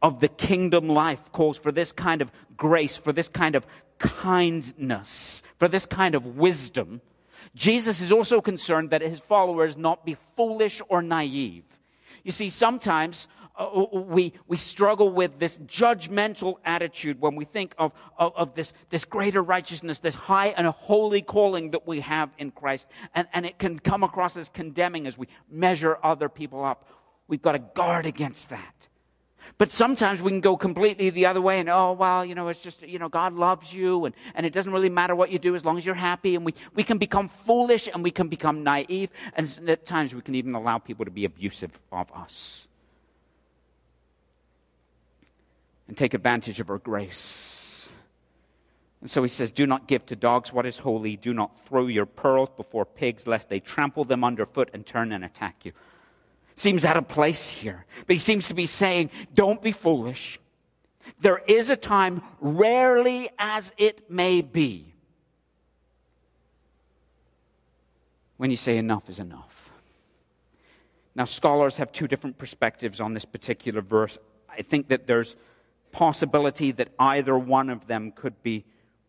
of 0.00 0.20
the 0.20 0.28
kingdom 0.28 0.88
life 0.88 1.20
calls 1.32 1.58
for 1.58 1.72
this 1.72 1.90
kind 1.90 2.22
of 2.22 2.30
grace, 2.56 2.96
for 2.96 3.12
this 3.12 3.28
kind 3.28 3.56
of 3.56 3.66
kindness, 3.98 5.42
for 5.58 5.66
this 5.66 5.86
kind 5.86 6.14
of 6.14 6.36
wisdom, 6.36 7.00
Jesus 7.54 8.00
is 8.00 8.12
also 8.12 8.40
concerned 8.40 8.90
that 8.90 9.02
his 9.02 9.20
followers 9.20 9.76
not 9.76 10.04
be 10.04 10.16
foolish 10.36 10.80
or 10.88 11.02
naive. 11.02 11.64
You 12.22 12.30
see, 12.30 12.50
sometimes 12.50 13.26
uh, 13.58 13.86
we, 13.92 14.32
we 14.46 14.56
struggle 14.56 15.10
with 15.10 15.38
this 15.40 15.58
judgmental 15.60 16.56
attitude 16.64 17.20
when 17.20 17.34
we 17.34 17.44
think 17.44 17.74
of, 17.76 17.92
of, 18.16 18.32
of, 18.36 18.54
this, 18.54 18.72
this 18.90 19.04
greater 19.04 19.42
righteousness, 19.42 19.98
this 19.98 20.14
high 20.14 20.48
and 20.48 20.66
holy 20.68 21.22
calling 21.22 21.72
that 21.72 21.86
we 21.86 22.00
have 22.00 22.30
in 22.38 22.52
Christ. 22.52 22.86
And, 23.16 23.26
and 23.32 23.44
it 23.44 23.58
can 23.58 23.80
come 23.80 24.04
across 24.04 24.36
as 24.36 24.48
condemning 24.48 25.08
as 25.08 25.18
we 25.18 25.26
measure 25.50 25.98
other 26.04 26.28
people 26.28 26.64
up. 26.64 26.88
We've 27.26 27.42
got 27.42 27.52
to 27.52 27.58
guard 27.58 28.06
against 28.06 28.50
that. 28.50 28.74
But 29.56 29.72
sometimes 29.72 30.22
we 30.22 30.30
can 30.30 30.40
go 30.40 30.56
completely 30.56 31.10
the 31.10 31.26
other 31.26 31.40
way 31.40 31.58
and, 31.58 31.68
oh, 31.68 31.92
well, 31.92 32.24
you 32.24 32.34
know, 32.34 32.48
it's 32.48 32.60
just, 32.60 32.82
you 32.82 32.98
know, 32.98 33.08
God 33.08 33.32
loves 33.32 33.72
you 33.72 34.04
and, 34.04 34.14
and 34.34 34.46
it 34.46 34.52
doesn't 34.52 34.72
really 34.72 34.90
matter 34.90 35.16
what 35.16 35.32
you 35.32 35.38
do 35.38 35.56
as 35.56 35.64
long 35.64 35.78
as 35.78 35.86
you're 35.86 35.94
happy. 35.94 36.36
And 36.36 36.44
we, 36.44 36.54
we 36.74 36.84
can 36.84 36.98
become 36.98 37.28
foolish 37.28 37.88
and 37.92 38.04
we 38.04 38.10
can 38.10 38.28
become 38.28 38.62
naive. 38.62 39.10
And 39.34 39.58
at 39.66 39.84
times 39.84 40.14
we 40.14 40.20
can 40.20 40.36
even 40.36 40.54
allow 40.54 40.78
people 40.78 41.06
to 41.06 41.10
be 41.10 41.24
abusive 41.24 41.72
of 41.90 42.12
us 42.12 42.67
and 45.88 45.96
take 45.96 46.14
advantage 46.14 46.60
of 46.60 46.68
her 46.68 46.78
grace. 46.78 47.88
And 49.00 49.10
so 49.10 49.22
he 49.22 49.28
says, 49.28 49.50
Do 49.50 49.66
not 49.66 49.88
give 49.88 50.06
to 50.06 50.16
dogs 50.16 50.52
what 50.52 50.66
is 50.66 50.78
holy. 50.78 51.16
Do 51.16 51.34
not 51.34 51.66
throw 51.66 51.86
your 51.86 52.06
pearls 52.06 52.50
before 52.56 52.84
pigs, 52.84 53.26
lest 53.26 53.48
they 53.48 53.60
trample 53.60 54.04
them 54.04 54.22
underfoot 54.22 54.70
and 54.72 54.86
turn 54.86 55.12
and 55.12 55.24
attack 55.24 55.64
you 55.64 55.72
seems 56.58 56.84
out 56.84 56.96
of 56.96 57.08
place 57.08 57.48
here. 57.48 57.86
But 58.06 58.14
he 58.14 58.18
seems 58.18 58.48
to 58.48 58.54
be 58.54 58.66
saying, 58.66 59.10
don't 59.34 59.62
be 59.62 59.72
foolish. 59.72 60.38
There 61.20 61.38
is 61.46 61.70
a 61.70 61.76
time, 61.76 62.22
rarely 62.40 63.30
as 63.38 63.72
it 63.78 64.10
may 64.10 64.40
be, 64.42 64.94
when 68.36 68.50
you 68.50 68.56
say 68.56 68.76
enough 68.76 69.08
is 69.08 69.18
enough. 69.18 69.70
Now, 71.14 71.24
scholars 71.24 71.76
have 71.76 71.90
two 71.90 72.06
different 72.06 72.38
perspectives 72.38 73.00
on 73.00 73.14
this 73.14 73.24
particular 73.24 73.80
verse. 73.80 74.18
I 74.48 74.62
think 74.62 74.88
that 74.88 75.06
there's 75.06 75.34
possibility 75.98 76.70
that 76.72 76.88
either 76.98 77.36
one 77.36 77.70
of 77.70 77.86
them 77.88 78.12
could 78.12 78.40
be 78.42 78.64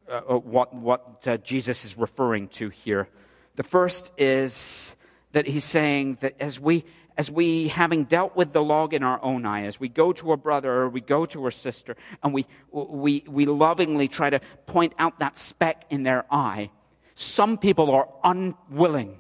uh, 0.10 0.22
uh 0.28 0.38
what, 0.40 0.74
what 0.74 1.02
uh, 1.28 1.38
Jesus 1.38 1.86
is 1.86 1.96
referring 1.98 2.48
to 2.48 2.70
here. 2.70 3.08
The 3.56 3.64
first 3.64 4.12
is 4.18 4.96
that 5.34 5.46
he's 5.46 5.66
saying 5.66 6.18
that 6.22 6.34
as 6.40 6.60
we 6.60 6.86
as 7.20 7.30
we, 7.30 7.68
having 7.68 8.06
dealt 8.06 8.38
with 8.38 8.54
the 8.54 8.64
log 8.64 8.94
in 8.94 9.04
our 9.04 9.22
own 9.22 9.46
eye, 9.46 9.66
as 9.66 9.78
we 9.78 9.90
go 9.90 10.14
to 10.14 10.32
a 10.32 10.38
brother 10.38 10.72
or 10.72 10.88
we 10.88 11.02
go 11.02 11.26
to 11.26 11.48
a 11.48 11.52
sister 11.52 11.98
and 12.24 12.34
we, 12.34 12.48
we, 12.72 13.26
we 13.28 13.46
lovingly 13.46 14.08
try 14.08 14.30
to 14.30 14.40
point 14.68 14.94
out 14.98 15.20
that 15.20 15.36
speck 15.36 15.84
in 15.90 16.04
their 16.04 16.24
eye, 16.32 16.70
some 17.16 17.58
people 17.58 17.92
are 17.92 18.08
unwilling. 18.24 19.20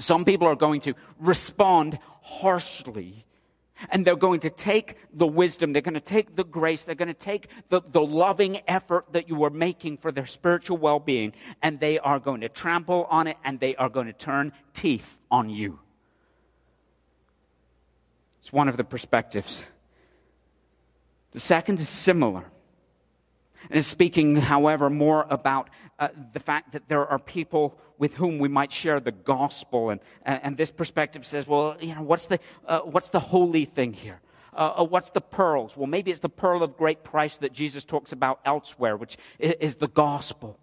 Some 0.00 0.24
people 0.24 0.48
are 0.48 0.56
going 0.56 0.80
to 0.82 0.94
respond 1.20 2.00
harshly. 2.20 3.23
And 3.90 4.06
they're 4.06 4.16
going 4.16 4.40
to 4.40 4.50
take 4.50 4.96
the 5.12 5.26
wisdom, 5.26 5.72
they're 5.72 5.82
going 5.82 5.94
to 5.94 6.00
take 6.00 6.36
the 6.36 6.44
grace, 6.44 6.84
they're 6.84 6.94
going 6.94 7.08
to 7.08 7.14
take 7.14 7.48
the, 7.68 7.80
the 7.90 8.00
loving 8.00 8.60
effort 8.68 9.06
that 9.12 9.28
you 9.28 9.44
are 9.44 9.50
making 9.50 9.98
for 9.98 10.12
their 10.12 10.26
spiritual 10.26 10.76
well 10.76 11.00
being, 11.00 11.32
and 11.62 11.80
they 11.80 11.98
are 11.98 12.18
going 12.18 12.40
to 12.42 12.48
trample 12.48 13.06
on 13.10 13.26
it 13.26 13.36
and 13.44 13.60
they 13.60 13.74
are 13.76 13.88
going 13.88 14.06
to 14.06 14.12
turn 14.12 14.52
teeth 14.72 15.16
on 15.30 15.50
you. 15.50 15.78
It's 18.40 18.52
one 18.52 18.68
of 18.68 18.76
the 18.76 18.84
perspectives. 18.84 19.64
The 21.32 21.40
second 21.40 21.80
is 21.80 21.88
similar. 21.88 22.44
And 23.70 23.78
is 23.78 23.86
speaking, 23.86 24.36
however, 24.36 24.90
more 24.90 25.26
about 25.30 25.70
uh, 25.98 26.08
the 26.32 26.40
fact 26.40 26.72
that 26.72 26.88
there 26.88 27.06
are 27.06 27.18
people 27.18 27.78
with 27.98 28.14
whom 28.14 28.38
we 28.38 28.48
might 28.48 28.72
share 28.72 29.00
the 29.00 29.12
gospel. 29.12 29.90
And, 29.90 30.00
and 30.24 30.56
this 30.56 30.70
perspective 30.70 31.26
says, 31.26 31.46
well, 31.46 31.76
you 31.80 31.94
know, 31.94 32.02
what's 32.02 32.26
the, 32.26 32.38
uh, 32.66 32.80
what's 32.80 33.10
the 33.10 33.20
holy 33.20 33.64
thing 33.64 33.92
here? 33.92 34.20
Uh, 34.52 34.74
uh 34.78 34.84
what's 34.84 35.10
the 35.10 35.20
pearls? 35.20 35.76
Well, 35.76 35.86
maybe 35.86 36.10
it's 36.10 36.20
the 36.20 36.28
pearl 36.28 36.62
of 36.62 36.76
great 36.76 37.04
price 37.04 37.36
that 37.38 37.52
Jesus 37.52 37.84
talks 37.84 38.12
about 38.12 38.40
elsewhere, 38.44 38.96
which 38.96 39.16
is 39.38 39.76
the 39.76 39.88
gospel. 39.88 40.58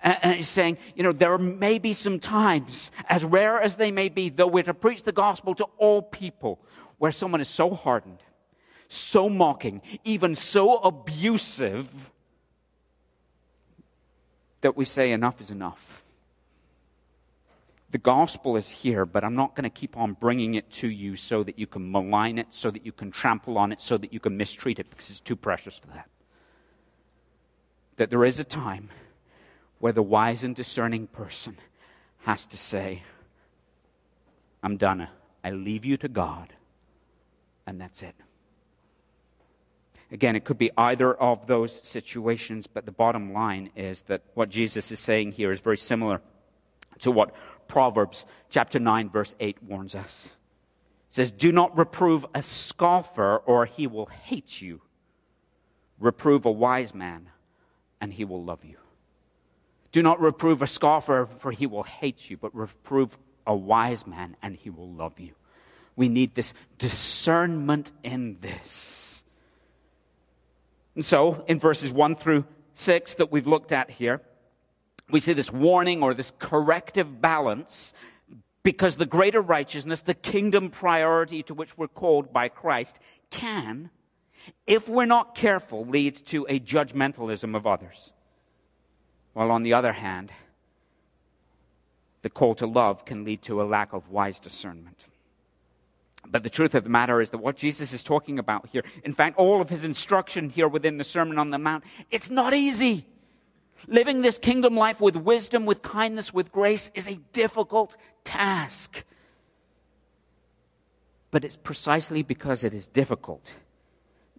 And 0.00 0.36
he's 0.36 0.48
saying, 0.48 0.78
you 0.94 1.02
know, 1.02 1.12
there 1.12 1.36
may 1.36 1.78
be 1.78 1.92
some 1.92 2.18
times, 2.18 2.90
as 3.08 3.24
rare 3.24 3.60
as 3.60 3.76
they 3.76 3.90
may 3.90 4.08
be, 4.08 4.30
though 4.30 4.46
we're 4.46 4.62
to 4.62 4.72
preach 4.72 5.02
the 5.02 5.12
gospel 5.12 5.54
to 5.56 5.66
all 5.76 6.00
people, 6.00 6.60
where 6.98 7.12
someone 7.12 7.40
is 7.40 7.48
so 7.48 7.74
hardened, 7.74 8.22
so 8.88 9.28
mocking, 9.28 9.82
even 10.04 10.34
so 10.34 10.78
abusive, 10.78 11.90
that 14.62 14.76
we 14.76 14.84
say, 14.84 15.12
enough 15.12 15.40
is 15.40 15.50
enough. 15.50 16.02
The 17.90 17.98
gospel 17.98 18.56
is 18.56 18.70
here, 18.70 19.04
but 19.04 19.22
I'm 19.22 19.34
not 19.34 19.54
going 19.54 19.64
to 19.64 19.70
keep 19.70 19.98
on 19.98 20.14
bringing 20.14 20.54
it 20.54 20.70
to 20.72 20.88
you 20.88 21.14
so 21.14 21.42
that 21.42 21.58
you 21.58 21.66
can 21.66 21.92
malign 21.92 22.38
it, 22.38 22.46
so 22.50 22.70
that 22.70 22.86
you 22.86 22.92
can 22.92 23.10
trample 23.10 23.58
on 23.58 23.70
it, 23.70 23.82
so 23.82 23.98
that 23.98 24.14
you 24.14 24.18
can 24.18 24.36
mistreat 24.36 24.78
it, 24.78 24.88
because 24.88 25.10
it's 25.10 25.20
too 25.20 25.36
precious 25.36 25.76
for 25.76 25.88
that. 25.88 26.08
That 27.96 28.08
there 28.08 28.24
is 28.24 28.38
a 28.38 28.44
time 28.44 28.88
where 29.78 29.92
the 29.92 30.02
wise 30.02 30.42
and 30.42 30.56
discerning 30.56 31.06
person 31.06 31.58
has 32.20 32.46
to 32.46 32.56
say, 32.56 33.02
I'm 34.62 34.78
done. 34.78 35.08
I 35.44 35.50
leave 35.50 35.84
you 35.84 35.96
to 35.98 36.08
God, 36.08 36.54
and 37.66 37.80
that's 37.80 38.02
it. 38.02 38.14
Again, 40.12 40.36
it 40.36 40.44
could 40.44 40.58
be 40.58 40.70
either 40.76 41.14
of 41.14 41.46
those 41.46 41.80
situations, 41.88 42.66
but 42.66 42.84
the 42.84 42.92
bottom 42.92 43.32
line 43.32 43.70
is 43.74 44.02
that 44.02 44.20
what 44.34 44.50
Jesus 44.50 44.92
is 44.92 45.00
saying 45.00 45.32
here 45.32 45.50
is 45.50 45.60
very 45.60 45.78
similar 45.78 46.20
to 47.00 47.10
what 47.10 47.34
Proverbs 47.66 48.26
chapter 48.50 48.78
9, 48.78 49.08
verse 49.08 49.34
8 49.40 49.62
warns 49.62 49.94
us. 49.94 50.26
It 51.08 51.14
says, 51.14 51.30
Do 51.30 51.50
not 51.50 51.78
reprove 51.78 52.26
a 52.34 52.42
scoffer, 52.42 53.38
or 53.38 53.64
he 53.64 53.86
will 53.86 54.04
hate 54.04 54.60
you. 54.60 54.82
Reprove 55.98 56.44
a 56.44 56.50
wise 56.50 56.94
man, 56.94 57.30
and 57.98 58.12
he 58.12 58.26
will 58.26 58.44
love 58.44 58.66
you. 58.66 58.76
Do 59.92 60.02
not 60.02 60.20
reprove 60.20 60.60
a 60.60 60.66
scoffer, 60.66 61.26
for 61.38 61.52
he 61.52 61.66
will 61.66 61.84
hate 61.84 62.28
you, 62.28 62.36
but 62.36 62.54
reprove 62.54 63.16
a 63.46 63.54
wise 63.54 64.06
man, 64.06 64.36
and 64.42 64.56
he 64.56 64.68
will 64.68 64.90
love 64.90 65.18
you. 65.18 65.32
We 65.96 66.10
need 66.10 66.34
this 66.34 66.52
discernment 66.76 67.92
in 68.02 68.38
this. 68.42 69.11
And 70.94 71.04
so, 71.04 71.44
in 71.46 71.58
verses 71.58 71.90
1 71.90 72.16
through 72.16 72.44
6 72.74 73.14
that 73.14 73.32
we've 73.32 73.46
looked 73.46 73.72
at 73.72 73.90
here, 73.90 74.20
we 75.10 75.20
see 75.20 75.32
this 75.32 75.52
warning 75.52 76.02
or 76.02 76.14
this 76.14 76.32
corrective 76.38 77.20
balance 77.20 77.92
because 78.62 78.96
the 78.96 79.06
greater 79.06 79.40
righteousness, 79.40 80.02
the 80.02 80.14
kingdom 80.14 80.70
priority 80.70 81.42
to 81.44 81.54
which 81.54 81.76
we're 81.76 81.88
called 81.88 82.32
by 82.32 82.48
Christ, 82.48 82.98
can, 83.30 83.90
if 84.66 84.88
we're 84.88 85.06
not 85.06 85.34
careful, 85.34 85.84
lead 85.84 86.24
to 86.26 86.46
a 86.48 86.60
judgmentalism 86.60 87.56
of 87.56 87.66
others. 87.66 88.12
While 89.32 89.50
on 89.50 89.62
the 89.62 89.74
other 89.74 89.92
hand, 89.92 90.30
the 92.22 92.30
call 92.30 92.54
to 92.56 92.66
love 92.66 93.04
can 93.04 93.24
lead 93.24 93.42
to 93.42 93.60
a 93.60 93.64
lack 93.64 93.92
of 93.92 94.10
wise 94.10 94.38
discernment. 94.38 95.04
But 96.26 96.42
the 96.42 96.50
truth 96.50 96.74
of 96.74 96.84
the 96.84 96.90
matter 96.90 97.20
is 97.20 97.30
that 97.30 97.38
what 97.38 97.56
Jesus 97.56 97.92
is 97.92 98.02
talking 98.02 98.38
about 98.38 98.68
here, 98.68 98.84
in 99.04 99.14
fact, 99.14 99.38
all 99.38 99.60
of 99.60 99.68
his 99.68 99.84
instruction 99.84 100.48
here 100.48 100.68
within 100.68 100.96
the 100.96 101.04
Sermon 101.04 101.38
on 101.38 101.50
the 101.50 101.58
Mount, 101.58 101.84
it's 102.10 102.30
not 102.30 102.54
easy. 102.54 103.06
Living 103.88 104.22
this 104.22 104.38
kingdom 104.38 104.76
life 104.76 105.00
with 105.00 105.16
wisdom, 105.16 105.66
with 105.66 105.82
kindness, 105.82 106.32
with 106.32 106.52
grace 106.52 106.90
is 106.94 107.08
a 107.08 107.18
difficult 107.32 107.96
task. 108.24 109.04
But 111.30 111.44
it's 111.44 111.56
precisely 111.56 112.22
because 112.22 112.62
it 112.62 112.72
is 112.72 112.86
difficult 112.86 113.50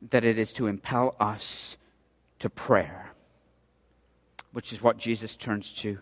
that 0.10 0.24
it 0.24 0.40
is 0.40 0.54
to 0.54 0.68
impel 0.68 1.16
us 1.20 1.78
to 2.40 2.50
prayer 2.50 3.14
which 4.54 4.72
is 4.72 4.82
what 4.82 4.98
Jesus 4.98 5.36
turns 5.36 5.72
to 5.74 5.98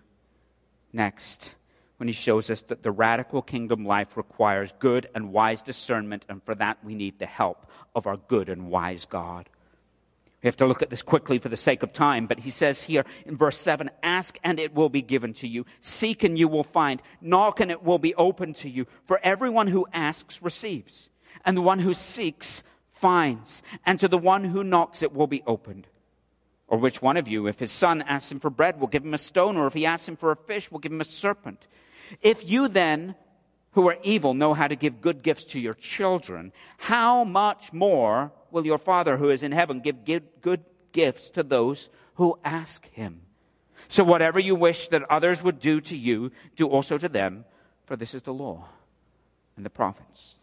next 0.94 1.54
when 2.02 2.08
he 2.08 2.14
shows 2.16 2.50
us 2.50 2.64
that 2.64 2.82
the 2.82 2.90
radical 2.90 3.44
kingdom 3.44 3.86
life 3.86 4.18
requires 4.18 4.74
good 4.80 5.08
and 5.14 5.32
wise 5.32 5.62
discernment, 5.62 6.26
and 6.28 6.42
for 6.42 6.56
that 6.56 6.84
we 6.84 6.96
need 6.96 7.20
the 7.20 7.28
help 7.28 7.68
of 7.94 8.08
our 8.08 8.18
good 8.18 8.50
and 8.50 8.72
wise 8.72 9.06
God. 9.06 9.48
We 10.42 10.48
have 10.48 10.58
to 10.58 10.66
look 10.66 10.82
at 10.82 10.90
this 10.90 11.04
quickly 11.04 11.38
for 11.38 11.50
the 11.50 11.58
sake 11.58 11.84
of 11.84 11.94
time, 11.94 12.26
but 12.26 12.40
he 12.40 12.50
says 12.50 12.82
here 12.82 13.06
in 13.28 13.38
verse 13.38 13.56
7 13.60 13.92
Ask 14.02 14.40
and 14.44 14.60
it 14.60 14.74
will 14.74 14.90
be 14.90 15.04
given 15.04 15.36
to 15.36 15.48
you. 15.48 15.68
Seek 15.82 16.24
and 16.24 16.40
you 16.40 16.48
will 16.48 16.64
find. 16.64 17.04
Knock 17.22 17.60
and 17.60 17.70
it 17.70 17.84
will 17.84 18.00
be 18.00 18.16
opened 18.16 18.56
to 18.56 18.68
you. 18.68 18.88
For 19.06 19.20
everyone 19.22 19.68
who 19.68 19.86
asks 19.94 20.42
receives, 20.42 21.12
and 21.46 21.56
the 21.56 21.62
one 21.62 21.78
who 21.78 21.94
seeks 21.94 22.64
finds, 22.94 23.62
and 23.86 24.00
to 24.00 24.08
the 24.08 24.18
one 24.18 24.44
who 24.44 24.64
knocks 24.64 25.04
it 25.04 25.14
will 25.14 25.28
be 25.28 25.44
opened. 25.46 25.86
Or 26.68 26.80
which 26.80 27.00
one 27.00 27.18
of 27.18 27.28
you, 27.28 27.46
if 27.46 27.60
his 27.60 27.72
son 27.72 28.02
asks 28.02 28.32
him 28.32 28.40
for 28.40 28.50
bread, 28.50 28.80
will 28.80 28.88
give 28.88 29.06
him 29.06 29.14
a 29.14 29.20
stone, 29.20 29.56
or 29.56 29.68
if 29.68 29.76
he 29.76 29.86
asks 29.86 30.08
him 30.08 30.16
for 30.16 30.32
a 30.32 30.36
fish, 30.36 30.72
will 30.72 30.80
give 30.80 30.92
him 30.92 31.02
a 31.02 31.06
serpent? 31.06 31.68
If 32.22 32.48
you 32.48 32.68
then, 32.68 33.16
who 33.72 33.88
are 33.88 33.98
evil, 34.04 34.34
know 34.34 34.54
how 34.54 34.68
to 34.68 34.76
give 34.76 35.02
good 35.02 35.22
gifts 35.24 35.46
to 35.46 35.60
your 35.60 35.74
children, 35.74 36.52
how 36.78 37.24
much 37.24 37.72
more 37.72 38.32
will 38.52 38.66
your 38.66 38.78
Father 38.78 39.18
who 39.18 39.30
is 39.30 39.44
in 39.44 39.52
heaven 39.52 39.80
give 39.80 40.04
good 40.06 40.64
gifts 40.92 41.30
to 41.32 41.44
those 41.44 41.90
who 42.16 42.38
ask 42.44 42.86
him? 42.92 43.22
So 43.88 44.04
whatever 44.04 44.40
you 44.40 44.56
wish 44.56 44.88
that 44.90 45.04
others 45.10 45.42
would 45.42 45.60
do 45.60 45.82
to 45.82 45.98
you, 45.98 46.32
do 46.56 46.68
also 46.68 46.98
to 46.98 47.10
them, 47.10 47.46
for 47.86 47.96
this 47.96 48.14
is 48.14 48.24
the 48.24 48.34
law 48.34 48.66
and 49.56 49.66
the 49.66 49.70
prophets. 49.70 50.36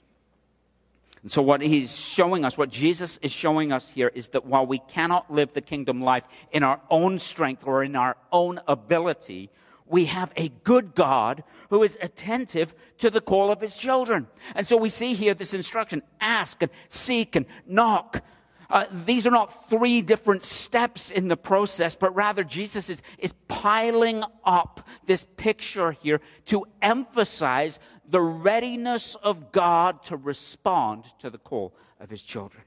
And 1.22 1.32
so, 1.32 1.42
what 1.42 1.60
he's 1.60 1.96
showing 1.96 2.44
us, 2.44 2.56
what 2.56 2.70
Jesus 2.70 3.18
is 3.22 3.32
showing 3.32 3.72
us 3.72 3.88
here, 3.88 4.08
is 4.14 4.28
that 4.28 4.46
while 4.46 4.66
we 4.66 4.78
cannot 4.78 5.32
live 5.32 5.52
the 5.52 5.60
kingdom 5.60 6.00
life 6.00 6.22
in 6.52 6.62
our 6.62 6.80
own 6.90 7.18
strength 7.18 7.64
or 7.66 7.82
in 7.82 7.96
our 7.96 8.16
own 8.30 8.60
ability, 8.68 9.50
we 9.90 10.06
have 10.06 10.32
a 10.36 10.48
good 10.64 10.94
God 10.94 11.44
who 11.70 11.82
is 11.82 11.98
attentive 12.00 12.74
to 12.98 13.10
the 13.10 13.20
call 13.20 13.50
of 13.50 13.60
his 13.60 13.76
children. 13.76 14.26
And 14.54 14.66
so 14.66 14.76
we 14.76 14.88
see 14.90 15.14
here 15.14 15.34
this 15.34 15.54
instruction 15.54 16.02
ask 16.20 16.62
and 16.62 16.70
seek 16.88 17.36
and 17.36 17.46
knock. 17.66 18.22
Uh, 18.70 18.84
these 19.06 19.26
are 19.26 19.30
not 19.30 19.70
three 19.70 20.02
different 20.02 20.44
steps 20.44 21.10
in 21.10 21.28
the 21.28 21.36
process, 21.36 21.94
but 21.94 22.14
rather 22.14 22.44
Jesus 22.44 22.90
is, 22.90 23.02
is 23.18 23.32
piling 23.48 24.22
up 24.44 24.86
this 25.06 25.26
picture 25.36 25.92
here 25.92 26.20
to 26.46 26.66
emphasize 26.82 27.78
the 28.10 28.20
readiness 28.20 29.14
of 29.22 29.52
God 29.52 30.02
to 30.04 30.16
respond 30.16 31.04
to 31.20 31.30
the 31.30 31.38
call 31.38 31.74
of 31.98 32.10
his 32.10 32.22
children. 32.22 32.62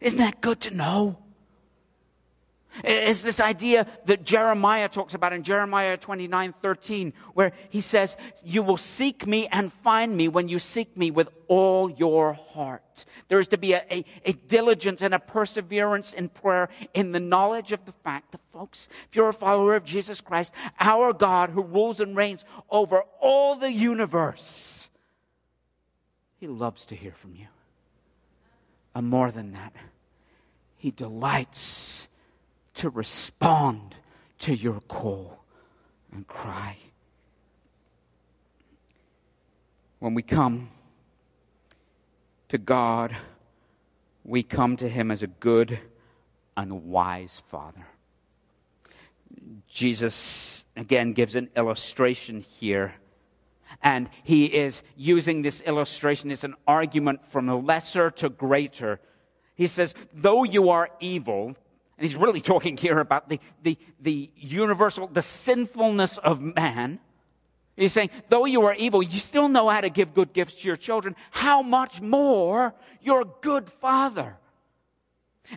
Isn't 0.00 0.18
that 0.18 0.40
good 0.40 0.60
to 0.60 0.74
know? 0.74 1.18
It's 2.84 3.22
this 3.22 3.40
idea 3.40 3.86
that 4.06 4.24
Jeremiah 4.24 4.88
talks 4.88 5.14
about 5.14 5.32
in 5.32 5.42
Jeremiah 5.42 5.96
29 5.96 6.54
13, 6.60 7.12
where 7.34 7.52
he 7.70 7.80
says, 7.80 8.16
You 8.44 8.62
will 8.62 8.76
seek 8.76 9.26
me 9.26 9.46
and 9.48 9.72
find 9.72 10.16
me 10.16 10.28
when 10.28 10.48
you 10.48 10.58
seek 10.58 10.96
me 10.96 11.10
with 11.10 11.28
all 11.48 11.90
your 11.90 12.34
heart. 12.34 13.04
There 13.28 13.40
is 13.40 13.48
to 13.48 13.58
be 13.58 13.72
a, 13.72 13.84
a, 13.90 14.04
a, 14.24 14.32
diligence 14.32 15.02
and 15.02 15.14
a 15.14 15.18
perseverance 15.18 16.12
in 16.12 16.28
prayer 16.28 16.68
in 16.94 17.12
the 17.12 17.20
knowledge 17.20 17.72
of 17.72 17.84
the 17.84 17.92
fact 18.04 18.32
that, 18.32 18.40
folks, 18.52 18.88
if 19.08 19.16
you're 19.16 19.28
a 19.28 19.34
follower 19.34 19.74
of 19.74 19.84
Jesus 19.84 20.20
Christ, 20.20 20.52
our 20.78 21.12
God 21.12 21.50
who 21.50 21.62
rules 21.62 22.00
and 22.00 22.16
reigns 22.16 22.44
over 22.70 23.02
all 23.20 23.56
the 23.56 23.72
universe, 23.72 24.90
he 26.38 26.46
loves 26.46 26.84
to 26.86 26.94
hear 26.94 27.12
from 27.12 27.34
you. 27.34 27.46
And 28.94 29.08
more 29.08 29.30
than 29.30 29.52
that, 29.52 29.72
he 30.76 30.90
delights 30.90 31.60
to 32.78 32.90
respond 32.90 33.96
to 34.38 34.54
your 34.54 34.80
call 34.82 35.38
and 36.12 36.26
cry. 36.26 36.76
When 39.98 40.14
we 40.14 40.22
come 40.22 40.70
to 42.50 42.58
God, 42.58 43.16
we 44.24 44.44
come 44.44 44.76
to 44.76 44.88
Him 44.88 45.10
as 45.10 45.22
a 45.22 45.26
good 45.26 45.80
and 46.56 46.84
wise 46.84 47.42
Father. 47.50 47.84
Jesus, 49.66 50.64
again, 50.76 51.14
gives 51.14 51.34
an 51.34 51.50
illustration 51.56 52.42
here. 52.42 52.94
And 53.82 54.08
he 54.22 54.46
is 54.46 54.82
using 54.96 55.42
this 55.42 55.60
illustration 55.62 56.30
as 56.30 56.44
an 56.44 56.54
argument 56.66 57.26
from 57.30 57.66
lesser 57.66 58.10
to 58.12 58.28
greater. 58.28 59.00
He 59.56 59.66
says, 59.66 59.94
Though 60.12 60.44
you 60.44 60.70
are 60.70 60.90
evil, 61.00 61.56
and 61.98 62.06
he's 62.06 62.16
really 62.16 62.40
talking 62.40 62.76
here 62.76 63.00
about 63.00 63.28
the, 63.28 63.40
the, 63.64 63.76
the 64.00 64.30
universal, 64.36 65.08
the 65.08 65.20
sinfulness 65.20 66.16
of 66.18 66.40
man. 66.40 67.00
He's 67.76 67.92
saying, 67.92 68.10
though 68.28 68.44
you 68.44 68.64
are 68.66 68.74
evil, 68.74 69.02
you 69.02 69.18
still 69.18 69.48
know 69.48 69.68
how 69.68 69.80
to 69.80 69.90
give 69.90 70.14
good 70.14 70.32
gifts 70.32 70.54
to 70.56 70.68
your 70.68 70.76
children. 70.76 71.16
How 71.32 71.60
much 71.60 72.00
more 72.00 72.72
your 73.00 73.24
good 73.40 73.68
father? 73.68 74.36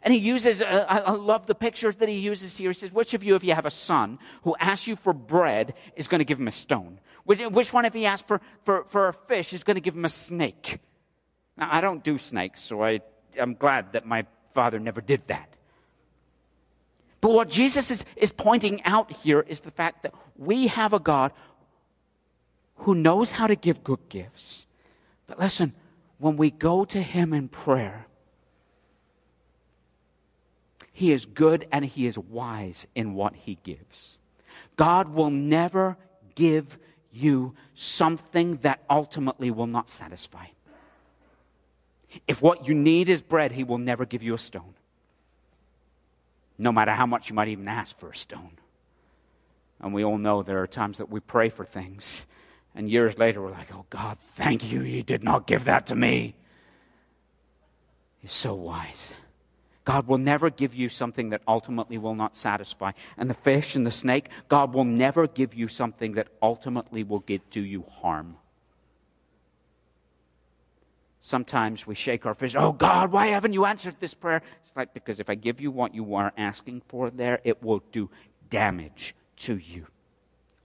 And 0.01 0.13
he 0.13 0.19
uses, 0.19 0.63
uh, 0.63 0.85
I 0.89 1.11
love 1.11 1.45
the 1.45 1.53
pictures 1.53 1.97
that 1.97 2.09
he 2.09 2.15
uses 2.15 2.57
here. 2.57 2.71
He 2.71 2.79
says, 2.79 2.91
which 2.91 3.13
of 3.13 3.23
you, 3.23 3.35
if 3.35 3.43
you 3.43 3.53
have 3.53 3.67
a 3.67 3.71
son 3.71 4.17
who 4.43 4.55
asks 4.59 4.87
you 4.87 4.95
for 4.95 5.13
bread, 5.13 5.75
is 5.95 6.07
going 6.07 6.19
to 6.19 6.25
give 6.25 6.39
him 6.39 6.47
a 6.47 6.51
stone? 6.51 6.99
Which, 7.25 7.39
which 7.39 7.71
one, 7.71 7.85
if 7.85 7.93
he 7.93 8.07
asks 8.07 8.27
for, 8.27 8.41
for, 8.63 8.85
for 8.85 9.09
a 9.09 9.13
fish, 9.13 9.53
is 9.53 9.63
going 9.63 9.75
to 9.75 9.81
give 9.81 9.95
him 9.95 10.05
a 10.05 10.09
snake? 10.09 10.79
Now, 11.55 11.69
I 11.71 11.81
don't 11.81 12.03
do 12.03 12.17
snakes, 12.17 12.61
so 12.61 12.83
I, 12.83 13.01
I'm 13.39 13.53
glad 13.53 13.93
that 13.93 14.07
my 14.07 14.25
father 14.55 14.79
never 14.79 15.01
did 15.01 15.27
that. 15.27 15.55
But 17.21 17.33
what 17.33 17.49
Jesus 17.49 17.91
is, 17.91 18.03
is 18.15 18.31
pointing 18.31 18.83
out 18.83 19.11
here 19.11 19.41
is 19.41 19.59
the 19.59 19.71
fact 19.71 20.01
that 20.03 20.13
we 20.35 20.67
have 20.67 20.91
a 20.91 20.99
God 20.99 21.31
who 22.77 22.95
knows 22.95 23.31
how 23.31 23.45
to 23.45 23.55
give 23.55 23.83
good 23.83 24.09
gifts. 24.09 24.65
But 25.27 25.39
listen, 25.39 25.73
when 26.17 26.35
we 26.35 26.49
go 26.49 26.83
to 26.85 27.01
Him 27.01 27.31
in 27.31 27.47
prayer, 27.47 28.07
He 30.91 31.11
is 31.11 31.27
good 31.27 31.67
and 31.71 31.85
He 31.85 32.07
is 32.07 32.17
wise 32.17 32.87
in 32.95 33.13
what 33.13 33.35
He 33.35 33.59
gives. 33.63 34.17
God 34.75 35.09
will 35.09 35.29
never 35.29 35.97
give 36.33 36.79
you 37.11 37.53
something 37.75 38.57
that 38.57 38.81
ultimately 38.89 39.51
will 39.51 39.67
not 39.67 39.91
satisfy. 39.91 40.47
If 42.27 42.41
what 42.41 42.67
you 42.67 42.73
need 42.73 43.09
is 43.09 43.21
bread, 43.21 43.51
He 43.51 43.63
will 43.63 43.77
never 43.77 44.05
give 44.05 44.23
you 44.23 44.33
a 44.33 44.39
stone 44.39 44.73
no 46.57 46.71
matter 46.71 46.91
how 46.91 47.05
much 47.05 47.29
you 47.29 47.35
might 47.35 47.47
even 47.47 47.67
ask 47.67 47.97
for 47.99 48.09
a 48.09 48.15
stone. 48.15 48.57
And 49.79 49.93
we 49.93 50.03
all 50.03 50.17
know 50.17 50.43
there 50.43 50.61
are 50.61 50.67
times 50.67 50.97
that 50.97 51.09
we 51.09 51.19
pray 51.19 51.49
for 51.49 51.65
things, 51.65 52.25
and 52.75 52.89
years 52.89 53.17
later 53.17 53.41
we're 53.41 53.51
like, 53.51 53.73
oh 53.73 53.85
God, 53.89 54.17
thank 54.35 54.71
you, 54.71 54.81
you 54.81 55.03
did 55.03 55.23
not 55.23 55.47
give 55.47 55.65
that 55.65 55.87
to 55.87 55.95
me. 55.95 56.35
He's 58.19 58.33
so 58.33 58.53
wise. 58.53 59.13
God 59.83 60.07
will 60.07 60.19
never 60.19 60.51
give 60.51 60.75
you 60.75 60.89
something 60.89 61.31
that 61.31 61.41
ultimately 61.47 61.97
will 61.97 62.13
not 62.13 62.35
satisfy. 62.35 62.91
And 63.17 63.29
the 63.29 63.33
fish 63.33 63.75
and 63.75 63.85
the 63.85 63.91
snake, 63.91 64.29
God 64.47 64.75
will 64.75 64.83
never 64.83 65.27
give 65.27 65.55
you 65.55 65.67
something 65.67 66.13
that 66.13 66.27
ultimately 66.41 67.03
will 67.03 67.19
get, 67.19 67.49
do 67.49 67.61
you 67.61 67.85
harm. 67.89 68.37
Sometimes 71.21 71.85
we 71.85 71.93
shake 71.93 72.25
our 72.25 72.33
fist, 72.33 72.55
oh 72.57 72.71
God, 72.71 73.11
why 73.11 73.27
haven't 73.27 73.53
you 73.53 73.65
answered 73.65 73.95
this 73.99 74.15
prayer? 74.15 74.41
It's 74.59 74.75
like, 74.75 74.93
because 74.93 75.19
if 75.19 75.29
I 75.29 75.35
give 75.35 75.61
you 75.61 75.69
what 75.69 75.93
you 75.93 76.15
are 76.15 76.33
asking 76.35 76.81
for 76.87 77.11
there, 77.11 77.39
it 77.43 77.61
will 77.61 77.83
do 77.91 78.09
damage 78.49 79.15
to 79.37 79.55
you. 79.55 79.85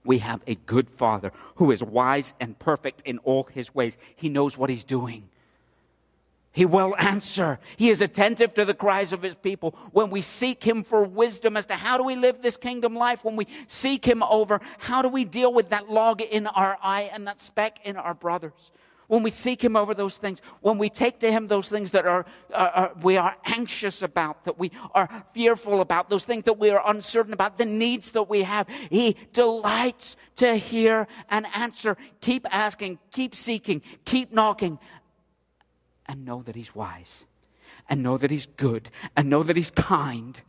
We 0.03 0.19
have 0.19 0.41
a 0.47 0.55
good 0.55 0.89
Father 0.89 1.31
who 1.57 1.71
is 1.73 1.83
wise 1.83 2.33
and 2.41 2.59
perfect 2.59 3.03
in 3.05 3.19
all 3.19 3.45
his 3.53 3.75
ways. 3.75 3.99
He 4.17 4.31
knows 4.31 4.57
what 4.57 4.71
he's 4.71 4.85
doing. 4.85 5.29
He 6.53 6.65
will 6.65 6.97
answer. 6.97 7.59
He 7.77 7.91
is 7.91 8.01
attentive 8.01 8.55
to 8.55 8.65
the 8.65 8.73
cries 8.73 9.13
of 9.13 9.21
his 9.21 9.35
people. 9.35 9.75
When 9.93 10.09
we 10.09 10.23
seek 10.23 10.65
him 10.65 10.85
for 10.85 11.05
wisdom 11.05 11.55
as 11.55 11.67
to 11.67 11.75
how 11.75 11.99
do 11.99 12.03
we 12.03 12.17
live 12.17 12.41
this 12.41 12.57
kingdom 12.57 12.95
life, 12.95 13.25
when 13.25 13.37
we 13.37 13.47
seek 13.67 14.07
him 14.07 14.23
over 14.23 14.63
how 14.79 15.03
do 15.03 15.09
we 15.09 15.27
deal 15.27 15.53
with 15.53 15.69
that 15.69 15.91
log 15.91 16.23
in 16.23 16.47
our 16.47 16.79
eye 16.83 17.11
and 17.13 17.27
that 17.27 17.43
speck 17.43 17.81
in 17.85 17.99
our 17.99 18.15
brothers, 18.15 18.73
when 19.09 19.23
we 19.23 19.31
seek 19.31 19.63
Him 19.63 19.77
over 19.77 19.95
those 19.95 20.17
things, 20.17 20.41
when 20.61 20.79
we 20.79 20.89
take 20.89 21.21
to 21.21 21.31
Him 21.31 21.47
those 21.47 21.69
things 21.69 21.93
that 21.93 22.07
are, 22.07 22.27
uh, 22.53 22.57
uh, 22.57 22.89
we 23.03 23.17
are 23.17 23.37
anxious 23.45 24.03
about, 24.03 24.45
that 24.45 24.59
we 24.59 24.73
are 24.95 25.09
fearful 25.33 25.81
about, 25.81 26.11
those 26.11 26.25
things 26.25 26.45
that 26.45 26.59
we 26.59 26.71
are 26.71 26.83
uncertain 26.89 27.33
about, 27.33 27.59
the 27.59 27.65
needs 27.65 28.11
that 28.11 28.29
we 28.29 28.43
have, 28.43 28.67
He 28.91 29.17
delights 29.33 30.17
to 30.37 30.57
hear 30.57 31.07
and 31.31 31.47
answer. 31.55 31.97
Keep 32.21 32.47
asking, 32.51 32.99
keep 33.13 33.37
seeking, 33.37 33.83
keep 34.05 34.33
knocking, 34.33 34.79
and 36.07 36.25
know 36.25 36.43
that 36.43 36.57
He's 36.57 36.75
wise, 36.75 37.25
and 37.89 38.03
know 38.03 38.19
that 38.19 38.31
He's 38.31 38.47
good, 38.47 38.91
and 39.17 39.31
know 39.31 39.43
that 39.43 39.57
He's 39.57 39.71
kind, 39.71 40.41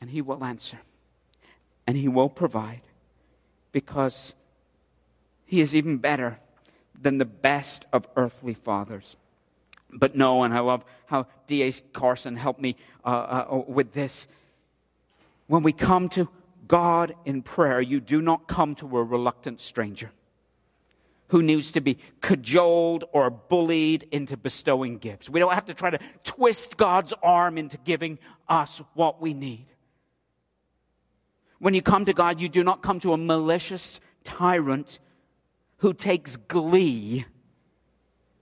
and 0.00 0.10
He 0.10 0.22
will 0.22 0.42
answer, 0.42 0.78
and 1.86 1.96
He 1.96 2.08
will 2.08 2.30
provide, 2.30 2.82
because 3.70 4.34
He 5.44 5.60
is 5.60 5.74
even 5.74 5.98
better 5.98 6.38
than 7.00 7.18
the 7.18 7.24
best 7.24 7.84
of 7.92 8.06
earthly 8.16 8.54
fathers. 8.54 9.16
But 9.92 10.16
no, 10.16 10.42
and 10.42 10.52
I 10.52 10.60
love 10.60 10.84
how 11.06 11.26
D.A. 11.46 11.72
Carson 11.92 12.36
helped 12.36 12.60
me 12.60 12.76
uh, 13.04 13.08
uh, 13.08 13.62
with 13.66 13.92
this. 13.92 14.26
When 15.46 15.62
we 15.62 15.72
come 15.72 16.08
to 16.10 16.28
God 16.66 17.14
in 17.24 17.42
prayer, 17.42 17.80
you 17.80 18.00
do 18.00 18.20
not 18.20 18.48
come 18.48 18.74
to 18.76 18.98
a 18.98 19.02
reluctant 19.02 19.60
stranger 19.60 20.10
who 21.28 21.42
needs 21.42 21.72
to 21.72 21.80
be 21.80 21.98
cajoled 22.20 23.04
or 23.12 23.30
bullied 23.30 24.06
into 24.10 24.36
bestowing 24.36 24.98
gifts. 24.98 25.28
We 25.28 25.40
don't 25.40 25.54
have 25.54 25.66
to 25.66 25.74
try 25.74 25.90
to 25.90 25.98
twist 26.22 26.76
God's 26.76 27.12
arm 27.22 27.58
into 27.58 27.76
giving 27.78 28.18
us 28.48 28.82
what 28.94 29.20
we 29.20 29.34
need. 29.34 29.66
When 31.58 31.74
you 31.74 31.82
come 31.82 32.04
to 32.04 32.12
God, 32.12 32.40
you 32.40 32.48
do 32.48 32.62
not 32.62 32.82
come 32.82 33.00
to 33.00 33.14
a 33.14 33.16
malicious 33.16 34.00
tyrant 34.22 34.98
who 35.84 35.92
takes 35.92 36.36
glee 36.36 37.26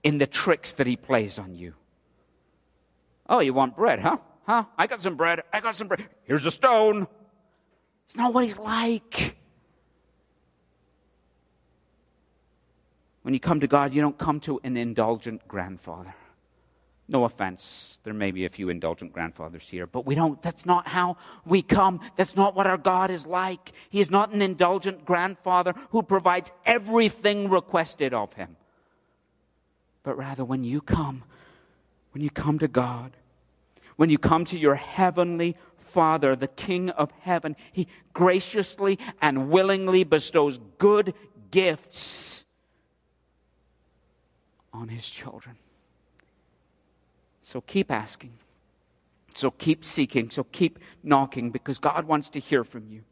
in 0.01 0.17
the 0.17 0.25
tricks 0.25 0.71
that 0.71 0.87
he 0.87 0.95
plays 0.95 1.37
on 1.37 1.53
you. 1.53 1.73
Oh, 3.27 3.41
you 3.41 3.53
want 3.53 3.75
bread, 3.75 3.99
huh? 3.99 4.15
Huh? 4.47 4.63
I 4.77 4.87
got 4.87 5.01
some 5.01 5.17
bread. 5.17 5.41
I 5.51 5.59
got 5.59 5.75
some 5.75 5.89
bread. 5.89 6.07
Here's 6.23 6.45
a 6.45 6.51
stone. 6.51 7.05
It's 8.05 8.15
not 8.15 8.33
what 8.33 8.45
he's 8.45 8.57
like. 8.57 9.35
When 13.23 13.33
you 13.33 13.41
come 13.41 13.59
to 13.59 13.67
God, 13.67 13.93
you 13.93 13.99
don't 13.99 14.17
come 14.17 14.39
to 14.39 14.61
an 14.63 14.77
indulgent 14.77 15.45
grandfather. 15.45 16.15
No 17.07 17.25
offense, 17.25 17.99
there 18.03 18.13
may 18.13 18.31
be 18.31 18.45
a 18.45 18.49
few 18.49 18.69
indulgent 18.69 19.11
grandfathers 19.11 19.67
here, 19.67 19.85
but 19.85 20.05
we 20.05 20.15
don't, 20.15 20.41
that's 20.41 20.65
not 20.65 20.87
how 20.87 21.17
we 21.45 21.61
come. 21.61 21.99
That's 22.15 22.35
not 22.35 22.55
what 22.55 22.65
our 22.65 22.77
God 22.77 23.11
is 23.11 23.25
like. 23.25 23.73
He 23.89 23.99
is 23.99 24.09
not 24.09 24.31
an 24.31 24.41
indulgent 24.41 25.03
grandfather 25.03 25.73
who 25.89 26.01
provides 26.01 26.51
everything 26.65 27.49
requested 27.49 28.13
of 28.13 28.31
him. 28.33 28.55
But 30.03 30.17
rather, 30.17 30.45
when 30.45 30.63
you 30.63 30.81
come, 30.81 31.23
when 32.11 32.23
you 32.23 32.29
come 32.29 32.57
to 32.59 32.67
God, 32.67 33.11
when 33.95 34.09
you 34.09 34.17
come 34.17 34.45
to 34.45 34.57
your 34.57 34.75
heavenly 34.75 35.55
Father, 35.77 36.35
the 36.35 36.47
King 36.47 36.89
of 36.89 37.11
heaven, 37.21 37.55
He 37.71 37.87
graciously 38.13 38.97
and 39.21 39.49
willingly 39.49 40.03
bestows 40.03 40.59
good 40.77 41.13
gifts 41.51 42.43
on 44.73 44.87
His 44.87 45.07
children. 45.07 45.55
So 47.53 47.61
keep 47.61 47.91
asking. 47.91 48.33
So 49.35 49.51
keep 49.51 49.85
seeking. 49.85 50.31
So 50.31 50.43
keep 50.43 50.79
knocking 51.03 51.51
because 51.51 51.77
God 51.77 52.07
wants 52.07 52.29
to 52.29 52.39
hear 52.39 52.63
from 52.63 52.87
you. 52.89 53.03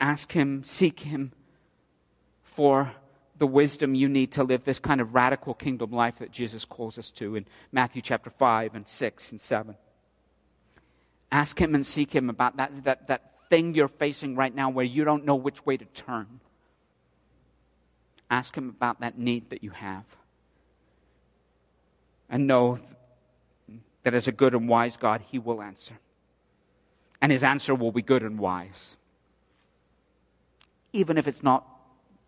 Ask 0.00 0.30
Him, 0.30 0.62
seek 0.62 1.00
Him 1.00 1.32
for 2.44 2.92
the 3.38 3.46
wisdom 3.48 3.96
you 3.96 4.08
need 4.08 4.30
to 4.32 4.44
live 4.44 4.62
this 4.62 4.78
kind 4.78 5.00
of 5.00 5.16
radical 5.16 5.52
kingdom 5.52 5.90
life 5.90 6.20
that 6.20 6.30
Jesus 6.30 6.64
calls 6.64 6.96
us 6.96 7.10
to 7.10 7.34
in 7.34 7.44
Matthew 7.72 8.00
chapter 8.02 8.30
5 8.30 8.76
and 8.76 8.86
6 8.86 9.32
and 9.32 9.40
7. 9.40 9.74
Ask 11.32 11.60
Him 11.60 11.74
and 11.74 11.84
seek 11.84 12.14
Him 12.14 12.30
about 12.30 12.56
that, 12.58 12.84
that, 12.84 13.08
that 13.08 13.32
thing 13.50 13.74
you're 13.74 13.88
facing 13.88 14.36
right 14.36 14.54
now 14.54 14.70
where 14.70 14.84
you 14.84 15.02
don't 15.02 15.24
know 15.24 15.34
which 15.34 15.66
way 15.66 15.76
to 15.76 15.86
turn. 15.86 16.38
Ask 18.30 18.56
Him 18.56 18.68
about 18.68 19.00
that 19.00 19.18
need 19.18 19.50
that 19.50 19.64
you 19.64 19.70
have. 19.70 20.04
And 22.32 22.48
know 22.48 22.80
that 24.02 24.14
as 24.14 24.26
a 24.26 24.32
good 24.32 24.54
and 24.54 24.68
wise 24.68 24.96
God, 24.96 25.22
He 25.30 25.38
will 25.38 25.62
answer. 25.62 25.98
And 27.20 27.30
His 27.30 27.44
answer 27.44 27.74
will 27.74 27.92
be 27.92 28.02
good 28.02 28.22
and 28.22 28.40
wise, 28.40 28.96
even 30.92 31.18
if 31.18 31.28
it's 31.28 31.44
not 31.44 31.64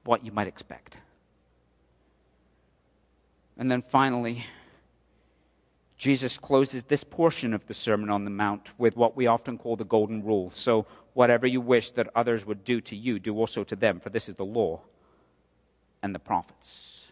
what 0.05 0.24
you 0.24 0.31
might 0.31 0.47
expect. 0.47 0.97
And 3.56 3.70
then 3.70 3.82
finally, 3.82 4.47
Jesus 5.97 6.36
closes 6.36 6.85
this 6.85 7.02
portion 7.02 7.55
of 7.55 7.66
the 7.66 7.74
Sermon 7.74 8.10
on 8.10 8.24
the 8.24 8.31
Mount 8.31 8.68
with 8.78 8.97
what 8.97 9.16
we 9.16 9.26
often 9.26 9.56
call 9.56 9.76
the 9.76 9.85
Golden 9.85 10.22
Rule. 10.22 10.51
So, 10.52 10.86
whatever 11.14 11.47
you 11.47 11.60
wish 11.60 11.93
that 11.93 12.09
others 12.14 12.44
would 12.44 12.64
do 12.64 12.81
to 12.82 12.97
you, 12.97 13.18
do 13.18 13.35
also 13.36 13.64
to 13.64 13.76
them, 13.76 14.01
for 14.01 14.10
this 14.10 14.28
is 14.28 14.35
the 14.35 14.44
law 14.44 14.81
and 16.02 16.14
the 16.14 16.18
prophets. 16.18 17.03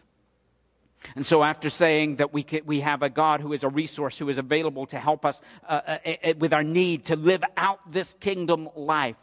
And 1.15 1.25
so, 1.25 1.43
after 1.43 1.69
saying 1.69 2.17
that 2.17 2.33
we, 2.33 2.45
we 2.65 2.81
have 2.81 3.01
a 3.01 3.09
God 3.09 3.41
who 3.41 3.53
is 3.53 3.63
a 3.63 3.69
resource, 3.69 4.17
who 4.17 4.29
is 4.29 4.37
available 4.37 4.85
to 4.87 4.99
help 4.99 5.25
us 5.25 5.41
uh, 5.67 5.97
uh, 6.05 6.33
with 6.37 6.53
our 6.53 6.63
need 6.63 7.05
to 7.05 7.15
live 7.15 7.43
out 7.57 7.79
this 7.91 8.15
kingdom 8.19 8.69
life, 8.75 9.15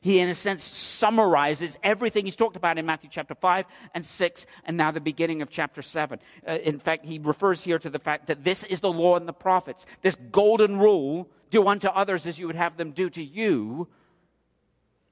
he, 0.00 0.18
in 0.18 0.28
a 0.28 0.34
sense, 0.34 0.64
summarizes 0.64 1.78
everything 1.82 2.24
he's 2.24 2.36
talked 2.36 2.56
about 2.56 2.78
in 2.78 2.86
Matthew 2.86 3.08
chapter 3.10 3.34
5 3.34 3.64
and 3.94 4.04
6, 4.04 4.46
and 4.64 4.76
now 4.76 4.90
the 4.90 5.00
beginning 5.00 5.42
of 5.42 5.50
chapter 5.50 5.82
7. 5.82 6.18
Uh, 6.46 6.52
in 6.52 6.78
fact, 6.78 7.04
he 7.04 7.18
refers 7.18 7.62
here 7.62 7.78
to 7.78 7.90
the 7.90 7.98
fact 7.98 8.26
that 8.26 8.44
this 8.44 8.64
is 8.64 8.80
the 8.80 8.92
law 8.92 9.16
and 9.16 9.28
the 9.28 9.32
prophets. 9.32 9.86
This 10.02 10.16
golden 10.30 10.78
rule 10.78 11.28
do 11.50 11.66
unto 11.68 11.88
others 11.88 12.26
as 12.26 12.38
you 12.38 12.46
would 12.46 12.56
have 12.56 12.76
them 12.76 12.90
do 12.90 13.08
to 13.10 13.22
you 13.22 13.88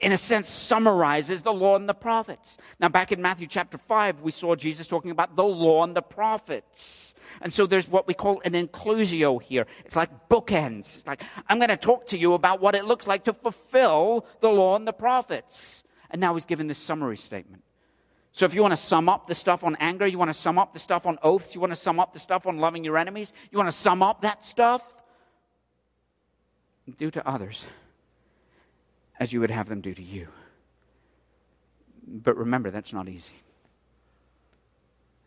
in 0.02 0.10
a 0.10 0.16
sense, 0.16 0.48
summarizes 0.48 1.42
the 1.42 1.52
law 1.52 1.76
and 1.76 1.88
the 1.88 1.94
prophets. 1.94 2.58
Now, 2.80 2.88
back 2.88 3.12
in 3.12 3.22
Matthew 3.22 3.46
chapter 3.46 3.78
5, 3.78 4.20
we 4.20 4.32
saw 4.32 4.56
Jesus 4.56 4.88
talking 4.88 5.12
about 5.12 5.36
the 5.36 5.44
law 5.44 5.84
and 5.84 5.94
the 5.94 6.02
prophets. 6.02 7.14
And 7.40 7.52
so 7.52 7.66
there's 7.66 7.88
what 7.88 8.08
we 8.08 8.12
call 8.12 8.42
an 8.44 8.52
inclusio 8.52 9.40
here. 9.40 9.64
It's 9.84 9.94
like 9.94 10.28
bookends. 10.28 10.96
It's 10.96 11.06
like, 11.06 11.22
I'm 11.48 11.58
going 11.58 11.68
to 11.68 11.76
talk 11.76 12.08
to 12.08 12.18
you 12.18 12.34
about 12.34 12.60
what 12.60 12.74
it 12.74 12.84
looks 12.84 13.06
like 13.06 13.24
to 13.24 13.32
fulfill 13.32 14.26
the 14.40 14.48
law 14.48 14.74
and 14.74 14.86
the 14.88 14.92
prophets. 14.92 15.84
And 16.10 16.20
now 16.20 16.34
he's 16.34 16.44
given 16.46 16.66
this 16.66 16.78
summary 16.78 17.16
statement. 17.16 17.62
So 18.32 18.44
if 18.44 18.54
you 18.54 18.62
want 18.62 18.72
to 18.72 18.76
sum 18.76 19.08
up 19.08 19.28
the 19.28 19.36
stuff 19.36 19.62
on 19.62 19.76
anger, 19.76 20.06
you 20.06 20.18
want 20.18 20.30
to 20.30 20.34
sum 20.38 20.58
up 20.58 20.72
the 20.72 20.80
stuff 20.80 21.06
on 21.06 21.18
oaths, 21.22 21.54
you 21.54 21.60
want 21.60 21.72
to 21.72 21.76
sum 21.76 22.00
up 22.00 22.12
the 22.12 22.18
stuff 22.18 22.46
on 22.46 22.58
loving 22.58 22.82
your 22.82 22.98
enemies, 22.98 23.32
you 23.50 23.58
want 23.58 23.68
to 23.68 23.76
sum 23.76 24.02
up 24.02 24.22
that 24.22 24.42
stuff, 24.42 24.82
do 26.98 27.10
to 27.10 27.26
others 27.28 27.64
as 29.18 29.32
you 29.32 29.40
would 29.40 29.50
have 29.50 29.68
them 29.68 29.80
do 29.80 29.94
to 29.94 30.02
you. 30.02 30.28
But 32.06 32.36
remember, 32.36 32.70
that's 32.70 32.92
not 32.92 33.08
easy. 33.08 33.32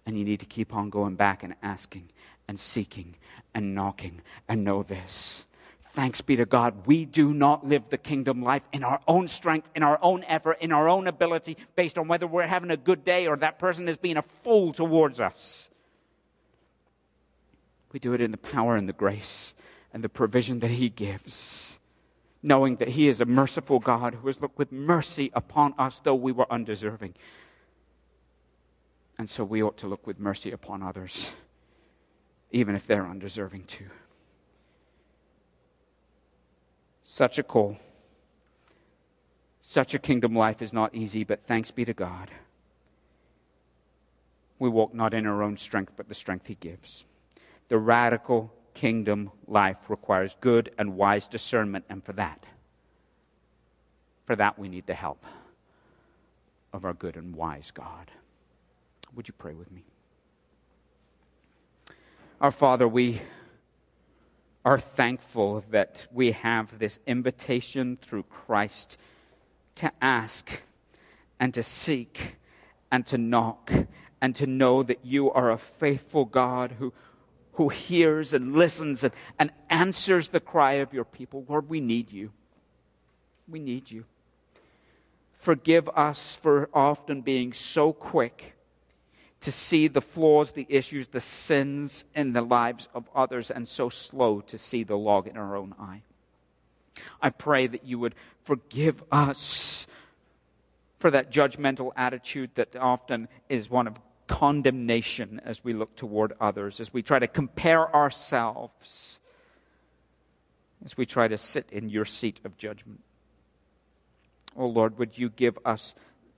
And 0.05 0.17
you 0.17 0.25
need 0.25 0.39
to 0.41 0.45
keep 0.45 0.73
on 0.73 0.89
going 0.89 1.15
back 1.15 1.43
and 1.43 1.55
asking 1.63 2.09
and 2.47 2.59
seeking 2.59 3.15
and 3.53 3.73
knocking 3.73 4.21
and 4.47 4.63
know 4.63 4.83
this. 4.83 5.45
Thanks 5.93 6.19
be 6.19 6.35
to 6.35 6.45
God, 6.45 6.85
we 6.85 7.05
do 7.05 7.33
not 7.33 7.65
live 7.65 7.83
the 7.89 7.97
kingdom 7.97 8.43
life 8.43 8.63
in 8.73 8.83
our 8.83 8.99
own 9.07 9.29
strength, 9.29 9.69
in 9.75 9.81
our 9.81 9.97
own 10.01 10.25
effort, 10.25 10.57
in 10.59 10.73
our 10.73 10.89
own 10.89 11.07
ability, 11.07 11.55
based 11.77 11.97
on 11.97 12.09
whether 12.09 12.27
we're 12.27 12.45
having 12.45 12.69
a 12.69 12.77
good 12.77 13.05
day 13.05 13.27
or 13.27 13.37
that 13.37 13.59
person 13.59 13.87
is 13.87 13.95
being 13.95 14.17
a 14.17 14.23
fool 14.43 14.73
towards 14.73 15.21
us. 15.21 15.69
We 17.93 17.99
do 17.99 18.13
it 18.13 18.19
in 18.19 18.31
the 18.31 18.37
power 18.37 18.75
and 18.75 18.89
the 18.89 18.93
grace 18.93 19.53
and 19.93 20.03
the 20.03 20.09
provision 20.09 20.59
that 20.59 20.71
He 20.71 20.89
gives 20.89 21.79
knowing 22.45 22.75
that 22.75 22.89
He 22.89 23.07
is 23.07 23.19
a 23.19 23.25
merciful 23.25 23.79
God 23.79 24.13
who 24.13 24.27
has 24.27 24.39
looked 24.39 24.59
with 24.59 24.71
mercy 24.71 25.31
upon 25.33 25.73
us, 25.79 25.99
though 25.99 26.13
we 26.13 26.31
were 26.31 26.45
undeserving. 26.51 27.15
And 29.17 29.27
so 29.27 29.43
we 29.43 29.63
ought 29.63 29.77
to 29.77 29.87
look 29.87 30.05
with 30.05 30.19
mercy 30.19 30.51
upon 30.51 30.83
others, 30.83 31.31
even 32.51 32.75
if 32.75 32.85
they're 32.85 33.07
undeserving 33.07 33.63
too. 33.63 33.89
Such 37.03 37.39
a 37.39 37.43
call, 37.43 37.77
such 39.59 39.95
a 39.95 39.99
kingdom 39.99 40.35
life 40.35 40.61
is 40.61 40.71
not 40.71 40.93
easy, 40.93 41.23
but 41.23 41.47
thanks 41.47 41.71
be 41.71 41.83
to 41.85 41.93
God. 41.93 42.29
We 44.59 44.69
walk 44.69 44.93
not 44.93 45.15
in 45.15 45.25
our 45.25 45.41
own 45.41 45.57
strength, 45.57 45.93
but 45.97 46.09
the 46.09 46.15
strength 46.15 46.45
He 46.45 46.55
gives. 46.55 47.05
The 47.69 47.79
radical 47.79 48.53
kingdom 48.75 49.31
life 49.47 49.77
requires 49.89 50.35
good 50.41 50.71
and 50.77 50.95
wise 50.95 51.27
discernment, 51.27 51.85
and 51.89 52.03
for 52.03 52.13
that, 52.13 52.45
for 54.27 54.35
that 54.35 54.59
we 54.59 54.69
need 54.69 54.85
the 54.85 54.93
help 54.93 55.25
of 56.71 56.85
our 56.85 56.93
good 56.93 57.15
and 57.15 57.35
wise 57.35 57.71
God. 57.71 58.11
Would 59.15 59.27
you 59.27 59.33
pray 59.37 59.53
with 59.53 59.71
me? 59.71 59.83
Our 62.39 62.51
Father, 62.51 62.87
we 62.87 63.21
are 64.65 64.79
thankful 64.79 65.63
that 65.71 66.05
we 66.11 66.33
have 66.33 66.77
this 66.77 66.99
invitation 67.07 67.97
through 68.01 68.23
Christ 68.23 68.97
to 69.75 69.91
ask 70.01 70.63
and 71.39 71.53
to 71.53 71.63
seek 71.63 72.35
and 72.91 73.05
to 73.07 73.17
knock 73.17 73.71
and 74.21 74.35
to 74.35 74.45
know 74.45 74.83
that 74.83 75.05
you 75.05 75.31
are 75.31 75.51
a 75.51 75.57
faithful 75.57 76.25
God 76.25 76.73
who 76.79 76.93
who 77.55 77.69
hears 77.69 78.33
and 78.33 78.55
listens 78.55 79.03
and, 79.03 79.13
and 79.39 79.51
answers 79.69 80.29
the 80.29 80.39
cry 80.39 80.73
of 80.73 80.93
your 80.93 81.05
people. 81.05 81.45
Lord, 81.47 81.69
we 81.69 81.79
need 81.79 82.11
you. 82.11 82.31
We 83.47 83.59
need 83.59 83.91
you. 83.91 84.05
Forgive 85.39 85.87
us 85.89 86.37
for 86.41 86.69
often 86.73 87.21
being 87.21 87.53
so 87.53 87.93
quick 87.93 88.55
to 89.41 89.51
see 89.51 89.87
the 89.87 90.01
flaws, 90.01 90.53
the 90.53 90.65
issues, 90.69 91.09
the 91.09 91.21
sins 91.21 92.03
in 92.15 92.33
the 92.33 92.41
lives 92.41 92.87
of 92.95 93.07
others, 93.15 93.51
and 93.51 93.67
so 93.67 93.89
slow 93.89 94.41
to 94.41 94.57
see 94.57 94.83
the 94.83 94.97
log 94.97 95.27
in 95.27 95.37
our 95.37 95.55
own 95.55 95.75
eye. 95.79 96.01
I 97.21 97.29
pray 97.29 97.67
that 97.67 97.85
you 97.85 97.99
would 97.99 98.15
forgive 98.43 99.03
us 99.11 99.85
for 100.99 101.11
that 101.11 101.31
judgmental 101.31 101.91
attitude 101.95 102.49
that 102.55 102.75
often 102.75 103.27
is 103.47 103.69
one 103.69 103.85
of 103.87 103.95
condemnation 104.27 105.41
as 105.45 105.63
we 105.63 105.73
look 105.73 105.95
toward 105.95 106.33
others, 106.39 106.79
as 106.79 106.93
we 106.93 107.01
try 107.01 107.19
to 107.19 107.27
compare 107.27 107.93
ourselves, 107.93 109.19
as 110.83 110.97
we 110.97 111.05
try 111.05 111.27
to 111.27 111.37
sit 111.37 111.69
in 111.71 111.89
your 111.89 112.05
seat 112.05 112.39
of 112.43 112.57
judgment. 112.57 113.01
Oh 114.55 114.67
Lord, 114.67 114.97
would 114.97 115.17
you 115.17 115.29
give 115.29 115.57
us 115.65 115.95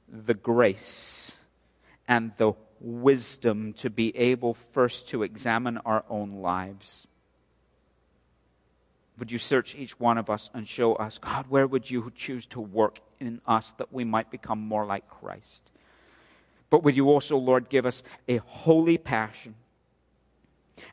the 0.07 0.33
grace 0.33 1.35
and 2.07 2.31
the 2.37 2.53
wisdom 2.79 3.73
to 3.73 3.89
be 3.89 4.15
able 4.15 4.55
first 4.71 5.07
to 5.09 5.23
examine 5.23 5.77
our 5.79 6.03
own 6.09 6.41
lives? 6.41 7.07
Would 9.19 9.31
you 9.31 9.39
search 9.39 9.75
each 9.75 9.99
one 9.99 10.17
of 10.17 10.29
us 10.29 10.49
and 10.53 10.67
show 10.67 10.93
us, 10.95 11.17
God, 11.17 11.47
where 11.49 11.65
would 11.65 11.89
you 11.89 12.11
choose 12.15 12.45
to 12.47 12.61
work 12.61 12.99
in 13.19 13.41
us 13.47 13.73
that 13.77 13.91
we 13.91 14.03
might 14.03 14.29
become 14.29 14.59
more 14.59 14.85
like 14.85 15.09
Christ? 15.09 15.71
But 16.69 16.83
would 16.83 16.95
you 16.95 17.09
also, 17.09 17.37
Lord, 17.37 17.69
give 17.69 17.85
us 17.85 18.03
a 18.27 18.37
holy 18.37 18.97
passion 18.97 19.55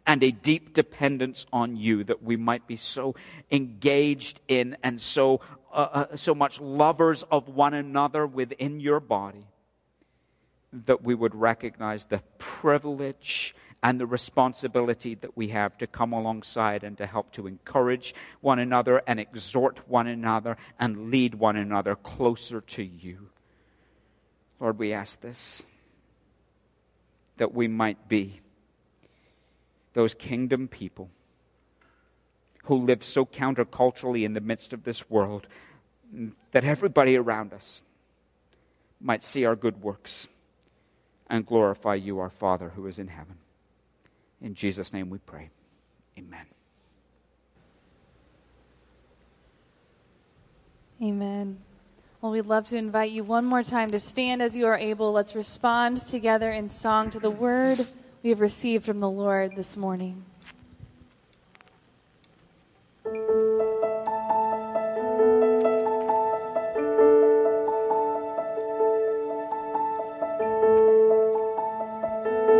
and 0.07 0.23
a 0.23 0.31
deep 0.31 0.73
dependence 0.73 1.47
on 1.53 1.77
you 1.77 2.05
that 2.05 2.23
we 2.23 2.37
might 2.37 2.67
be 2.67 2.77
so 2.77 3.15
engaged 3.51 4.41
in 4.49 4.77
and 4.83 5.01
so, 5.01 5.41
uh, 5.73 6.07
uh, 6.11 6.17
so 6.17 6.35
much 6.35 6.61
lovers 6.61 7.23
of 7.25 7.49
one 7.49 7.75
another 7.75 8.27
within 8.27 8.81
your 8.81 9.01
body 9.01 9.47
that 10.87 11.03
we 11.03 11.15
would 11.15 11.35
recognize 11.35 12.07
the 12.07 12.23
privilege 12.39 13.55
and 13.83 14.01
the 14.01 14.07
responsibility 14.07 15.15
that 15.15 15.37
we 15.37 15.49
have 15.49 15.77
to 15.79 15.87
come 15.87 16.13
alongside 16.13 16.85
and 16.85 16.97
to 16.99 17.07
help 17.07 17.31
to 17.33 17.47
encourage 17.47 18.15
one 18.41 18.59
another 18.59 19.03
and 19.07 19.21
exhort 19.21 19.79
one 19.89 20.07
another 20.07 20.57
and 20.79 21.11
lead 21.11 21.35
one 21.35 21.57
another 21.57 21.95
closer 21.95 22.63
to 22.63 22.83
you. 22.83 23.29
Lord, 24.61 24.79
we 24.79 24.93
ask 24.93 25.21
this 25.21 25.63
that 27.37 27.53
we 27.53 27.67
might 27.67 28.09
be 28.09 28.41
those 29.93 30.15
kingdom 30.15 30.69
people 30.69 31.11
who 32.65 32.77
live 32.77 33.05
so 33.05 33.25
counterculturally 33.25 34.25
in 34.25 34.33
the 34.33 34.41
midst 34.41 34.73
of 34.73 34.85
this 34.85 35.09
world 35.11 35.47
that 36.53 36.65
everybody 36.65 37.17
around 37.17 37.53
us 37.53 37.83
might 39.01 39.25
see 39.25 39.45
our 39.45 39.57
good 39.57 39.83
works 39.83 40.29
and 41.29 41.45
glorify 41.47 41.95
you, 41.95 42.19
our 42.19 42.31
Father 42.31 42.71
who 42.75 42.87
is 42.87 42.99
in 42.99 43.09
heaven. 43.09 43.37
In 44.41 44.55
Jesus' 44.55 44.93
name 44.93 45.11
we 45.11 45.19
pray. 45.19 45.51
Amen. 46.19 46.47
Amen. 51.03 51.59
Well, 52.25 52.33
we'd 52.33 52.47
love 52.47 52.67
to 52.71 52.77
invite 52.79 53.11
you 53.11 53.23
one 53.23 53.45
more 53.45 53.63
time 53.63 53.91
to 53.91 53.99
stand 53.99 54.41
as 54.41 54.57
you 54.57 54.65
are 54.65 54.79
able. 54.79 55.13
Let's 55.13 55.35
respond 55.35 55.99
together 55.99 56.51
in 56.51 56.71
song 56.71 57.11
to 57.11 57.21
the 57.21 57.29
word 57.29 57.87
we 58.23 58.31
have 58.31 58.41
received 58.41 58.87
from 58.87 58.99
the 59.01 59.11
Lord 59.11 59.55
this 59.57 59.77
morning. 59.77 60.25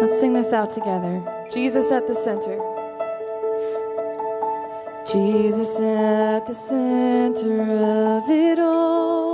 Let's 0.03 0.21
sing 0.21 0.35
this 0.35 0.53
out 0.53 0.73
together. 0.73 1.23
Jesus 1.51 1.91
at 1.91 2.07
the 2.07 2.15
center. 2.15 2.59
Jesus 5.11 5.81
at 5.81 6.47
the 6.47 6.55
center 6.55 7.63
of 8.19 8.29
it 8.29 8.59
all. 8.59 9.34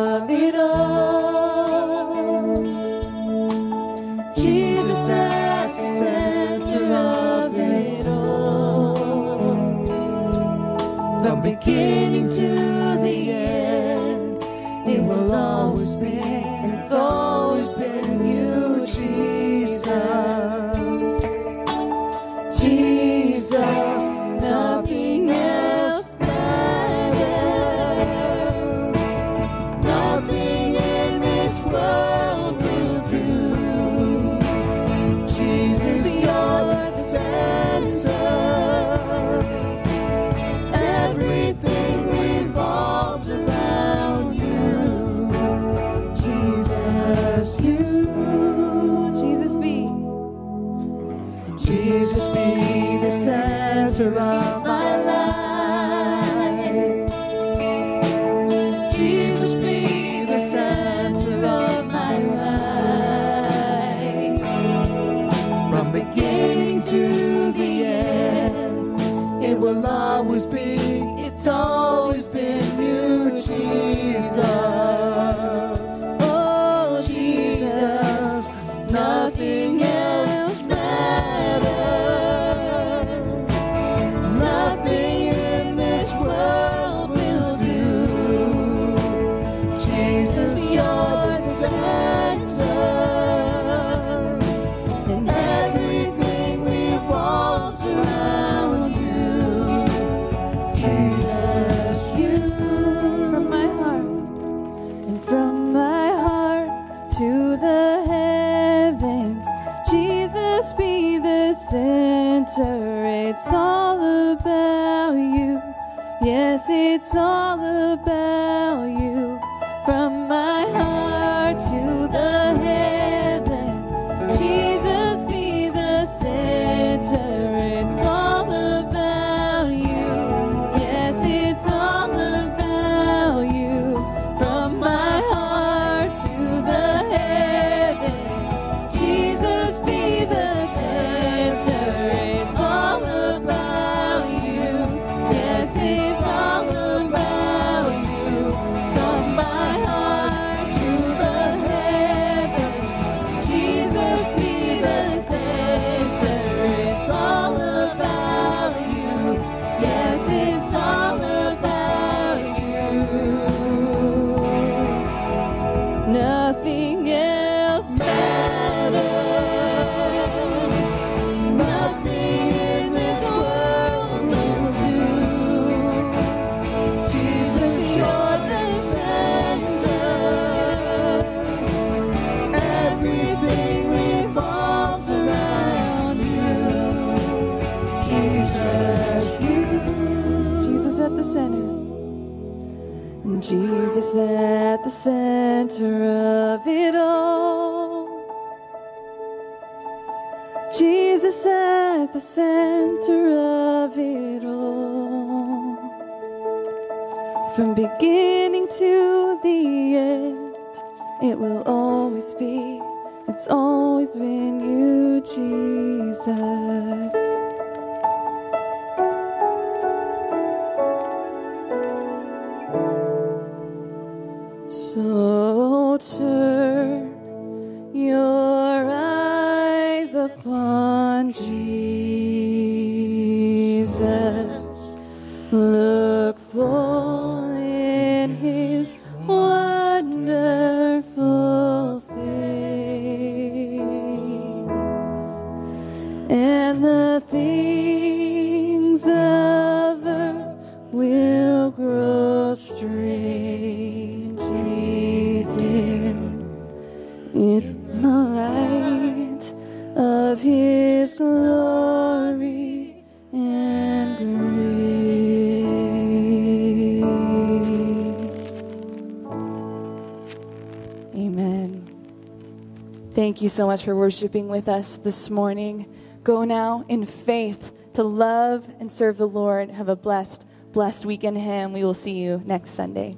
Thank 273.31 273.43
you 273.43 273.47
so 273.47 273.65
much 273.65 273.85
for 273.85 273.95
worshiping 273.95 274.49
with 274.49 274.67
us 274.67 274.97
this 274.97 275.29
morning. 275.29 275.89
Go 276.21 276.43
now 276.43 276.83
in 276.89 277.05
faith 277.05 277.71
to 277.93 278.03
love 278.03 278.67
and 278.81 278.91
serve 278.91 279.15
the 279.15 279.25
Lord. 279.25 279.69
Have 279.69 279.87
a 279.87 279.95
blessed, 279.95 280.45
blessed 280.73 281.05
week 281.05 281.23
in 281.23 281.37
Him. 281.37 281.71
We 281.71 281.85
will 281.85 281.93
see 281.93 282.11
you 282.11 282.41
next 282.43 282.71
Sunday. 282.71 283.15